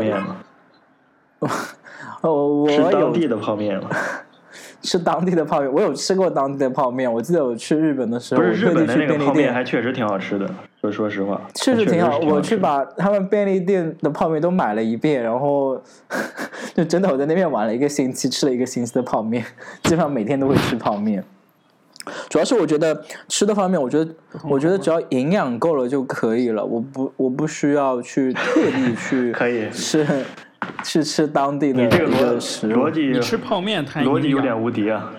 [2.27, 3.89] 哦，我吃当地的泡面了。
[4.81, 7.11] 吃当地的泡面，我有吃过当地的泡面。
[7.11, 10.49] 我记得我去日本的时候，不是日本的那个泡面还确实挺好吃的。
[10.81, 12.17] 说说实话，确实挺好。
[12.19, 15.79] 挺好我去把他们便利店的泡面都买了一遍，然后
[16.73, 19.45] 就真的我在那边玩了一个星期，吃了一个星期的泡面，
[19.83, 21.23] 基本上每天都会吃泡面。
[22.27, 24.11] 主要是我觉得吃的方面，我觉得
[24.49, 26.65] 我觉得只要营养够了就可以了。
[26.65, 30.03] 我不我不需要去特地去 可以吃。
[30.83, 35.11] 去吃当地的你这个食物，逻辑你吃泡面太逻辑有点无敌啊！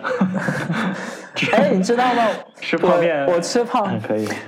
[1.53, 2.23] 哎，你知道吗？
[2.61, 4.29] 吃泡面，我吃泡可以。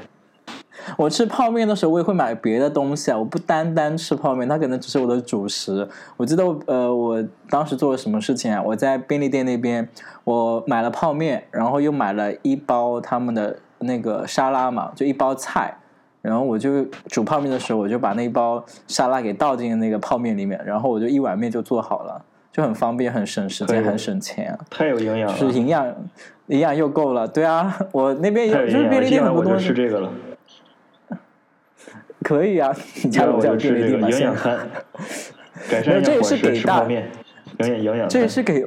[0.99, 5.89] 我吃泡面的时候，我也会买别的东西啊，我不单单吃泡面，它可能只是我的主食。
[6.17, 8.63] 我记得呃，我当时做了什么事情啊？
[8.63, 9.89] 我在便利店那边，
[10.25, 15.79] 我买了泡面，然后又买了一包他们的那个沙拉嘛，就一包菜。
[16.25, 24.59] 然后我就煮泡面的时候，我就把那包沙拉给倒进那个泡面里面，然后我就一碗面就做好了，就很方便，很省时间，很省钱。
[24.71, 25.87] 太有营养了，是营养，
[26.47, 27.29] 营养又够了。
[27.29, 29.67] 对啊， 我那边有就是便利店很多东西。
[29.67, 30.11] 吃这个了。
[32.25, 34.59] 可以啊，你家楼下便利店嘛，营养餐，
[35.71, 37.11] 改善这也是给大面，
[37.59, 38.09] 营养营养。
[38.09, 38.65] 这也是给。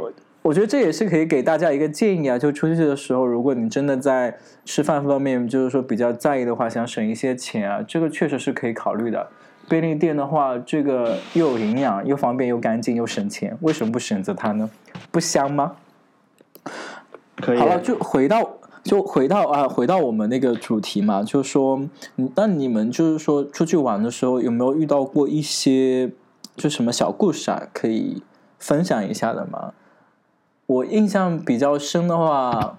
[0.47, 9.27] 我觉得这也是可以给大家一个建议啊，就出去的时候，如果你真的在吃饭方面就是说比较在意的话，想省一些钱啊，这个确实是可以考虑的。
[9.67, 14.69] 便利店的话，这个又有营养，又方便，又干净，又省钱，为什么不选择它呢？
[15.11, 15.73] 不香吗？
[17.41, 17.57] 可以。
[17.57, 18.49] 好了，就回到
[18.83, 21.81] 就回到啊，回到我们那个主题嘛，就是说，
[22.35, 26.09] 那你们就是说出去玩的时候，有没有遇到过一些
[26.55, 28.23] 就什么小故事啊，可以
[28.57, 29.73] 分享一下的吗？
[30.67, 32.77] 我印象比较深的话，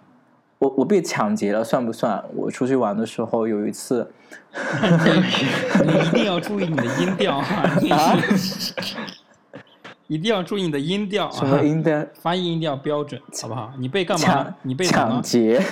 [0.59, 2.23] 我我被抢劫了，算不算？
[2.35, 4.10] 我出去玩的时候有一次，
[5.85, 7.65] 你一定要注意你的音调哈，
[10.06, 12.06] 一定要注意你的音调啊，什么音调？
[12.20, 13.73] 发音一定要标准，好不好？
[13.78, 14.55] 你被干嘛？
[14.62, 15.62] 你被抢劫？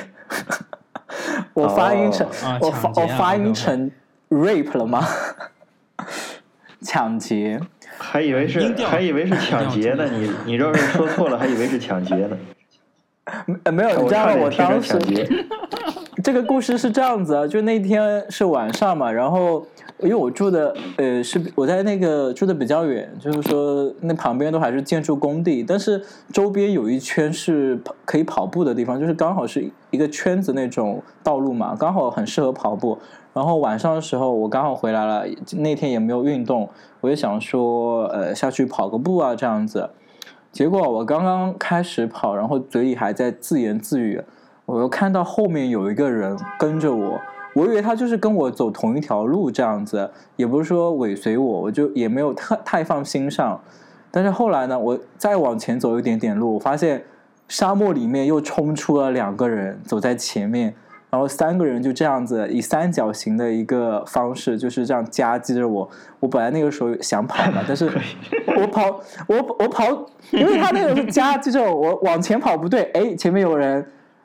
[1.54, 2.26] 我发音成
[2.60, 3.90] 我发我发音成
[4.30, 5.06] rape 了吗？
[6.82, 7.60] 抢劫。
[7.98, 12.36] 还以为是还以为是抢劫呢，你你这是说错了，还以为是抢劫呢。
[13.64, 14.32] 呃 没有，你知道？
[14.36, 14.96] 我当时
[16.22, 19.66] 这个故事是这样子啊，就那天是晚上嘛，然后
[20.00, 26.00] 因为我住的呃是我在那个住的比较远，就是说那旁边都还是建筑工地，但是
[26.32, 32.96] 周边有一圈是跑可以跑步的地方，就是刚好是一个圈子那种道路嘛，刚好很适合跑步。
[33.36, 35.26] 然后晚上的时候我刚好回来了，
[35.58, 36.66] 那天也没有运动，
[37.02, 39.90] 我就想说呃下去跑个步啊这样子。
[40.50, 44.22] 结果我刚刚开始跑，然后嘴里还在自言自语，
[44.64, 47.20] 我又看到后面有一个人跟着我，
[47.54, 53.60] 我以为他就是跟我走同一条路这样子，也不是说尾随我，我就也没有太太放心上。
[54.10, 57.04] 但是后来呢，我再往前走一点点路，我发现
[57.48, 60.74] 沙漠里面又冲出了两个人走在前面，
[61.16, 65.88] 然后三个人就这样子以三角形的一个方式，就是这样夹击着我。
[66.20, 67.90] 我本来那个时候想跑嘛，但是
[68.54, 69.84] 我跑我我跑，
[70.30, 73.82] 因为他那个是夹击着我，我往前跑不对，哎，前面有人。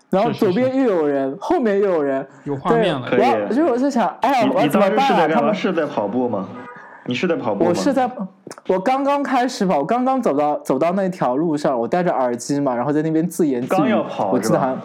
[0.09, 5.27] 然后左边又有人，后面又有人，有画对，面了可以我就是我在想，哎呀，我怎么办啊？
[5.33, 5.41] 他？
[5.41, 6.45] 们是在跑步吗？
[7.05, 7.69] 你是在跑步吗？
[7.69, 8.11] 我是在，
[8.67, 13.69] 我刚刚开始跑，我刚刚走到走到那条路上，我戴着耳机嘛，然后在那边自言自语。
[13.69, 14.77] 刚要跑我记得好像。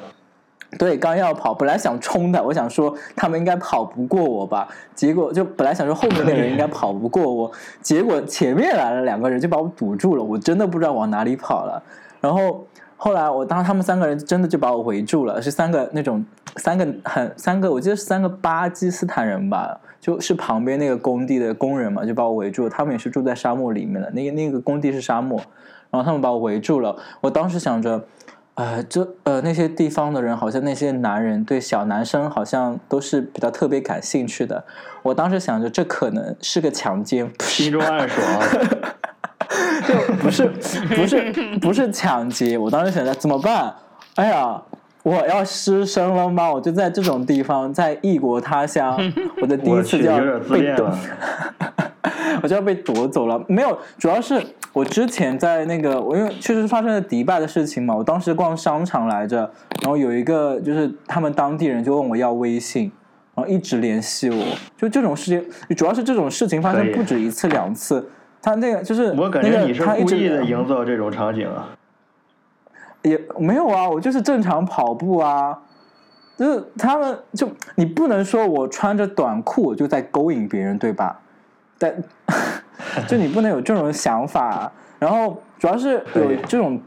[0.79, 7.51] 对，刚要跑，本来想冲的，我想说他们应该跑不过我吧，结果就本来想说后面那个人应该跑不过我，
[7.81, 11.83] 结果前面来了两个人就把我堵住了，我真的不知道往哪里跑了。
[12.21, 12.67] 然后
[12.97, 16.25] 后来我当他们三个人真的就把我围住了，是三个那种
[16.57, 22.71] 三个很三个，我记得是三个巴基斯坦人吧，就是旁边那个工地的工人嘛，就把我围住了。
[22.71, 25.39] 他们也是住在沙漠里面的，那个那个工地是沙漠，
[25.91, 26.97] 然后他们把我围住了。
[27.21, 28.05] 我当时想着。
[28.57, 34.65] 呃，这呃那些地方的人，好像那些男人对小男生好像都是比较特别感兴趣的。
[35.03, 38.27] 我当时想着，这可能是个强奸，心中暗爽。
[39.87, 40.47] 就不是
[40.97, 42.57] 不是不是抢劫。
[42.57, 43.75] 我当时想着怎么办？
[44.17, 44.61] 哎呀，
[45.03, 46.51] 我要失身了吗？
[46.51, 48.99] 我就在这种地方，在异国他乡，
[49.43, 50.19] 我的第一，次就要。
[52.43, 53.43] 我就要被夺走了。
[53.49, 54.41] 没有，主要是
[54.73, 59.51] 我之前在那个，我因为确实发生了迪拜的事情嘛，我当时逛商场来着，
[59.83, 62.93] 然后有一个就是他们当地人就问我要微信。
[63.35, 64.43] 然后一直联系我，
[64.79, 65.31] 就这种事
[65.69, 68.09] 情，主要是这种事情发生不止一次两次。
[68.41, 71.69] 他那个就是我感那个觉你是他一直故意的营造这种场景啊。
[73.03, 75.59] 也没有啊，我就是正常跑步啊。
[76.39, 81.21] 就是他们就你不能说我穿着短裤我就在勾引别人，对吧？
[81.79, 81.95] 但
[83.07, 84.71] 就你不能有这种想法。
[84.99, 86.81] 然后主要是有这种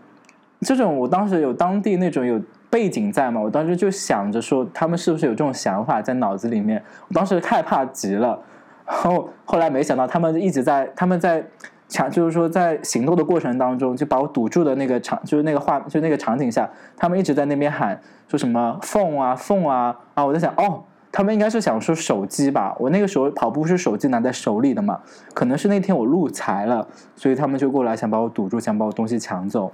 [0.62, 6.84] 这种，我当时有当地那种有背景在嘛，我当时就想着说他们是不是有这种想法在脑子里面。
[7.08, 8.40] 我当时害怕极了，
[8.86, 11.46] 然后后来没想到他们一直在他们在。
[11.92, 20.24] 场就是说，在行动的过程当中，就把我堵住的那个场，就是那个画，就那个场景下，他们一直在那边喊说什么“凤啊凤啊”啊！
[20.24, 22.76] 我在想，哦，他们应该是想说手机吧？
[22.80, 25.00] 我那个时候跑步是手机拿在手里的嘛，
[25.34, 29.72] 可能是那天我路财了，所以他们就过来想把我堵住，想把我东西抢走。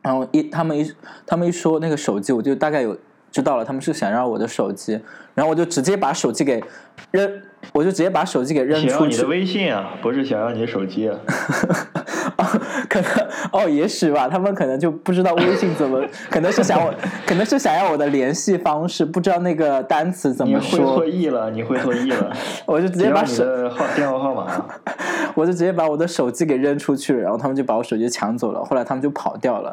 [0.00, 0.92] 然后一他们一
[1.26, 2.96] 他们一说那个手机，我就大概有
[3.30, 5.00] 知道了，他们是想要我的手机，
[5.34, 6.62] 然后我就直接把手机给
[7.10, 9.26] 扔，我就直接把手机给扔出去想要你的。
[9.26, 11.16] 微信啊，不是想要你的手机啊。
[12.36, 12.44] 哦，
[12.88, 13.10] 可能
[13.52, 16.92] 哦，也许吧，他们可能就不知道微信怎么， 可能是想我，
[17.26, 22.32] 可能是想要我的联系方式，不知道那个单词怎么你会错，意了，你会错意了。
[22.66, 24.64] 我就直接把手，的号电话号码。
[25.34, 29.70] 我就直接把我的手机给扔出去，然后他们就把我手机抢走了，后来他们就跑掉了，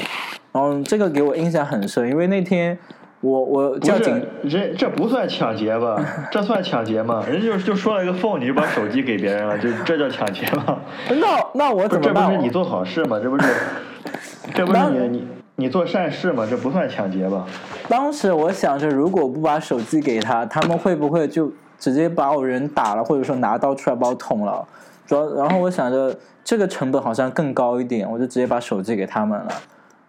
[0.52, 2.78] 然后这个给我印象很深，因为那天
[3.22, 6.00] 我我不叫警是，这这不算抢劫吧？
[6.32, 7.24] 这算抢劫吗？
[7.28, 10.80] 人家就就说了一个缝，你就把手机给别人了，就这叫抢劫吗？
[11.10, 12.32] 那那我怎么办，这不？
[12.32, 13.20] 是你做好事吗？
[13.22, 13.54] 这不是，
[14.56, 16.48] 这不是你你你做善事吗？
[16.50, 17.46] 这不算抢劫吧？
[17.90, 24.66] 当时我想着，如果不把手机给他，他们会不会就直接把我人打了，或者说拿刀出来把我捅了？
[25.06, 29.48] 主要，然后我想着这个成本好像更高一点，我就直接把手机给他们了。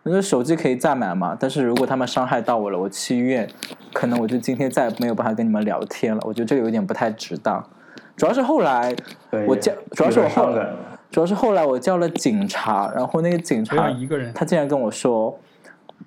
[0.05, 3.49] 因为手机可以再买嘛，但是如果他们伤害到我了，我去医院，
[3.93, 6.21] 可能我就今天再也没有办法跟你们聊天了。
[6.25, 7.63] 我觉得这个有点不太值当。
[8.17, 8.95] 主要是后来
[9.47, 10.53] 我叫，主要是我后
[11.11, 15.39] 主要是后来我叫了警察，然后那个警察一个人，他竟然跟我说，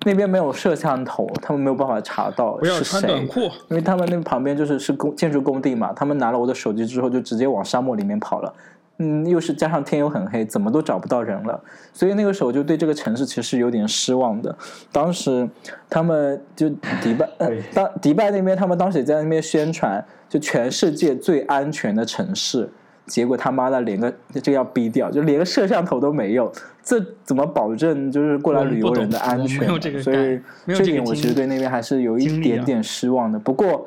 [0.04, 3.26] 那边没有摄像头，他们没有办法查到不要是谁穿短。
[3.28, 3.40] 裤。
[3.68, 8.52] 因为他们那旁边就是是工建筑工地嘛，他们拿了我的手机之后就直接往沙漠里面跑了。
[8.98, 11.60] 嗯，又是加上天又很黑，怎么都找不到人了。
[11.92, 14.56] 所以那个时候就对这个城市其实有点失望的。
[14.92, 15.48] 当时
[15.90, 22.70] 他们就迪拜，呃，当迪拜那边他们当时也在那边宣传，就全世界最安全的城市。
[23.06, 26.50] 结果他妈的连个这个要逼掉，就连个摄像头都没有，
[26.82, 29.68] 这怎么保证就是过来旅游人的安全
[30.00, 33.38] 所以这点我其实对那边还是有一点点失望的。
[33.38, 33.86] 不过，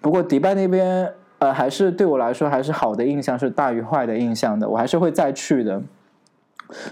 [0.00, 1.06] 不过迪拜那边
[1.38, 5.82] 呃还是对我来说还是好的印象是大于坏的印象的，我还是会再去的。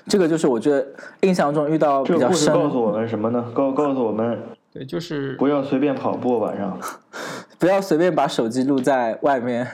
[0.07, 0.87] 这个就是我觉得
[1.23, 3.45] 印象中遇到比较深，告诉我们什么呢？
[3.55, 4.39] 告告诉我们
[4.73, 6.79] 对，就是不要随便跑步晚上。
[7.59, 9.67] 不要随便把手机录在外面，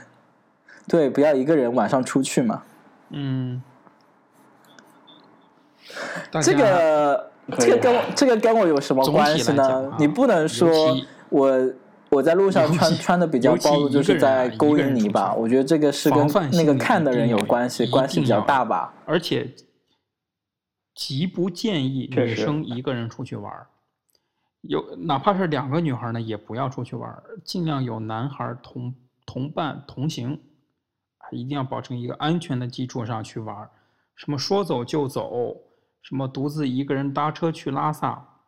[0.86, 2.62] 对，不要一个人晚上出去嘛。
[3.10, 3.62] 嗯，
[6.42, 9.52] 这个这个跟我这个跟我有什么关系？
[9.52, 10.94] 呢你不能说
[11.30, 11.50] 我
[12.10, 15.34] 我在路上穿穿的比较暴露，就是在勾引你吧？
[15.34, 18.94] 我觉得这个是跟那个看的人有关系，关系比较大吧？
[19.04, 19.54] 而且
[20.94, 23.66] 极不建议女生一个人出去玩儿。
[24.62, 28.94] 有哪怕是两个女孩呢，也不要出去玩儿，尽量有男孩同
[29.24, 30.32] 同伴同行，
[31.18, 33.70] 啊一定要保证一个安全的基础上去玩儿。
[34.16, 35.56] 什么说走就走，
[36.02, 38.40] 什么独自一个人搭车去拉萨，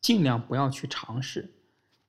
[0.00, 1.54] 尽量不要去尝试，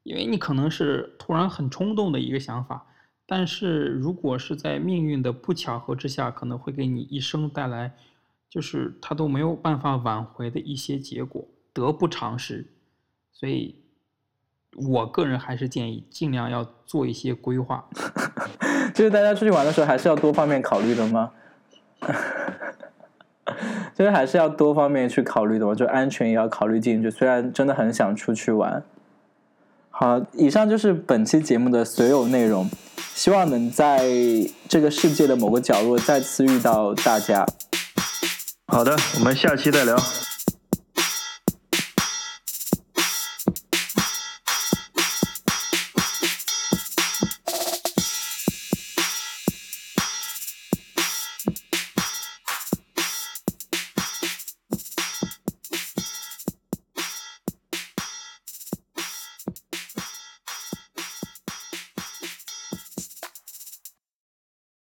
[0.07, 2.85] 因为你可能是突然很冲动的一个想法，
[3.25, 7.91] 但是如果是在命运的不巧合之下，可能会给你一生带来，
[8.49, 12.65] 就是他都没有办法挽回的一些结果，得不偿失。
[13.33, 13.75] 所以，
[14.77, 17.85] 我个人还是建议尽量要做一些规划。
[18.95, 21.33] 就是大家出去玩的时候，还是要多方面考虑的吗？
[23.93, 27.11] 就是还是要多方面去考虑的嘛，就安全也要考虑进去。
[27.11, 28.83] 虽然真的很想出去玩。
[29.99, 32.69] 好，以上就是本期节目的所有内容，
[33.15, 34.07] 希望能在
[34.69, 37.43] 这个世界的某个角落再次遇到大家。
[38.67, 39.97] 好的，我们下期再聊。